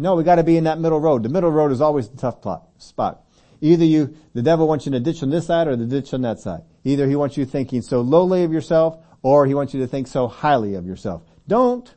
No, 0.02 0.16
we 0.16 0.24
gotta 0.24 0.43
be 0.43 0.56
in 0.56 0.64
that 0.64 0.80
middle 0.80 1.00
road. 1.00 1.24
The 1.24 1.30
middle 1.30 1.52
road 1.52 1.74
is 1.74 1.82
always 1.82 2.08
the 2.08 2.16
tough 2.16 2.41
plot, 2.41 2.66
spot. 2.78 3.22
Either 3.60 3.84
you, 3.84 4.16
the 4.34 4.41
devil 4.41 4.66
wants 4.66 4.86
you 4.86 4.93
in 4.93 5.04
to 5.04 5.12
ditch 5.12 5.22
on 5.22 5.30
this 5.30 5.45
side 5.45 5.68
or 5.68 5.76
the 5.76 5.86
ditch 5.86 6.14
on 6.14 6.22
that 6.22 6.39
side. 6.39 6.62
Either 6.86 7.06
he 7.06 7.18
wants 7.18 7.36
you 7.36 7.45
thinking 7.45 7.82
so 7.82 8.00
lowly 8.00 8.45
of 8.45 8.54
yourself 8.54 8.97
or 9.22 9.45
he 9.45 9.54
wants 9.54 9.74
you 9.74 9.82
to 9.82 9.88
think 9.88 10.08
so 10.08 10.30
highly 10.30 10.76
of 10.76 10.86
yourself. 10.86 11.22
Don't. 11.50 11.93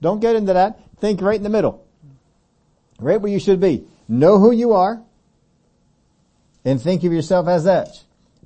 Don't 0.00 0.20
get 0.20 0.36
into 0.36 0.52
that. 0.52 0.78
Think 0.98 1.20
right 1.20 1.36
in 1.36 1.42
the 1.42 1.50
middle. 1.50 1.84
Right 3.00 3.20
where 3.20 3.32
you 3.32 3.40
should 3.40 3.60
be. 3.60 3.84
Know 4.08 4.38
who 4.38 4.52
you 4.52 4.72
are 4.74 5.02
and 6.64 6.80
think 6.80 7.02
of 7.02 7.12
yourself 7.12 7.48
as 7.48 7.64
that. 7.64 7.88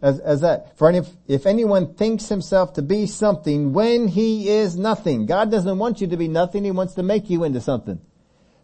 As, 0.01 0.19
as 0.21 0.41
that. 0.41 0.79
For 0.79 0.91
if, 0.91 1.09
if 1.29 1.45
anyone 1.45 1.93
thinks 1.93 2.29
himself 2.29 2.73
to 2.75 2.83
be 2.83 3.07
something 3.07 3.75
when 3.75 4.09
he 4.09 4.49
is 4.49 4.77
nothing, 4.77 5.27
God 5.27 5.51
doesn't 5.51 5.79
want 5.79 6.01
you 6.01 6.07
to 6.07 6.17
be 6.17 6.29
nothing. 6.29 6.65
He 6.65 6.71
wants 6.71 6.95
to 6.95 7.03
make 7.03 7.29
you 7.29 7.45
into 7.45 7.61
something 7.61 8.01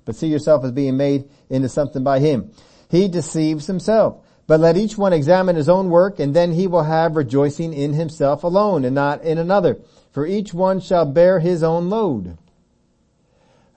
but 0.05 0.16
see 0.16 0.28
yourself 0.28 0.64
as 0.64 0.72
being 0.72 0.96
made 0.96 1.28
into 1.48 1.68
something 1.68 2.03
by 2.03 2.18
him. 2.18 2.51
He 2.90 3.09
deceives 3.09 3.66
himself. 3.66 4.24
But 4.46 4.59
let 4.59 4.76
each 4.76 4.98
one 4.98 5.12
examine 5.12 5.55
his 5.55 5.68
own 5.68 5.90
work 5.90 6.18
and 6.18 6.34
then 6.34 6.53
he 6.53 6.66
will 6.66 6.82
have 6.82 7.14
rejoicing 7.14 7.72
in 7.72 7.92
himself 7.92 8.42
alone 8.42 8.84
and 8.84 8.94
not 8.94 9.22
in 9.22 9.38
another. 9.38 9.78
For 10.11 10.26
each 10.26 10.53
one 10.53 10.80
shall 10.80 11.07
bear 11.07 11.38
his 11.38 11.62
own 11.62 11.88
load. 11.88 12.36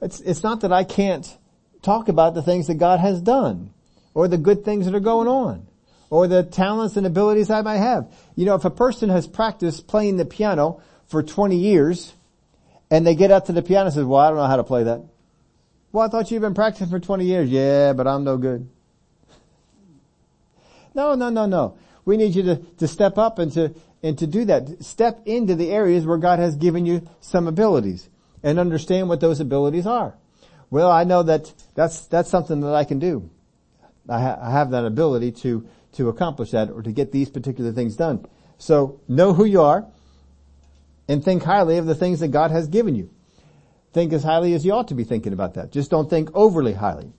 It's, 0.01 0.19
it's 0.21 0.41
not 0.41 0.61
that 0.61 0.73
I 0.73 0.83
can't 0.83 1.37
talk 1.83 2.09
about 2.09 2.33
the 2.33 2.41
things 2.41 2.67
that 2.67 2.75
God 2.75 2.99
has 2.99 3.21
done 3.21 3.71
or 4.15 4.27
the 4.27 4.39
good 4.39 4.65
things 4.65 4.85
that 4.85 4.95
are 4.95 4.99
going 4.99 5.27
on 5.27 5.67
or 6.09 6.27
the 6.27 6.43
talents 6.43 6.97
and 6.97 7.05
abilities 7.05 7.49
I 7.49 7.61
might 7.61 7.77
have. 7.77 8.11
You 8.35 8.45
know, 8.45 8.55
if 8.55 8.65
a 8.65 8.71
person 8.71 9.09
has 9.09 9.27
practiced 9.27 9.87
playing 9.87 10.17
the 10.17 10.25
piano 10.25 10.81
for 11.05 11.21
20 11.21 11.55
years 11.55 12.13
and 12.89 13.05
they 13.05 13.13
get 13.13 13.31
up 13.31 13.45
to 13.45 13.51
the 13.51 13.61
piano 13.61 13.85
and 13.85 13.93
says, 13.93 14.05
well, 14.05 14.19
I 14.19 14.29
don't 14.29 14.37
know 14.37 14.47
how 14.47 14.57
to 14.57 14.63
play 14.63 14.83
that. 14.83 15.03
Well, 15.93 16.03
I 16.03 16.09
thought 16.09 16.31
you've 16.31 16.41
been 16.41 16.55
practicing 16.55 16.89
for 16.89 16.99
20 16.99 17.23
years. 17.23 17.49
Yeah, 17.51 17.93
but 17.93 18.07
I'm 18.07 18.23
no 18.23 18.37
good. 18.37 18.67
No, 20.95 21.13
no, 21.13 21.29
no, 21.29 21.45
no. 21.45 21.77
We 22.03 22.17
need 22.17 22.35
you 22.35 22.43
to, 22.43 22.55
to 22.79 22.87
step 22.87 23.19
up 23.19 23.37
and 23.37 23.51
to, 23.53 23.75
and 24.01 24.17
to 24.17 24.25
do 24.25 24.43
that. 24.45 24.83
Step 24.83 25.21
into 25.25 25.53
the 25.53 25.69
areas 25.69 26.05
where 26.05 26.17
God 26.17 26.39
has 26.39 26.55
given 26.55 26.87
you 26.87 27.07
some 27.21 27.47
abilities 27.47 28.09
and 28.41 28.59
understand 28.59 29.07
what 29.07 29.19
those 29.19 29.39
abilities 29.39 29.85
are. 29.85 30.17
Well, 30.71 30.91
I 30.91 31.03
know 31.03 31.21
that 31.23 31.53
that's, 31.75 32.07
that's 32.07 32.29
something 32.29 32.61
that 32.61 32.73
I 32.73 32.85
can 32.85 32.97
do. 32.97 33.29
I, 34.09 34.19
ha- 34.19 34.39
I 34.41 34.51
have 34.51 34.71
that 34.71 34.85
ability 34.85 35.31
to, 35.43 35.67
to 35.93 36.09
accomplish 36.09 36.51
that 36.51 36.71
or 36.71 36.81
to 36.81 36.91
get 36.91 37.11
these 37.11 37.29
particular 37.29 37.71
things 37.71 37.95
done. 37.95 38.25
So 38.57 38.99
know 39.07 39.33
who 39.33 39.45
you 39.45 39.61
are 39.61 39.85
and 41.07 41.23
think 41.23 41.43
highly 41.43 41.77
of 41.77 41.85
the 41.85 41.95
things 41.95 42.19
that 42.21 42.29
God 42.29 42.49
has 42.49 42.67
given 42.67 42.95
you. 42.95 43.12
Think 43.93 44.11
as 44.11 44.23
highly 44.23 44.53
as 44.53 44.65
you 44.65 44.73
ought 44.73 44.87
to 44.87 44.95
be 44.95 45.03
thinking 45.03 45.33
about 45.33 45.53
that. 45.53 45.71
Just 45.71 45.91
don't 45.91 46.09
think 46.09 46.29
overly 46.33 46.73
highly. 46.73 47.13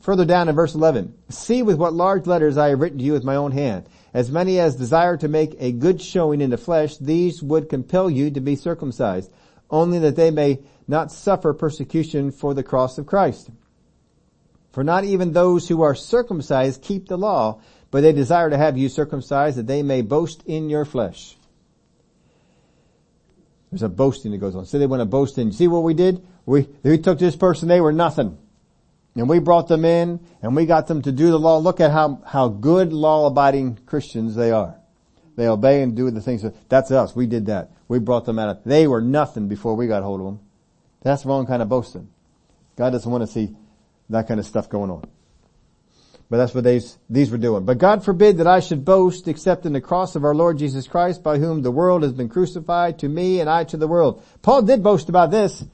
Further 0.00 0.24
down 0.24 0.48
in 0.48 0.54
verse 0.54 0.74
11, 0.74 1.12
see 1.28 1.62
with 1.62 1.76
what 1.76 1.92
large 1.92 2.26
letters 2.26 2.56
I 2.56 2.68
have 2.68 2.80
written 2.80 2.98
to 2.98 3.04
you 3.04 3.12
with 3.12 3.24
my 3.24 3.34
own 3.34 3.50
hand. 3.50 3.86
As 4.14 4.30
many 4.30 4.60
as 4.60 4.76
desire 4.76 5.16
to 5.16 5.28
make 5.28 5.56
a 5.58 5.72
good 5.72 6.00
showing 6.00 6.40
in 6.40 6.50
the 6.50 6.56
flesh, 6.56 6.96
these 6.96 7.42
would 7.42 7.68
compel 7.68 8.08
you 8.08 8.30
to 8.30 8.40
be 8.40 8.54
circumcised, 8.54 9.32
only 9.70 9.98
that 9.98 10.14
they 10.14 10.30
may 10.30 10.60
not 10.86 11.10
suffer 11.10 11.52
persecution 11.52 12.30
for 12.30 12.54
the 12.54 12.62
cross 12.62 12.98
of 12.98 13.06
Christ. 13.06 13.50
For 14.70 14.84
not 14.84 15.04
even 15.04 15.32
those 15.32 15.68
who 15.68 15.82
are 15.82 15.94
circumcised 15.94 16.82
keep 16.82 17.08
the 17.08 17.18
law, 17.18 17.60
but 17.90 18.02
they 18.02 18.12
desire 18.12 18.50
to 18.50 18.56
have 18.56 18.78
you 18.78 18.88
circumcised 18.88 19.58
that 19.58 19.66
they 19.66 19.82
may 19.82 20.02
boast 20.02 20.42
in 20.46 20.70
your 20.70 20.84
flesh. 20.84 21.36
There's 23.74 23.82
a 23.82 23.88
boasting 23.88 24.30
that 24.30 24.38
goes 24.38 24.54
on. 24.54 24.66
So 24.66 24.78
they 24.78 24.86
want 24.86 25.00
to 25.00 25.04
boast 25.04 25.36
in, 25.36 25.50
see 25.50 25.66
what 25.66 25.82
we 25.82 25.94
did? 25.94 26.24
We, 26.46 26.68
we 26.84 26.96
took 26.96 27.18
this 27.18 27.34
person, 27.34 27.66
they 27.66 27.80
were 27.80 27.92
nothing. 27.92 28.38
And 29.16 29.28
we 29.28 29.40
brought 29.40 29.66
them 29.66 29.84
in 29.84 30.20
and 30.42 30.54
we 30.54 30.64
got 30.64 30.86
them 30.86 31.02
to 31.02 31.10
do 31.10 31.32
the 31.32 31.40
law. 31.40 31.58
Look 31.58 31.80
at 31.80 31.90
how, 31.90 32.22
how 32.24 32.46
good 32.46 32.92
law 32.92 33.26
abiding 33.26 33.80
Christians 33.84 34.36
they 34.36 34.52
are. 34.52 34.76
They 35.34 35.48
obey 35.48 35.82
and 35.82 35.96
do 35.96 36.08
the 36.12 36.20
things 36.20 36.42
that, 36.42 36.54
that's 36.68 36.92
us. 36.92 37.16
We 37.16 37.26
did 37.26 37.46
that. 37.46 37.72
We 37.88 37.98
brought 37.98 38.26
them 38.26 38.38
out 38.38 38.48
of, 38.48 38.62
they 38.62 38.86
were 38.86 39.00
nothing 39.00 39.48
before 39.48 39.74
we 39.74 39.88
got 39.88 40.04
hold 40.04 40.20
of 40.20 40.26
them. 40.26 40.40
That's 41.02 41.24
the 41.24 41.30
wrong 41.30 41.44
kind 41.44 41.60
of 41.60 41.68
boasting. 41.68 42.08
God 42.76 42.90
doesn't 42.90 43.10
want 43.10 43.22
to 43.22 43.26
see 43.26 43.56
that 44.08 44.28
kind 44.28 44.38
of 44.38 44.46
stuff 44.46 44.68
going 44.68 44.92
on. 44.92 45.02
But 46.34 46.38
that's 46.38 46.54
what 46.56 46.64
these, 46.64 46.98
these 47.08 47.30
were 47.30 47.38
doing. 47.38 47.64
But 47.64 47.78
God 47.78 48.04
forbid 48.04 48.38
that 48.38 48.48
I 48.48 48.58
should 48.58 48.84
boast 48.84 49.28
except 49.28 49.66
in 49.66 49.72
the 49.72 49.80
cross 49.80 50.16
of 50.16 50.24
our 50.24 50.34
Lord 50.34 50.58
Jesus 50.58 50.88
Christ 50.88 51.22
by 51.22 51.38
whom 51.38 51.62
the 51.62 51.70
world 51.70 52.02
has 52.02 52.12
been 52.12 52.28
crucified 52.28 52.98
to 52.98 53.08
me 53.08 53.38
and 53.38 53.48
I 53.48 53.62
to 53.62 53.76
the 53.76 53.86
world. 53.86 54.20
Paul 54.42 54.62
did 54.62 54.82
boast 54.82 55.08
about 55.08 55.30
this. 55.30 55.64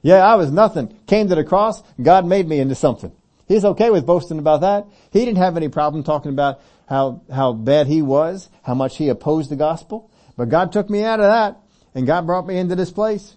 Yeah, 0.00 0.26
I 0.26 0.36
was 0.36 0.50
nothing. 0.50 0.98
Came 1.06 1.28
to 1.28 1.34
the 1.34 1.44
cross, 1.44 1.82
God 2.02 2.24
made 2.24 2.48
me 2.48 2.60
into 2.60 2.74
something. 2.74 3.12
He's 3.46 3.62
okay 3.62 3.90
with 3.90 4.06
boasting 4.06 4.38
about 4.38 4.62
that. 4.62 4.86
He 5.12 5.22
didn't 5.22 5.36
have 5.36 5.58
any 5.58 5.68
problem 5.68 6.02
talking 6.02 6.32
about 6.32 6.62
how, 6.88 7.20
how 7.30 7.52
bad 7.52 7.86
he 7.86 8.00
was, 8.00 8.48
how 8.62 8.72
much 8.72 8.96
he 8.96 9.10
opposed 9.10 9.50
the 9.50 9.56
gospel. 9.56 10.10
But 10.34 10.48
God 10.48 10.72
took 10.72 10.88
me 10.88 11.04
out 11.04 11.20
of 11.20 11.26
that 11.26 11.58
and 11.94 12.06
God 12.06 12.24
brought 12.24 12.46
me 12.46 12.56
into 12.56 12.74
this 12.74 12.90
place. 12.90 13.36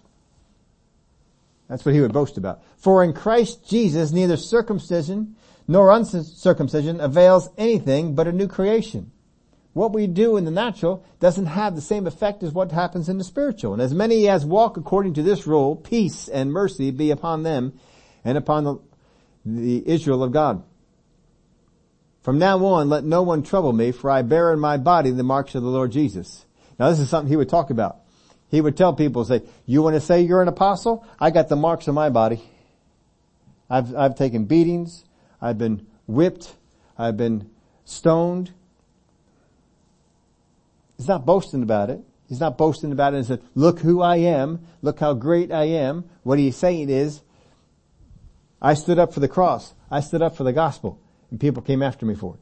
That's 1.68 1.84
what 1.84 1.94
he 1.94 2.00
would 2.00 2.14
boast 2.14 2.38
about. 2.38 2.62
For 2.78 3.04
in 3.04 3.12
Christ 3.12 3.68
Jesus 3.68 4.12
neither 4.12 4.38
circumcision 4.38 5.36
nor 5.66 5.90
uncircumcision 5.90 7.00
avails 7.00 7.48
anything 7.56 8.14
but 8.14 8.26
a 8.26 8.32
new 8.32 8.48
creation 8.48 9.10
what 9.74 9.92
we 9.92 10.06
do 10.06 10.36
in 10.36 10.44
the 10.44 10.50
natural 10.50 11.04
doesn't 11.20 11.46
have 11.46 11.74
the 11.74 11.80
same 11.80 12.06
effect 12.06 12.42
as 12.42 12.52
what 12.52 12.70
happens 12.70 13.08
in 13.08 13.18
the 13.18 13.24
spiritual. 13.24 13.72
And 13.72 13.82
as 13.82 13.92
many 13.92 14.28
as 14.28 14.46
walk 14.46 14.76
according 14.76 15.14
to 15.14 15.22
this 15.22 15.46
rule, 15.46 15.76
peace 15.76 16.28
and 16.28 16.52
mercy 16.52 16.92
be 16.92 17.10
upon 17.10 17.42
them 17.42 17.78
and 18.24 18.38
upon 18.38 18.64
the, 18.64 18.78
the 19.44 19.88
Israel 19.88 20.22
of 20.22 20.32
God. 20.32 20.62
From 22.22 22.38
now 22.38 22.64
on, 22.64 22.88
let 22.88 23.04
no 23.04 23.22
one 23.22 23.42
trouble 23.42 23.72
me, 23.72 23.90
for 23.90 24.10
I 24.10 24.22
bear 24.22 24.52
in 24.52 24.60
my 24.60 24.76
body 24.76 25.10
the 25.10 25.24
marks 25.24 25.56
of 25.56 25.62
the 25.62 25.68
Lord 25.68 25.90
Jesus. 25.90 26.46
Now 26.78 26.88
this 26.88 27.00
is 27.00 27.10
something 27.10 27.28
he 27.28 27.36
would 27.36 27.50
talk 27.50 27.70
about. 27.70 27.98
He 28.50 28.60
would 28.60 28.76
tell 28.76 28.94
people, 28.94 29.24
say, 29.24 29.42
you 29.66 29.82
want 29.82 29.94
to 29.94 30.00
say 30.00 30.22
you're 30.22 30.40
an 30.40 30.48
apostle? 30.48 31.04
I 31.18 31.30
got 31.30 31.48
the 31.48 31.56
marks 31.56 31.88
on 31.88 31.94
my 31.94 32.10
body. 32.10 32.40
I've, 33.68 33.94
I've 33.96 34.14
taken 34.14 34.44
beatings. 34.44 35.03
I've 35.44 35.58
been 35.58 35.86
whipped. 36.06 36.54
I've 36.96 37.18
been 37.18 37.50
stoned. 37.84 38.50
He's 40.96 41.06
not 41.06 41.26
boasting 41.26 41.62
about 41.62 41.90
it. 41.90 42.00
He's 42.30 42.40
not 42.40 42.56
boasting 42.56 42.92
about 42.92 43.12
it 43.12 43.18
and 43.18 43.26
said, 43.26 43.42
look 43.54 43.80
who 43.80 44.00
I 44.00 44.16
am. 44.16 44.66
Look 44.80 45.00
how 45.00 45.12
great 45.12 45.52
I 45.52 45.64
am. 45.64 46.08
What 46.22 46.38
he's 46.38 46.56
saying 46.56 46.88
is, 46.88 47.20
I 48.62 48.72
stood 48.72 48.98
up 48.98 49.12
for 49.12 49.20
the 49.20 49.28
cross. 49.28 49.74
I 49.90 50.00
stood 50.00 50.22
up 50.22 50.34
for 50.34 50.44
the 50.44 50.52
gospel 50.54 50.98
and 51.30 51.38
people 51.38 51.62
came 51.62 51.82
after 51.82 52.06
me 52.06 52.14
for 52.14 52.36
it. 52.36 52.40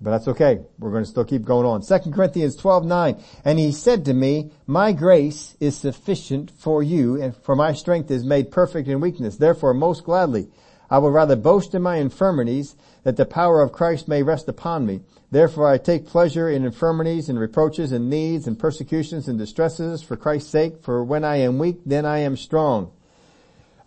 But 0.00 0.12
that's 0.12 0.28
okay. 0.28 0.60
We're 0.78 0.92
going 0.92 1.04
to 1.04 1.10
still 1.10 1.26
keep 1.26 1.44
going 1.44 1.66
on. 1.66 1.82
2 1.82 2.10
Corinthians 2.10 2.56
12, 2.56 2.86
9. 2.86 3.22
And 3.44 3.58
he 3.58 3.70
said 3.70 4.06
to 4.06 4.14
me, 4.14 4.50
my 4.66 4.92
grace 4.92 5.56
is 5.60 5.76
sufficient 5.76 6.50
for 6.50 6.82
you 6.82 7.20
and 7.20 7.36
for 7.36 7.54
my 7.54 7.74
strength 7.74 8.10
is 8.10 8.24
made 8.24 8.50
perfect 8.50 8.88
in 8.88 9.00
weakness. 9.00 9.36
Therefore, 9.36 9.74
most 9.74 10.04
gladly, 10.04 10.48
I 10.90 10.98
will 10.98 11.10
rather 11.10 11.36
boast 11.36 11.74
in 11.74 11.82
my 11.82 11.96
infirmities 11.96 12.76
that 13.02 13.16
the 13.16 13.26
power 13.26 13.62
of 13.62 13.72
Christ 13.72 14.08
may 14.08 14.22
rest 14.22 14.48
upon 14.48 14.86
me. 14.86 15.00
Therefore 15.30 15.68
I 15.68 15.78
take 15.78 16.06
pleasure 16.06 16.48
in 16.48 16.64
infirmities 16.64 17.28
and 17.28 17.38
reproaches 17.38 17.92
and 17.92 18.10
needs 18.10 18.46
and 18.46 18.58
persecutions 18.58 19.28
and 19.28 19.38
distresses 19.38 20.02
for 20.02 20.16
Christ's 20.16 20.50
sake, 20.50 20.82
for 20.82 21.02
when 21.02 21.24
I 21.24 21.36
am 21.36 21.58
weak, 21.58 21.78
then 21.86 22.04
I 22.04 22.18
am 22.18 22.36
strong. 22.36 22.92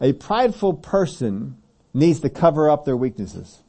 A 0.02 0.14
prideful 0.14 0.74
person 0.74 1.58
needs 1.94 2.20
to 2.22 2.30
cover 2.30 2.70
up 2.70 2.86
their 2.86 2.98
weaknesses. 2.98 3.62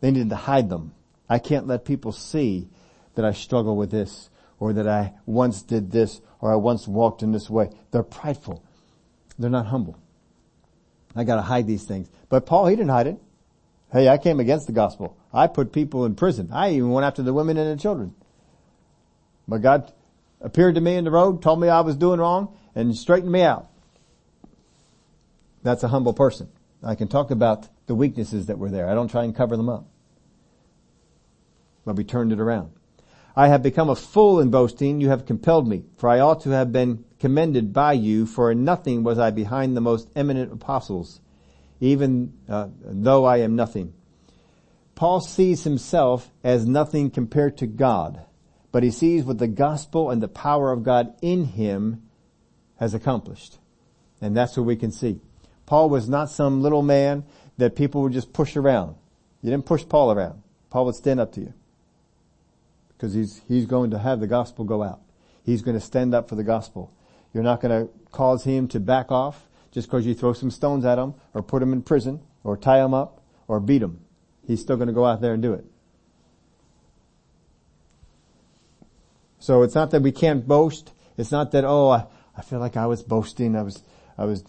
They 0.00 0.10
need 0.10 0.30
to 0.30 0.36
hide 0.36 0.68
them. 0.68 0.92
I 1.28 1.38
can't 1.38 1.66
let 1.66 1.84
people 1.84 2.12
see 2.12 2.68
that 3.14 3.24
I 3.24 3.32
struggle 3.32 3.76
with 3.76 3.90
this 3.90 4.30
or 4.58 4.72
that 4.74 4.88
I 4.88 5.14
once 5.24 5.62
did 5.62 5.90
this 5.90 6.20
or 6.40 6.52
I 6.52 6.56
once 6.56 6.86
walked 6.86 7.22
in 7.22 7.32
this 7.32 7.50
way. 7.50 7.70
They're 7.90 8.02
prideful. 8.02 8.62
They're 9.38 9.50
not 9.50 9.66
humble. 9.66 9.98
I 11.16 11.24
gotta 11.24 11.42
hide 11.42 11.66
these 11.66 11.84
things. 11.84 12.10
But 12.28 12.46
Paul, 12.46 12.66
he 12.66 12.76
didn't 12.76 12.90
hide 12.90 13.06
it. 13.06 13.18
Hey, 13.90 14.08
I 14.08 14.18
came 14.18 14.38
against 14.38 14.66
the 14.66 14.72
gospel. 14.72 15.16
I 15.32 15.46
put 15.46 15.72
people 15.72 16.04
in 16.04 16.14
prison. 16.14 16.50
I 16.52 16.72
even 16.72 16.90
went 16.90 17.06
after 17.06 17.22
the 17.22 17.32
women 17.32 17.56
and 17.56 17.76
the 17.76 17.82
children. 17.82 18.14
But 19.48 19.58
God 19.58 19.92
appeared 20.40 20.74
to 20.74 20.80
me 20.80 20.96
in 20.96 21.04
the 21.04 21.10
road, 21.10 21.42
told 21.42 21.60
me 21.60 21.68
I 21.68 21.80
was 21.80 21.96
doing 21.96 22.20
wrong, 22.20 22.56
and 22.74 22.94
straightened 22.94 23.32
me 23.32 23.42
out. 23.42 23.68
That's 25.62 25.82
a 25.82 25.88
humble 25.88 26.12
person. 26.12 26.48
I 26.82 26.94
can 26.94 27.08
talk 27.08 27.30
about 27.30 27.68
the 27.86 27.94
weaknesses 27.94 28.46
that 28.46 28.58
were 28.58 28.70
there. 28.70 28.88
I 28.88 28.94
don't 28.94 29.10
try 29.10 29.24
and 29.24 29.34
cover 29.34 29.56
them 29.56 29.68
up. 29.68 29.86
But 31.84 31.96
we 31.96 32.04
turned 32.04 32.32
it 32.32 32.40
around. 32.40 32.72
I 33.34 33.48
have 33.48 33.62
become 33.62 33.88
a 33.88 33.96
fool 33.96 34.40
in 34.40 34.50
boasting. 34.50 35.00
You 35.00 35.08
have 35.08 35.26
compelled 35.26 35.68
me, 35.68 35.84
for 35.96 36.08
I 36.08 36.20
ought 36.20 36.42
to 36.42 36.50
have 36.50 36.72
been 36.72 37.04
commended 37.18 37.72
by 37.72 37.94
you, 37.94 38.26
for 38.26 38.50
in 38.50 38.64
nothing 38.64 39.02
was 39.02 39.18
I 39.18 39.30
behind 39.30 39.76
the 39.76 39.80
most 39.80 40.08
eminent 40.14 40.52
apostles 40.52 41.20
even 41.80 42.32
uh, 42.48 42.68
though 42.80 43.24
I 43.24 43.38
am 43.38 43.56
nothing. 43.56 43.92
Paul 44.94 45.20
sees 45.20 45.64
himself 45.64 46.30
as 46.42 46.66
nothing 46.66 47.10
compared 47.10 47.58
to 47.58 47.66
God, 47.66 48.24
but 48.72 48.82
he 48.82 48.90
sees 48.90 49.24
what 49.24 49.38
the 49.38 49.48
gospel 49.48 50.10
and 50.10 50.22
the 50.22 50.28
power 50.28 50.72
of 50.72 50.82
God 50.82 51.14
in 51.20 51.44
him 51.44 52.02
has 52.78 52.94
accomplished. 52.94 53.58
And 54.20 54.34
that's 54.36 54.56
what 54.56 54.64
we 54.64 54.76
can 54.76 54.90
see. 54.90 55.20
Paul 55.66 55.90
was 55.90 56.08
not 56.08 56.30
some 56.30 56.62
little 56.62 56.82
man 56.82 57.24
that 57.58 57.76
people 57.76 58.02
would 58.02 58.12
just 58.12 58.32
push 58.32 58.56
around. 58.56 58.96
You 59.42 59.50
didn't 59.50 59.66
push 59.66 59.86
Paul 59.86 60.12
around. 60.12 60.42
Paul 60.70 60.86
would 60.86 60.94
stand 60.94 61.20
up 61.20 61.32
to 61.32 61.40
you. 61.40 61.54
Because 62.88 63.12
he's, 63.12 63.42
he's 63.46 63.66
going 63.66 63.90
to 63.90 63.98
have 63.98 64.20
the 64.20 64.26
gospel 64.26 64.64
go 64.64 64.82
out. 64.82 65.00
He's 65.44 65.60
going 65.60 65.78
to 65.78 65.84
stand 65.84 66.14
up 66.14 66.28
for 66.28 66.34
the 66.34 66.42
gospel. 66.42 66.92
You're 67.36 67.42
not 67.42 67.60
going 67.60 67.86
to 67.86 67.92
cause 68.12 68.44
him 68.44 68.66
to 68.68 68.80
back 68.80 69.12
off 69.12 69.46
just 69.70 69.88
because 69.88 70.06
you 70.06 70.14
throw 70.14 70.32
some 70.32 70.50
stones 70.50 70.86
at 70.86 70.98
him 70.98 71.12
or 71.34 71.42
put 71.42 71.62
him 71.62 71.74
in 71.74 71.82
prison 71.82 72.22
or 72.42 72.56
tie 72.56 72.82
him 72.82 72.94
up 72.94 73.20
or 73.46 73.60
beat 73.60 73.82
him. 73.82 74.00
He's 74.46 74.62
still 74.62 74.76
going 74.76 74.86
to 74.86 74.94
go 74.94 75.04
out 75.04 75.20
there 75.20 75.34
and 75.34 75.42
do 75.42 75.52
it. 75.52 75.66
So 79.38 79.64
it's 79.64 79.74
not 79.74 79.90
that 79.90 80.00
we 80.00 80.12
can't 80.12 80.48
boast. 80.48 80.94
It's 81.18 81.30
not 81.30 81.50
that, 81.50 81.66
oh, 81.66 81.90
I, 81.90 82.06
I 82.34 82.40
feel 82.40 82.58
like 82.58 82.74
I 82.74 82.86
was 82.86 83.02
boasting. 83.02 83.54
I 83.54 83.60
was, 83.60 83.82
I 84.16 84.24
was 84.24 84.42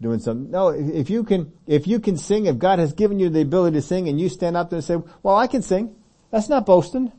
doing 0.00 0.20
something. 0.20 0.48
No, 0.48 0.68
if 0.68 1.10
you 1.10 1.24
can, 1.24 1.52
if 1.66 1.88
you 1.88 1.98
can 1.98 2.16
sing, 2.16 2.46
if 2.46 2.56
God 2.56 2.78
has 2.78 2.92
given 2.92 3.18
you 3.18 3.30
the 3.30 3.40
ability 3.40 3.74
to 3.78 3.82
sing 3.82 4.08
and 4.08 4.20
you 4.20 4.28
stand 4.28 4.56
up 4.56 4.70
there 4.70 4.76
and 4.76 4.84
say, 4.84 4.96
well, 5.24 5.34
I 5.34 5.48
can 5.48 5.62
sing. 5.62 5.96
That's 6.30 6.48
not 6.48 6.66
boasting. 6.66 7.10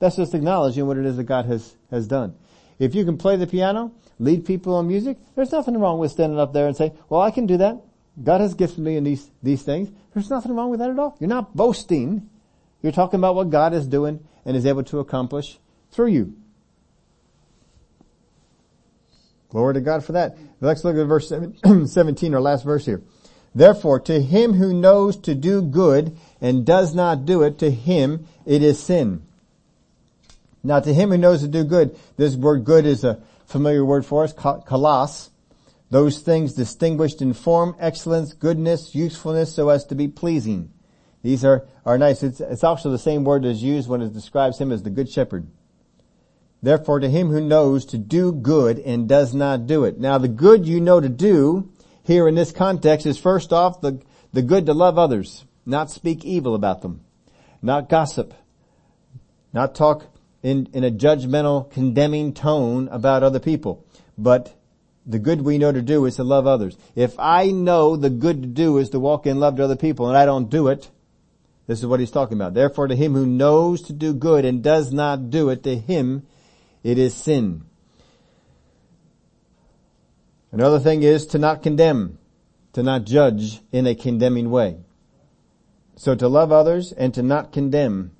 That's 0.00 0.16
just 0.16 0.34
acknowledging 0.34 0.86
what 0.86 0.98
it 0.98 1.06
is 1.06 1.16
that 1.16 1.24
God 1.24 1.46
has, 1.46 1.74
has 1.90 2.06
done. 2.06 2.34
If 2.80 2.94
you 2.94 3.04
can 3.04 3.18
play 3.18 3.36
the 3.36 3.46
piano, 3.46 3.92
lead 4.18 4.46
people 4.46 4.74
on 4.74 4.88
music, 4.88 5.18
there's 5.36 5.52
nothing 5.52 5.78
wrong 5.78 5.98
with 5.98 6.10
standing 6.10 6.40
up 6.40 6.54
there 6.54 6.66
and 6.66 6.74
saying, 6.76 6.98
well, 7.10 7.20
I 7.20 7.30
can 7.30 7.46
do 7.46 7.58
that. 7.58 7.78
God 8.20 8.40
has 8.40 8.54
gifted 8.54 8.80
me 8.80 8.96
in 8.96 9.04
these, 9.04 9.30
these 9.42 9.62
things. 9.62 9.90
There's 10.14 10.30
nothing 10.30 10.56
wrong 10.56 10.70
with 10.70 10.80
that 10.80 10.90
at 10.90 10.98
all. 10.98 11.16
You're 11.20 11.28
not 11.28 11.54
boasting. 11.54 12.28
You're 12.82 12.92
talking 12.92 13.20
about 13.20 13.34
what 13.34 13.50
God 13.50 13.74
is 13.74 13.86
doing 13.86 14.26
and 14.46 14.56
is 14.56 14.64
able 14.64 14.82
to 14.84 14.98
accomplish 14.98 15.58
through 15.92 16.08
you. 16.08 16.34
Glory 19.50 19.74
to 19.74 19.80
God 19.80 20.02
for 20.02 20.12
that. 20.12 20.38
Let's 20.60 20.82
look 20.82 20.96
at 20.96 21.06
verse 21.06 21.28
17, 21.92 22.34
our 22.34 22.40
last 22.40 22.64
verse 22.64 22.86
here. 22.86 23.02
Therefore, 23.54 24.00
to 24.00 24.22
him 24.22 24.54
who 24.54 24.72
knows 24.72 25.16
to 25.18 25.34
do 25.34 25.60
good 25.60 26.16
and 26.40 26.64
does 26.64 26.94
not 26.94 27.26
do 27.26 27.42
it, 27.42 27.58
to 27.58 27.70
him 27.70 28.26
it 28.46 28.62
is 28.62 28.78
sin. 28.82 29.26
Now 30.62 30.80
to 30.80 30.92
him 30.92 31.10
who 31.10 31.18
knows 31.18 31.40
to 31.42 31.48
do 31.48 31.64
good, 31.64 31.96
this 32.16 32.36
word 32.36 32.64
good 32.64 32.86
is 32.86 33.04
a 33.04 33.22
familiar 33.46 33.84
word 33.84 34.04
for 34.04 34.24
us, 34.24 34.32
kalos. 34.32 35.30
Those 35.90 36.20
things 36.20 36.52
distinguished 36.52 37.20
in 37.20 37.32
form, 37.32 37.74
excellence, 37.80 38.32
goodness, 38.32 38.94
usefulness, 38.94 39.54
so 39.54 39.70
as 39.70 39.84
to 39.86 39.94
be 39.96 40.06
pleasing. 40.06 40.72
These 41.22 41.44
are, 41.44 41.66
are 41.84 41.98
nice. 41.98 42.22
It's, 42.22 42.40
it's 42.40 42.64
also 42.64 42.90
the 42.90 42.98
same 42.98 43.24
word 43.24 43.44
as 43.44 43.62
used 43.62 43.88
when 43.88 44.00
it 44.00 44.12
describes 44.12 44.58
him 44.58 44.70
as 44.70 44.82
the 44.82 44.90
good 44.90 45.10
shepherd. 45.10 45.48
Therefore 46.62 47.00
to 47.00 47.08
him 47.08 47.28
who 47.28 47.40
knows 47.40 47.84
to 47.86 47.98
do 47.98 48.32
good 48.32 48.78
and 48.78 49.08
does 49.08 49.34
not 49.34 49.66
do 49.66 49.84
it. 49.84 49.98
Now 49.98 50.18
the 50.18 50.28
good 50.28 50.66
you 50.66 50.80
know 50.80 51.00
to 51.00 51.08
do 51.08 51.72
here 52.02 52.28
in 52.28 52.34
this 52.34 52.52
context 52.52 53.06
is 53.06 53.18
first 53.18 53.52
off 53.52 53.80
the, 53.80 54.00
the 54.32 54.42
good 54.42 54.66
to 54.66 54.74
love 54.74 54.98
others, 54.98 55.44
not 55.64 55.90
speak 55.90 56.24
evil 56.24 56.54
about 56.54 56.82
them, 56.82 57.02
not 57.62 57.88
gossip, 57.88 58.34
not 59.52 59.74
talk 59.74 60.06
in, 60.42 60.68
in 60.72 60.84
a 60.84 60.90
judgmental, 60.90 61.70
condemning 61.70 62.32
tone 62.32 62.88
about 62.88 63.22
other 63.22 63.40
people. 63.40 63.84
But 64.16 64.54
the 65.06 65.18
good 65.18 65.42
we 65.42 65.58
know 65.58 65.72
to 65.72 65.82
do 65.82 66.04
is 66.06 66.16
to 66.16 66.24
love 66.24 66.46
others. 66.46 66.76
If 66.94 67.18
I 67.18 67.50
know 67.50 67.96
the 67.96 68.10
good 68.10 68.42
to 68.42 68.48
do 68.48 68.78
is 68.78 68.90
to 68.90 69.00
walk 69.00 69.26
in 69.26 69.40
love 69.40 69.56
to 69.56 69.64
other 69.64 69.76
people 69.76 70.08
and 70.08 70.16
I 70.16 70.24
don't 70.24 70.50
do 70.50 70.68
it, 70.68 70.90
this 71.66 71.78
is 71.78 71.86
what 71.86 72.00
he's 72.00 72.10
talking 72.10 72.36
about. 72.36 72.54
Therefore 72.54 72.88
to 72.88 72.96
him 72.96 73.14
who 73.14 73.26
knows 73.26 73.82
to 73.82 73.92
do 73.92 74.14
good 74.14 74.44
and 74.44 74.62
does 74.62 74.92
not 74.92 75.30
do 75.30 75.50
it, 75.50 75.62
to 75.64 75.76
him 75.76 76.26
it 76.82 76.98
is 76.98 77.14
sin. 77.14 77.64
Another 80.52 80.80
thing 80.80 81.02
is 81.02 81.26
to 81.26 81.38
not 81.38 81.62
condemn, 81.62 82.18
to 82.72 82.82
not 82.82 83.04
judge 83.04 83.60
in 83.70 83.86
a 83.86 83.94
condemning 83.94 84.50
way. 84.50 84.78
So 85.96 86.14
to 86.14 86.28
love 86.28 86.50
others 86.50 86.92
and 86.92 87.14
to 87.14 87.22
not 87.22 87.52
condemn. 87.52 88.12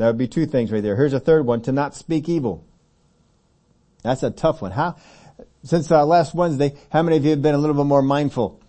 That 0.00 0.06
would 0.06 0.16
be 0.16 0.28
two 0.28 0.46
things 0.46 0.72
right 0.72 0.82
there. 0.82 0.96
Here's 0.96 1.12
a 1.12 1.20
third 1.20 1.44
one, 1.44 1.60
to 1.62 1.72
not 1.72 1.94
speak 1.94 2.26
evil. 2.26 2.64
That's 4.02 4.22
a 4.22 4.30
tough 4.30 4.62
one. 4.62 4.70
How, 4.70 4.96
since 5.62 5.90
uh, 5.90 6.06
last 6.06 6.34
Wednesday, 6.34 6.74
how 6.90 7.02
many 7.02 7.18
of 7.18 7.24
you 7.24 7.32
have 7.32 7.42
been 7.42 7.54
a 7.54 7.58
little 7.58 7.76
bit 7.76 7.84
more 7.84 8.00
mindful 8.00 8.62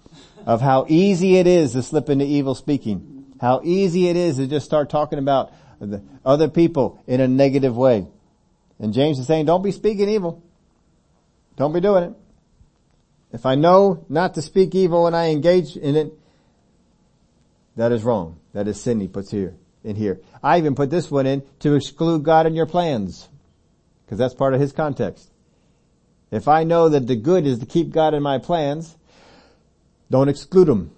of 0.45 0.59
how 0.59 0.86
easy 0.89 1.38
it 1.38 1.47
is 1.47 1.71
to 1.71 1.84
slip 1.84 2.09
into 2.09 2.25
evil 2.25 2.53
speaking? 2.53 3.34
How 3.39 3.61
easy 3.63 4.09
it 4.09 4.17
is 4.17 4.36
to 4.38 4.47
just 4.47 4.65
start 4.65 4.89
talking 4.89 5.19
about 5.19 5.53
the 5.79 6.03
other 6.25 6.49
people 6.49 7.01
in 7.07 7.21
a 7.21 7.29
negative 7.29 7.77
way. 7.77 8.07
And 8.77 8.91
James 8.91 9.17
is 9.17 9.25
saying, 9.25 9.45
don't 9.45 9.63
be 9.63 9.71
speaking 9.71 10.09
evil. 10.09 10.43
Don't 11.55 11.71
be 11.71 11.79
doing 11.79 12.03
it. 12.03 12.13
If 13.32 13.45
I 13.45 13.55
know 13.55 14.05
not 14.09 14.34
to 14.34 14.41
speak 14.41 14.75
evil 14.75 15.07
and 15.07 15.15
I 15.15 15.29
engage 15.29 15.77
in 15.77 15.95
it, 15.95 16.11
that 17.77 17.93
is 17.93 18.03
wrong. 18.03 18.38
That 18.51 18.67
is 18.67 18.82
sin 18.82 18.99
he 18.99 19.07
puts 19.07 19.32
here, 19.32 19.55
in 19.84 19.95
here. 19.95 20.19
I 20.43 20.57
even 20.57 20.75
put 20.75 20.89
this 20.89 21.09
one 21.09 21.25
in 21.25 21.43
to 21.59 21.75
exclude 21.75 22.23
God 22.23 22.45
in 22.45 22.55
your 22.55 22.65
plans. 22.65 23.27
Because 24.05 24.17
that's 24.17 24.34
part 24.34 24.53
of 24.53 24.59
his 24.59 24.71
context. 24.71 25.29
If 26.32 26.47
I 26.47 26.63
know 26.63 26.89
that 26.89 27.07
the 27.07 27.15
good 27.15 27.45
is 27.45 27.59
to 27.59 27.65
keep 27.65 27.91
God 27.91 28.13
in 28.13 28.23
my 28.23 28.38
plans, 28.38 28.95
don't 30.09 30.29
exclude 30.29 30.69
him. 30.69 30.91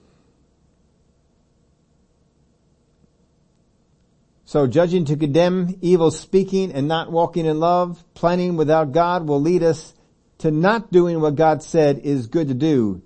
So 4.45 4.67
judging 4.67 5.05
to 5.05 5.15
condemn 5.15 5.79
evil 5.81 6.11
speaking 6.11 6.71
and 6.71 6.87
not 6.87 7.11
walking 7.11 7.47
in 7.47 7.59
love, 7.59 8.03
planning 8.13 8.55
without 8.55 8.91
God 8.91 9.27
will 9.27 9.41
lead 9.41 9.63
us 9.63 9.95
to 10.39 10.51
not 10.51 10.91
doing 10.91 11.21
what 11.21 11.35
God 11.35 11.63
said 11.63 11.99
is 11.99 12.27
good 12.27 12.49
to 12.49 12.53
do. 12.53 13.01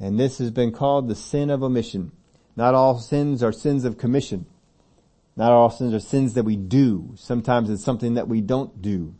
And 0.00 0.18
this 0.18 0.38
has 0.38 0.50
been 0.50 0.72
called 0.72 1.06
the 1.06 1.14
sin 1.14 1.50
of 1.50 1.62
omission. 1.62 2.10
Not 2.56 2.74
all 2.74 2.98
sins 2.98 3.44
are 3.44 3.52
sins 3.52 3.84
of 3.84 3.98
commission. 3.98 4.46
Not 5.36 5.52
all 5.52 5.70
sins 5.70 5.94
are 5.94 6.00
sins 6.00 6.34
that 6.34 6.44
we 6.44 6.56
do. 6.56 7.14
Sometimes 7.16 7.70
it's 7.70 7.84
something 7.84 8.14
that 8.14 8.28
we 8.28 8.40
don't 8.40 8.82
do. 8.82 9.14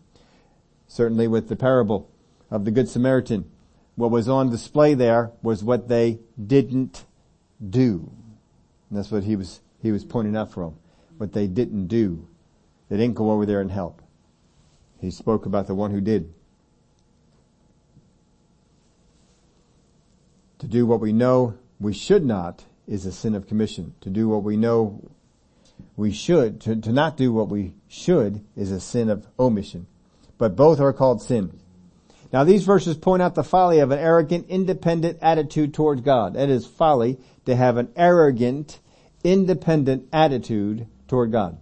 Certainly 0.86 1.28
with 1.28 1.48
the 1.48 1.56
parable 1.56 2.10
of 2.50 2.64
the 2.64 2.70
Good 2.70 2.88
Samaritan, 2.88 3.50
what 3.94 4.10
was 4.10 4.28
on 4.28 4.50
display 4.50 4.94
there 4.94 5.30
was 5.42 5.64
what 5.64 5.88
they 5.88 6.18
didn't 6.44 7.06
do. 7.66 8.12
And 8.88 8.98
that's 8.98 9.10
what 9.10 9.24
he 9.24 9.36
was, 9.36 9.60
he 9.80 9.90
was 9.90 10.04
pointing 10.04 10.36
out 10.36 10.52
for 10.52 10.64
them 10.64 10.78
what 11.16 11.32
they 11.32 11.46
didn't 11.46 11.86
do. 11.86 12.26
They 12.88 12.96
didn't 12.96 13.14
go 13.14 13.30
over 13.30 13.46
there 13.46 13.60
and 13.60 13.70
help. 13.70 14.02
He 15.00 15.10
spoke 15.10 15.46
about 15.46 15.66
the 15.66 15.74
one 15.74 15.90
who 15.90 16.00
did. 16.00 16.32
To 20.58 20.66
do 20.66 20.84
what 20.84 21.00
we 21.00 21.12
know 21.12 21.54
we 21.80 21.92
should 21.92 22.24
not 22.24 22.64
is 22.86 23.06
a 23.06 23.12
sin 23.12 23.34
of 23.34 23.46
commission. 23.46 23.94
To 24.02 24.10
do 24.10 24.28
what 24.28 24.42
we 24.42 24.56
know 24.56 25.10
we 25.96 26.12
should, 26.12 26.60
to, 26.62 26.76
to 26.76 26.92
not 26.92 27.16
do 27.16 27.32
what 27.32 27.48
we 27.48 27.74
should 27.88 28.44
is 28.56 28.70
a 28.70 28.80
sin 28.80 29.08
of 29.08 29.26
omission. 29.38 29.86
But 30.38 30.56
both 30.56 30.80
are 30.80 30.92
called 30.92 31.22
sin. 31.22 31.58
Now 32.32 32.44
these 32.44 32.64
verses 32.64 32.96
point 32.96 33.22
out 33.22 33.34
the 33.34 33.44
folly 33.44 33.80
of 33.80 33.90
an 33.90 33.98
arrogant, 33.98 34.48
independent 34.48 35.18
attitude 35.20 35.74
towards 35.74 36.00
God. 36.00 36.34
It 36.34 36.48
is 36.48 36.66
folly 36.66 37.18
to 37.44 37.54
have 37.54 37.76
an 37.76 37.90
arrogant, 37.94 38.80
independent 39.22 40.08
attitude 40.12 40.86
toward 41.08 41.30
God. 41.30 41.58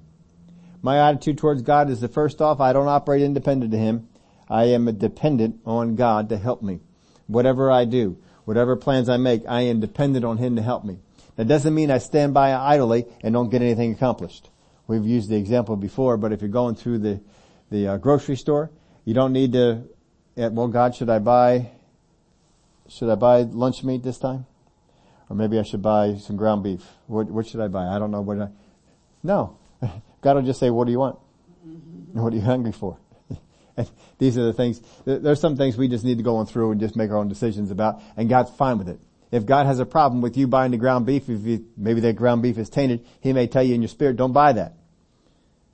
My 0.80 1.08
attitude 1.08 1.38
towards 1.38 1.62
God 1.62 1.90
is 1.90 2.00
the 2.00 2.08
first 2.08 2.40
off, 2.40 2.60
I 2.60 2.72
don't 2.72 2.88
operate 2.88 3.22
independent 3.22 3.74
of 3.74 3.80
Him. 3.80 4.08
I 4.48 4.64
am 4.64 4.88
a 4.88 4.92
dependent 4.92 5.60
on 5.66 5.96
God 5.96 6.28
to 6.30 6.38
help 6.38 6.62
me. 6.62 6.80
Whatever 7.26 7.70
I 7.70 7.84
do, 7.84 8.16
whatever 8.44 8.76
plans 8.76 9.08
I 9.08 9.16
make, 9.16 9.42
I 9.48 9.62
am 9.62 9.80
dependent 9.80 10.24
on 10.24 10.38
Him 10.38 10.56
to 10.56 10.62
help 10.62 10.84
me. 10.84 10.98
That 11.36 11.48
doesn't 11.48 11.74
mean 11.74 11.90
I 11.90 11.98
stand 11.98 12.34
by 12.34 12.54
idly 12.54 13.06
and 13.22 13.32
don't 13.32 13.50
get 13.50 13.62
anything 13.62 13.92
accomplished. 13.92 14.50
We've 14.86 15.06
used 15.06 15.28
the 15.28 15.36
example 15.36 15.76
before, 15.76 16.16
but 16.16 16.32
if 16.32 16.40
you're 16.40 16.50
going 16.50 16.74
through 16.74 16.98
the, 16.98 17.20
the 17.70 17.88
uh, 17.88 17.96
grocery 17.96 18.36
store, 18.36 18.70
you 19.04 19.14
don't 19.14 19.32
need 19.32 19.52
to, 19.52 19.84
well 20.36 20.68
God, 20.68 20.94
should 20.94 21.08
I 21.08 21.18
buy, 21.18 21.70
should 22.88 23.08
I 23.08 23.14
buy 23.14 23.42
lunch 23.42 23.84
meat 23.84 24.02
this 24.02 24.18
time? 24.18 24.46
Or 25.28 25.36
maybe 25.36 25.58
I 25.58 25.62
should 25.62 25.80
buy 25.80 26.16
some 26.16 26.36
ground 26.36 26.64
beef. 26.64 26.82
What, 27.06 27.28
what 27.28 27.46
should 27.46 27.60
I 27.60 27.68
buy? 27.68 27.86
I 27.86 27.98
don't 28.00 28.10
know 28.10 28.20
what 28.20 28.40
I, 28.40 28.48
no. 29.22 29.56
God 30.20 30.36
will 30.36 30.42
just 30.42 30.58
say, 30.58 30.70
what 30.70 30.86
do 30.86 30.92
you 30.92 30.98
want? 30.98 31.18
Mm-hmm. 31.66 32.20
What 32.20 32.32
are 32.32 32.36
you 32.36 32.42
hungry 32.42 32.72
for? 32.72 32.98
and 33.76 33.90
these 34.18 34.36
are 34.36 34.44
the 34.44 34.52
things, 34.52 34.80
there's 35.04 35.40
some 35.40 35.56
things 35.56 35.76
we 35.76 35.88
just 35.88 36.04
need 36.04 36.18
to 36.18 36.24
go 36.24 36.36
on 36.36 36.46
through 36.46 36.72
and 36.72 36.80
just 36.80 36.96
make 36.96 37.10
our 37.10 37.16
own 37.16 37.28
decisions 37.28 37.70
about, 37.70 38.02
and 38.16 38.28
God's 38.28 38.50
fine 38.50 38.78
with 38.78 38.88
it. 38.88 38.98
If 39.30 39.46
God 39.46 39.66
has 39.66 39.78
a 39.78 39.86
problem 39.86 40.22
with 40.22 40.36
you 40.36 40.46
buying 40.46 40.72
the 40.72 40.76
ground 40.76 41.06
beef, 41.06 41.28
if 41.28 41.42
you, 41.42 41.64
maybe 41.76 42.00
that 42.00 42.16
ground 42.16 42.42
beef 42.42 42.58
is 42.58 42.68
tainted, 42.68 43.06
He 43.20 43.32
may 43.32 43.46
tell 43.46 43.62
you 43.62 43.74
in 43.74 43.82
your 43.82 43.88
spirit, 43.88 44.16
don't 44.16 44.32
buy 44.32 44.52
that. 44.54 44.74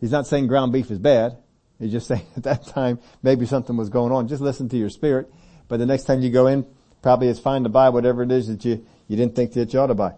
He's 0.01 0.13
not 0.13 0.27
saying 0.27 0.47
ground 0.47 0.73
beef 0.73 0.91
is 0.91 0.99
bad. 0.99 1.39
He's 1.79 1.93
just 1.93 2.07
saying 2.09 2.27
at 2.37 2.43
that 2.43 2.67
time, 2.67 2.99
maybe 3.23 3.47
something 3.47 3.77
was 3.77 3.89
going 3.89 4.13
on. 4.13 4.29
Just 4.29 4.43
listen 4.43 4.69
to 4.71 4.77
your 4.77 4.91
spirit. 4.91 5.33
But 5.69 5.79
the 5.79 5.87
next 5.87 6.05
time 6.05 6.21
you 6.21 6.31
go 6.31 6.47
in, 6.47 6.67
probably 7.03 7.29
it's 7.29 7.41
fine 7.41 7.63
to 7.63 7.69
buy 7.69 7.89
whatever 7.89 8.23
it 8.23 8.31
is 8.31 8.49
that 8.49 8.65
you, 8.65 8.85
you 9.09 9.17
didn't 9.17 9.35
think 9.35 9.53
that 9.55 9.73
you 9.73 9.81
ought 9.81 9.87
to 9.89 9.95
buy 9.95 10.15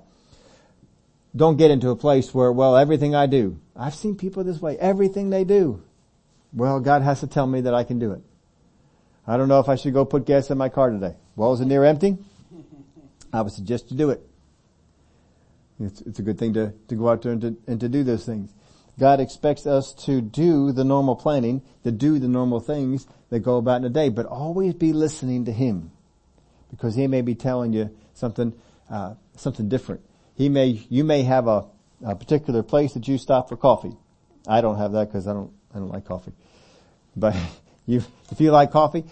don't 1.36 1.56
get 1.56 1.70
into 1.70 1.90
a 1.90 1.96
place 1.96 2.34
where, 2.34 2.52
well, 2.52 2.76
everything 2.76 3.14
I 3.14 3.26
do, 3.26 3.60
I've 3.76 3.94
seen 3.94 4.16
people 4.16 4.44
this 4.44 4.60
way, 4.60 4.76
everything 4.78 5.30
they 5.30 5.44
do. 5.44 5.82
Well, 6.52 6.80
God 6.80 7.02
has 7.02 7.20
to 7.20 7.26
tell 7.26 7.46
me 7.46 7.62
that 7.62 7.74
I 7.74 7.84
can 7.84 7.98
do 7.98 8.12
it. 8.12 8.22
I 9.26 9.36
don't 9.36 9.48
know 9.48 9.60
if 9.60 9.68
I 9.68 9.76
should 9.76 9.92
go 9.92 10.04
put 10.04 10.24
gas 10.24 10.50
in 10.50 10.58
my 10.58 10.68
car 10.68 10.90
today. 10.90 11.14
Well, 11.36 11.52
is 11.52 11.60
it 11.60 11.66
near 11.66 11.84
empty? 11.84 12.16
I 13.32 13.42
would 13.42 13.52
suggest 13.52 13.90
you 13.90 13.96
do 13.96 14.10
it. 14.10 14.20
It's, 15.80 16.00
it's 16.02 16.18
a 16.18 16.22
good 16.22 16.38
thing 16.38 16.54
to, 16.54 16.72
to 16.88 16.94
go 16.94 17.08
out 17.08 17.22
there 17.22 17.32
and 17.32 17.40
to, 17.40 17.56
and 17.66 17.80
to 17.80 17.88
do 17.88 18.02
those 18.02 18.24
things. 18.24 18.52
God 18.98 19.20
expects 19.20 19.66
us 19.66 19.92
to 20.06 20.20
do 20.20 20.72
the 20.72 20.82
normal 20.82 21.14
planning, 21.14 21.62
to 21.84 21.92
do 21.92 22.18
the 22.18 22.26
normal 22.26 22.58
things 22.58 23.06
that 23.30 23.40
go 23.40 23.56
about 23.56 23.76
in 23.76 23.84
a 23.84 23.90
day, 23.90 24.08
but 24.08 24.26
always 24.26 24.74
be 24.74 24.92
listening 24.92 25.44
to 25.44 25.52
Him. 25.52 25.92
Because 26.70 26.96
He 26.96 27.06
may 27.06 27.20
be 27.20 27.36
telling 27.36 27.72
you 27.72 27.96
something, 28.14 28.52
uh, 28.90 29.14
something 29.36 29.68
different. 29.68 30.00
He 30.34 30.48
may, 30.48 30.84
you 30.88 31.04
may 31.04 31.22
have 31.22 31.46
a, 31.46 31.66
a 32.04 32.16
particular 32.16 32.62
place 32.62 32.94
that 32.94 33.06
you 33.06 33.18
stop 33.18 33.48
for 33.48 33.56
coffee. 33.56 33.96
I 34.48 34.60
don't 34.60 34.78
have 34.78 34.92
that 34.92 35.08
because 35.08 35.28
I 35.28 35.32
don't, 35.32 35.52
I 35.72 35.78
don't 35.78 35.90
like 35.90 36.04
coffee. 36.04 36.32
But 37.14 37.36
you, 37.86 38.02
if 38.32 38.40
you 38.40 38.50
like 38.50 38.72
coffee, 38.72 39.04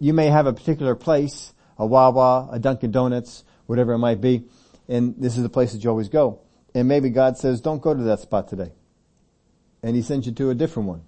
you 0.00 0.14
may 0.14 0.26
have 0.26 0.46
a 0.46 0.52
particular 0.52 0.94
place, 0.94 1.52
a 1.78 1.86
Wawa, 1.86 2.48
a 2.50 2.58
Dunkin' 2.58 2.90
Donuts, 2.90 3.44
whatever 3.66 3.92
it 3.92 3.98
might 3.98 4.20
be, 4.20 4.44
and 4.88 5.14
this 5.18 5.36
is 5.36 5.42
the 5.42 5.48
place 5.48 5.72
that 5.72 5.84
you 5.84 5.90
always 5.90 6.08
go. 6.08 6.40
And 6.74 6.88
maybe 6.88 7.10
God 7.10 7.36
says, 7.36 7.60
don't 7.60 7.82
go 7.82 7.94
to 7.94 8.02
that 8.04 8.20
spot 8.20 8.48
today. 8.48 8.72
And 9.82 9.94
He 9.94 10.02
sends 10.02 10.26
you 10.26 10.32
to 10.32 10.50
a 10.50 10.54
different 10.54 10.88
one. 10.88 11.02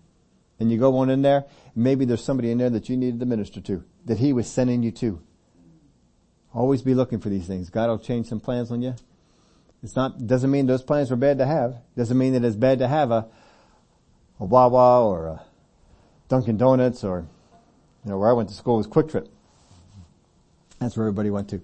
And 0.59 0.71
you 0.71 0.79
go 0.79 0.99
on 0.99 1.09
in 1.09 1.23
there, 1.23 1.47
maybe 1.75 2.05
there's 2.05 2.23
somebody 2.23 2.51
in 2.51 2.59
there 2.59 2.71
that 2.71 2.89
you 2.89 2.97
needed 2.97 3.21
to 3.21 3.27
minister 3.27 3.61
to, 3.63 3.85
that 4.05 4.19
He 4.19 4.33
was 4.33 4.47
sending 4.47 4.83
you 4.83 4.91
to. 4.93 5.23
Always 6.53 6.83
be 6.83 6.95
looking 6.95 7.21
for 7.21 7.29
these 7.29 7.47
things. 7.47 7.71
God 7.71 7.89
will 7.89 7.99
change 7.99 8.27
some 8.27 8.41
plans 8.41 8.73
on 8.73 8.83
you 8.83 8.95
It's 9.83 9.95
not, 9.95 10.27
doesn't 10.27 10.51
mean 10.51 10.67
those 10.67 10.83
plans 10.83 11.11
were 11.11 11.17
bad 11.17 11.39
to 11.39 11.47
have. 11.47 11.77
Doesn't 11.97 12.19
mean 12.19 12.33
that 12.35 12.45
it's 12.45 12.57
bad 12.57 12.81
to 12.81 12.89
have 12.89 13.11
a, 13.11 13.29
a 14.39 14.45
Wawa 14.45 15.07
or 15.07 15.27
a 15.29 15.43
Dunkin' 16.29 16.57
Donuts 16.57 17.05
or, 17.05 17.27
you 18.05 18.11
know, 18.11 18.19
where 18.19 18.29
I 18.29 18.33
went 18.33 18.49
to 18.49 18.55
school 18.55 18.77
was 18.77 18.87
Quick 18.87 19.09
Trip. 19.09 19.29
That's 20.81 20.97
where 20.97 21.07
everybody 21.07 21.31
went 21.31 21.51
to. 21.51 21.61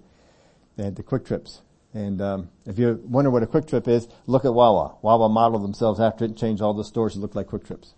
They 0.76 0.84
had 0.84 0.96
the 0.96 1.02
quick 1.02 1.24
Trips. 1.24 1.62
And 1.94 2.20
um, 2.20 2.50
if 2.66 2.78
you 2.78 3.02
wonder 3.04 3.30
what 3.30 3.42
a 3.42 3.46
quick 3.46 3.66
Trip 3.66 3.88
is, 3.88 4.06
look 4.26 4.44
at 4.44 4.52
Wawa. 4.52 4.96
Wawa 5.00 5.28
modeled 5.28 5.64
themselves 5.64 5.98
after 5.98 6.24
it 6.24 6.28
and 6.28 6.38
changed 6.38 6.62
all 6.62 6.74
the 6.74 6.84
stores 6.84 7.14
to 7.14 7.18
look 7.18 7.34
like 7.34 7.46
quick 7.46 7.64
Trips, 7.64 7.94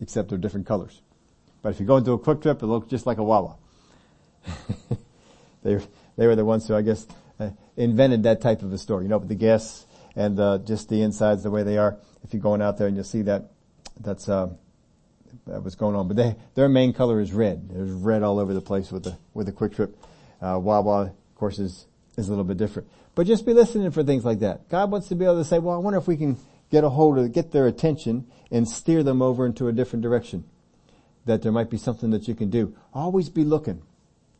except 0.00 0.30
they're 0.30 0.38
different 0.38 0.66
colors. 0.66 1.02
But 1.60 1.70
if 1.70 1.80
you 1.80 1.86
go 1.86 1.98
into 1.98 2.12
a 2.12 2.18
quick 2.18 2.40
Trip, 2.40 2.62
it 2.62 2.66
looks 2.66 2.88
just 2.88 3.06
like 3.06 3.18
a 3.18 3.22
Wawa. 3.22 3.56
they 5.62 5.78
they 6.16 6.26
were 6.26 6.34
the 6.34 6.44
ones 6.44 6.66
who 6.66 6.74
I 6.74 6.82
guess 6.82 7.06
uh, 7.38 7.50
invented 7.76 8.22
that 8.24 8.40
type 8.40 8.62
of 8.62 8.72
a 8.72 8.78
store. 8.78 9.02
You 9.02 9.08
know, 9.08 9.18
with 9.18 9.28
the 9.28 9.34
gas 9.34 9.86
and 10.16 10.40
uh, 10.40 10.58
just 10.58 10.88
the 10.88 11.02
insides 11.02 11.42
the 11.42 11.50
way 11.50 11.62
they 11.62 11.78
are. 11.78 11.98
If 12.24 12.32
you're 12.32 12.42
going 12.42 12.62
out 12.62 12.78
there 12.78 12.86
and 12.86 12.96
you'll 12.96 13.04
see 13.04 13.22
that, 13.22 13.50
that's 14.00 14.28
uh, 14.28 14.48
that 15.46 15.62
was 15.62 15.74
going 15.74 15.94
on. 15.94 16.08
But 16.08 16.16
they, 16.16 16.36
their 16.54 16.68
main 16.68 16.92
color 16.92 17.20
is 17.20 17.32
red. 17.32 17.68
There's 17.68 17.90
red 17.90 18.22
all 18.22 18.38
over 18.38 18.54
the 18.54 18.60
place 18.60 18.90
with 18.90 19.04
the 19.04 19.18
with 19.34 19.46
the 19.46 19.52
Kwik 19.52 19.74
Trip. 19.74 19.96
Uh, 20.42 20.58
Wawa, 20.58 21.02
of 21.02 21.34
course, 21.36 21.58
is 21.58 21.86
is 22.16 22.28
a 22.28 22.30
little 22.30 22.44
bit 22.44 22.56
different. 22.56 22.88
But 23.14 23.26
just 23.26 23.46
be 23.46 23.54
listening 23.54 23.90
for 23.90 24.02
things 24.02 24.24
like 24.24 24.40
that. 24.40 24.68
God 24.68 24.90
wants 24.90 25.08
to 25.08 25.14
be 25.14 25.24
able 25.24 25.38
to 25.38 25.44
say, 25.44 25.58
well, 25.58 25.74
I 25.74 25.78
wonder 25.78 25.98
if 25.98 26.06
we 26.06 26.16
can 26.16 26.36
get 26.70 26.84
a 26.84 26.88
hold 26.88 27.18
of, 27.18 27.32
get 27.32 27.52
their 27.52 27.66
attention 27.66 28.26
and 28.50 28.68
steer 28.68 29.02
them 29.02 29.22
over 29.22 29.46
into 29.46 29.68
a 29.68 29.72
different 29.72 30.02
direction. 30.02 30.44
That 31.26 31.42
there 31.42 31.52
might 31.52 31.70
be 31.70 31.76
something 31.76 32.10
that 32.10 32.26
you 32.26 32.34
can 32.34 32.50
do. 32.50 32.74
Always 32.92 33.28
be 33.28 33.44
looking. 33.44 33.82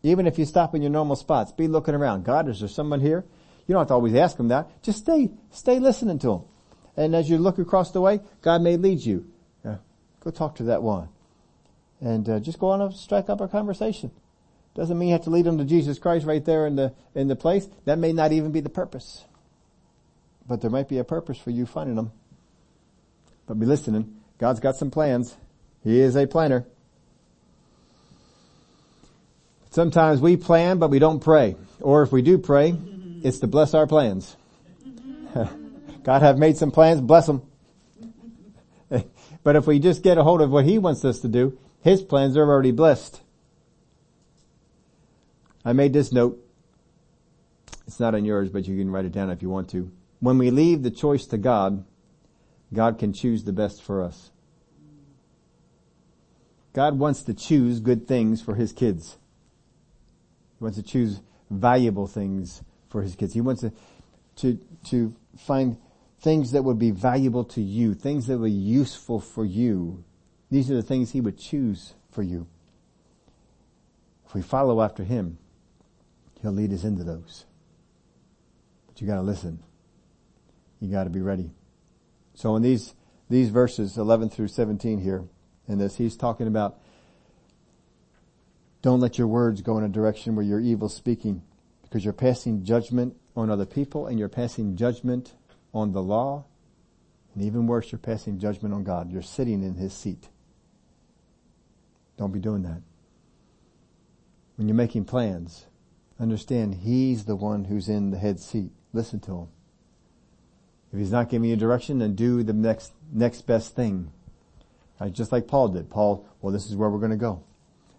Even 0.03 0.27
if 0.27 0.39
you 0.39 0.45
stop 0.45 0.75
in 0.75 0.83
your 0.83 0.91
normal 0.91 1.17
spots, 1.17 1.53
be 1.53 1.69
looking 1.69 1.95
around. 1.95 2.25
God, 2.25 2.49
is 2.49 2.61
there 2.61 2.69
someone 2.69 3.01
here? 3.01 3.25
You 3.67 3.75
don't 3.75 3.83
have 3.83 3.89
to 3.89 3.95
always 3.95 4.15
ask 4.15 4.37
them 4.37 4.49
that. 4.49 4.83
Just 4.83 4.99
stay, 4.99 5.31
stay 5.51 5.79
listening 5.79 6.19
to 6.21 6.27
them. 6.27 6.43
And 6.97 7.15
as 7.15 7.31
you 7.31 7.39
look 7.39 7.59
across 7.59 7.93
the 7.93 8.01
way, 8.01 8.21
God 8.41 8.63
may 8.63 8.77
lead 8.77 9.01
you. 9.01 9.31
Uh, 9.65 9.77
go 10.21 10.31
talk 10.31 10.57
to 10.57 10.65
that 10.65 10.83
one. 10.83 11.09
And 12.01 12.29
uh, 12.29 12.41
just 12.41 12.59
go 12.59 12.71
on 12.71 12.81
and 12.81 12.93
strike 12.93 13.31
up 13.31 13.41
a 13.41 13.47
conversation. 13.47 14.11
Doesn't 14.75 14.99
mean 14.99 15.09
you 15.09 15.15
have 15.15 15.25
to 15.25 15.31
lead 15.31 15.45
them 15.45 15.59
to 15.59 15.65
Jesus 15.65 15.99
Christ 15.99 16.25
right 16.25 16.45
there 16.45 16.67
in 16.67 16.77
the, 16.77 16.95
in 17.15 17.29
the 17.29 17.37
place. 17.37 17.69
That 17.85 17.99
may 17.99 18.13
not 18.13 18.33
even 18.33 18.53
be 18.53 18.61
the 18.61 18.71
purpose. 18.71 19.25
But 20.49 20.61
there 20.61 20.71
might 20.71 20.89
be 20.89 20.99
a 20.99 21.05
purpose 21.05 21.39
for 21.39 21.51
you 21.51 21.67
finding 21.67 21.97
them. 21.97 22.13
But 23.47 23.59
be 23.61 23.67
listening. 23.67 24.17
God's 24.39 24.61
got 24.61 24.77
some 24.77 24.91
plans. 24.91 25.37
He 25.85 26.01
is 26.01 26.17
a 26.17 26.27
planner. 26.27 26.65
Sometimes 29.71 30.21
we 30.21 30.37
plan, 30.37 30.79
but 30.79 30.91
we 30.91 30.99
don't 30.99 31.21
pray. 31.21 31.57
Or 31.81 32.03
if 32.03 32.13
we 32.13 32.23
do 32.23 32.39
pray, 32.39 32.75
it's 33.23 33.39
to 33.39 33.47
bless 33.47 33.75
our 33.75 33.87
plans. 33.87 34.37
God 36.03 36.23
have 36.23 36.39
made 36.39 36.57
some 36.57 36.71
plans, 36.71 37.01
bless 37.01 37.27
them. 37.27 37.43
but 39.43 39.57
if 39.57 39.67
we 39.67 39.79
just 39.79 40.03
get 40.03 40.19
a 40.19 40.23
hold 40.23 40.41
of 40.43 40.51
what 40.51 40.65
He 40.65 40.79
wants 40.79 41.05
us 41.05 41.21
to 41.21 41.29
do, 41.29 41.59
His 41.83 42.03
plans 42.03 42.37
are 42.37 42.49
already 42.49 42.73
blessed. 42.73 43.21
I 45.65 45.73
made 45.73 45.93
this 45.93 46.13
note. 46.13 46.39
It's 47.87 48.01
not 48.01 48.15
on 48.15 48.25
yours, 48.25 48.51
but 48.51 48.67
you 48.67 48.77
can 48.77 48.91
write 48.91 49.05
it 49.05 49.13
down 49.13 49.31
if 49.31 49.43
you 49.43 49.49
want 49.49 49.69
to. 49.71 49.91
When 50.21 50.39
we 50.39 50.51
leave 50.51 50.83
the 50.83 50.91
choice 50.91 51.27
to 51.27 51.39
God, 51.39 51.85
God 52.73 52.99
can 52.99 53.13
choose 53.13 53.45
the 53.45 53.53
best 53.53 53.83
for 53.83 54.03
us. 54.03 54.31
God 56.73 56.99
wants 56.99 57.23
to 57.25 57.35
choose 57.35 57.81
good 57.81 58.09
things 58.09 58.41
for 58.41 58.55
His 58.55 58.73
kids. 58.73 59.19
He 60.59 60.65
wants 60.65 60.79
to 60.79 60.83
choose 60.83 61.21
valuable 61.51 62.07
things 62.07 62.63
for 62.89 63.03
His 63.03 63.15
kids. 63.15 63.35
He 63.35 63.41
wants 63.41 63.61
to, 63.61 63.73
to, 64.37 64.59
to 64.87 65.15
find 65.37 65.77
things 66.21 66.53
that 66.53 66.63
would 66.63 66.79
be 66.79 66.91
valuable 66.91 67.45
to 67.45 67.61
you, 67.61 67.95
things 67.95 68.27
that 68.29 68.39
be 68.39 68.51
useful 68.51 69.21
for 69.21 69.45
you. 69.45 70.03
These 70.51 70.71
are 70.71 70.77
the 70.77 70.83
things 70.83 71.11
He 71.11 71.21
would 71.21 71.39
choose 71.39 71.95
for 72.11 72.23
you. 72.23 72.47
If 74.27 74.35
we 74.35 74.41
follow 74.41 74.81
after 74.81 75.05
Him, 75.05 75.39
He'll 76.43 76.53
lead 76.53 76.73
us 76.73 76.85
into 76.85 77.05
those. 77.05 77.47
But 78.87 79.01
you 79.01 79.07
gotta 79.07 79.23
listen. 79.23 79.63
You 80.81 80.91
gotta 80.91 81.11
be 81.11 81.21
ready. 81.21 81.53
So 82.35 82.57
in 82.57 82.63
these, 82.63 82.95
these 83.31 83.49
verses, 83.49 83.97
11 83.97 84.31
through 84.31 84.49
17 84.49 84.99
here, 85.01 85.25
in 85.69 85.79
this, 85.79 85.97
he's 85.97 86.17
talking 86.17 86.49
about 86.49 86.79
don't 88.83 88.99
let 88.99 89.17
your 89.17 89.29
words 89.29 89.63
go 89.63 89.79
in 89.79 89.85
a 89.85 89.89
direction 89.89 90.35
where 90.35 90.45
you're 90.45 90.61
evil 90.61 90.89
speaking 90.89 91.43
because 91.83 92.05
you're 92.05 92.13
passing 92.13 92.65
judgment 92.65 93.17
on 93.37 93.49
other 93.49 93.65
people 93.65 94.09
and 94.09 94.19
you're 94.19 94.29
passing 94.29 94.77
judgment 94.77 95.35
on 95.73 95.93
the 95.93 96.03
law. 96.03 96.45
And 97.35 97.45
even 97.45 97.67
worse, 97.67 97.93
you're 97.93 97.99
passing 98.01 98.41
judgment 98.41 98.75
on 98.75 98.83
God. 98.83 99.11
You're 99.11 99.23
sitting 99.23 99.63
in 99.63 99.77
his 99.77 99.93
seat. 99.95 100.29
Don't 102.19 102.33
be 102.33 102.41
doing 102.41 102.63
that. 102.63 102.83
When 104.57 104.69
you're 104.69 104.75
making 104.75 105.05
plans, 105.05 105.67
Understand 106.21 106.77
He's 106.77 107.25
the 107.25 107.37
one 107.37 107.65
who's 107.65 107.89
in 107.89 108.11
the 108.11 108.19
head 108.19 108.41
seat. 108.41 108.71
Listen 108.93 109.21
to 109.21 109.33
Him. 109.33 109.49
If 110.93 110.99
He's 110.99 111.13
not 111.13 111.29
giving 111.29 111.51
you 111.51 111.57
direction, 111.57 111.99
then 111.99 112.15
do 112.15 112.43
the 112.43 112.53
next, 112.53 112.93
next 113.13 113.43
best 113.43 113.75
thing. 113.75 114.13
Right? 115.01 115.13
Just 115.13 115.33
like 115.33 115.49
Paul 115.49 115.69
did. 115.69 115.91
Paul, 115.91 116.27
well 116.41 116.53
this 116.53 116.67
is 116.67 116.77
where 116.77 116.91
we're 116.91 116.99
going 116.99 117.11
to 117.11 117.17
go. 117.17 117.43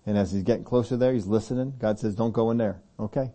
And 0.05 0.17
as 0.17 0.31
he's 0.31 0.43
getting 0.43 0.65
closer 0.65 0.97
there, 0.97 1.13
he's 1.13 1.27
listening. 1.27 1.73
God 1.79 1.99
says, 1.99 2.15
don't 2.15 2.33
go 2.33 2.51
in 2.51 2.57
there. 2.57 2.81
Okay. 2.99 3.31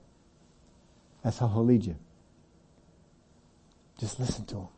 That's 1.24 1.38
how 1.38 1.48
He'll 1.48 1.64
lead 1.64 1.84
you. 1.84 1.96
Just 3.98 4.20
listen 4.20 4.44
to 4.46 4.56
Him. 4.56 4.68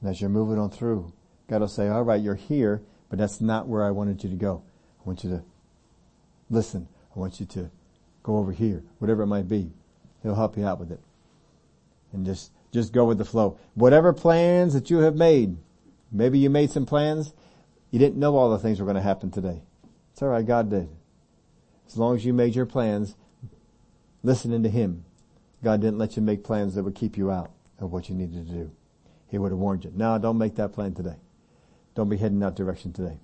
And 0.00 0.10
as 0.10 0.20
you're 0.20 0.30
moving 0.30 0.58
on 0.58 0.70
through, 0.70 1.12
God 1.48 1.60
will 1.60 1.68
say, 1.68 1.88
alright, 1.88 2.22
you're 2.22 2.34
here, 2.34 2.82
but 3.08 3.18
that's 3.18 3.40
not 3.40 3.68
where 3.68 3.84
I 3.84 3.90
wanted 3.90 4.22
you 4.22 4.30
to 4.30 4.36
go. 4.36 4.62
I 5.00 5.02
want 5.04 5.24
you 5.24 5.30
to 5.30 5.42
listen. 6.50 6.88
I 7.14 7.18
want 7.18 7.40
you 7.40 7.46
to 7.46 7.70
go 8.26 8.38
over 8.38 8.50
here, 8.50 8.82
whatever 8.98 9.22
it 9.22 9.28
might 9.28 9.48
be. 9.48 9.70
He'll 10.22 10.34
help 10.34 10.56
you 10.56 10.66
out 10.66 10.80
with 10.80 10.90
it. 10.90 11.00
And 12.12 12.26
just, 12.26 12.50
just 12.72 12.92
go 12.92 13.04
with 13.04 13.18
the 13.18 13.24
flow. 13.24 13.58
Whatever 13.74 14.12
plans 14.12 14.74
that 14.74 14.90
you 14.90 14.98
have 14.98 15.14
made, 15.14 15.56
maybe 16.10 16.40
you 16.40 16.50
made 16.50 16.72
some 16.72 16.86
plans, 16.86 17.32
you 17.92 18.00
didn't 18.00 18.18
know 18.18 18.36
all 18.36 18.50
the 18.50 18.58
things 18.58 18.80
were 18.80 18.84
going 18.84 18.96
to 18.96 19.02
happen 19.02 19.30
today. 19.30 19.62
It's 20.12 20.22
alright, 20.22 20.44
God 20.44 20.70
did. 20.70 20.88
As 21.86 21.96
long 21.96 22.16
as 22.16 22.24
you 22.24 22.32
made 22.32 22.56
your 22.56 22.66
plans, 22.66 23.14
listening 24.24 24.64
to 24.64 24.68
Him, 24.68 25.04
God 25.62 25.80
didn't 25.80 25.98
let 25.98 26.16
you 26.16 26.22
make 26.22 26.42
plans 26.42 26.74
that 26.74 26.82
would 26.82 26.96
keep 26.96 27.16
you 27.16 27.30
out 27.30 27.52
of 27.78 27.92
what 27.92 28.08
you 28.08 28.16
needed 28.16 28.48
to 28.48 28.52
do. 28.52 28.72
He 29.28 29.38
would 29.38 29.52
have 29.52 29.58
warned 29.58 29.84
you. 29.84 29.92
No, 29.94 30.18
don't 30.18 30.38
make 30.38 30.56
that 30.56 30.72
plan 30.72 30.94
today. 30.94 31.16
Don't 31.94 32.08
be 32.08 32.16
heading 32.16 32.40
that 32.40 32.56
direction 32.56 32.92
today. 32.92 33.18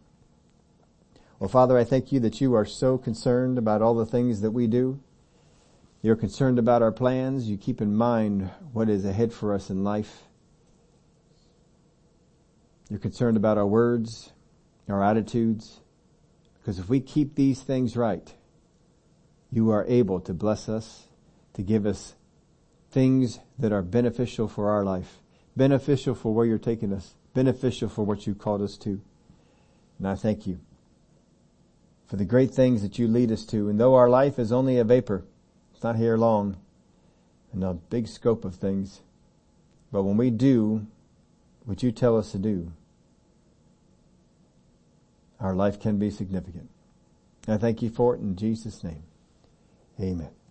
Well, 1.42 1.48
Father, 1.48 1.76
I 1.76 1.82
thank 1.82 2.12
you 2.12 2.20
that 2.20 2.40
you 2.40 2.54
are 2.54 2.64
so 2.64 2.96
concerned 2.96 3.58
about 3.58 3.82
all 3.82 3.96
the 3.96 4.06
things 4.06 4.42
that 4.42 4.52
we 4.52 4.68
do. 4.68 5.00
You're 6.00 6.14
concerned 6.14 6.56
about 6.56 6.82
our 6.82 6.92
plans. 6.92 7.50
You 7.50 7.56
keep 7.56 7.80
in 7.80 7.96
mind 7.96 8.48
what 8.72 8.88
is 8.88 9.04
ahead 9.04 9.32
for 9.32 9.52
us 9.52 9.68
in 9.68 9.82
life. 9.82 10.22
You're 12.88 13.00
concerned 13.00 13.36
about 13.36 13.58
our 13.58 13.66
words, 13.66 14.30
our 14.88 15.02
attitudes. 15.02 15.80
Because 16.60 16.78
if 16.78 16.88
we 16.88 17.00
keep 17.00 17.34
these 17.34 17.60
things 17.60 17.96
right, 17.96 18.32
you 19.50 19.70
are 19.70 19.84
able 19.88 20.20
to 20.20 20.32
bless 20.32 20.68
us, 20.68 21.08
to 21.54 21.62
give 21.62 21.86
us 21.86 22.14
things 22.92 23.40
that 23.58 23.72
are 23.72 23.82
beneficial 23.82 24.46
for 24.46 24.70
our 24.70 24.84
life, 24.84 25.18
beneficial 25.56 26.14
for 26.14 26.32
where 26.32 26.46
you're 26.46 26.58
taking 26.58 26.92
us, 26.92 27.16
beneficial 27.34 27.88
for 27.88 28.04
what 28.04 28.28
you 28.28 28.34
called 28.36 28.62
us 28.62 28.76
to. 28.76 29.00
And 29.98 30.06
I 30.06 30.14
thank 30.14 30.46
you 30.46 30.60
for 32.12 32.18
the 32.18 32.26
great 32.26 32.50
things 32.50 32.82
that 32.82 32.98
you 32.98 33.08
lead 33.08 33.32
us 33.32 33.42
to. 33.46 33.70
And 33.70 33.80
though 33.80 33.94
our 33.94 34.10
life 34.10 34.38
is 34.38 34.52
only 34.52 34.76
a 34.76 34.84
vapor, 34.84 35.24
it's 35.72 35.82
not 35.82 35.96
here 35.96 36.18
long, 36.18 36.58
and 37.54 37.64
a 37.64 37.72
big 37.72 38.06
scope 38.06 38.44
of 38.44 38.54
things, 38.54 39.00
but 39.90 40.02
when 40.02 40.18
we 40.18 40.28
do 40.28 40.86
what 41.64 41.82
you 41.82 41.90
tell 41.90 42.18
us 42.18 42.30
to 42.32 42.38
do, 42.38 42.70
our 45.40 45.54
life 45.54 45.80
can 45.80 45.98
be 45.98 46.10
significant. 46.10 46.68
I 47.48 47.56
thank 47.56 47.80
you 47.80 47.88
for 47.88 48.14
it 48.14 48.20
in 48.20 48.36
Jesus' 48.36 48.84
name. 48.84 49.04
Amen. 49.98 50.41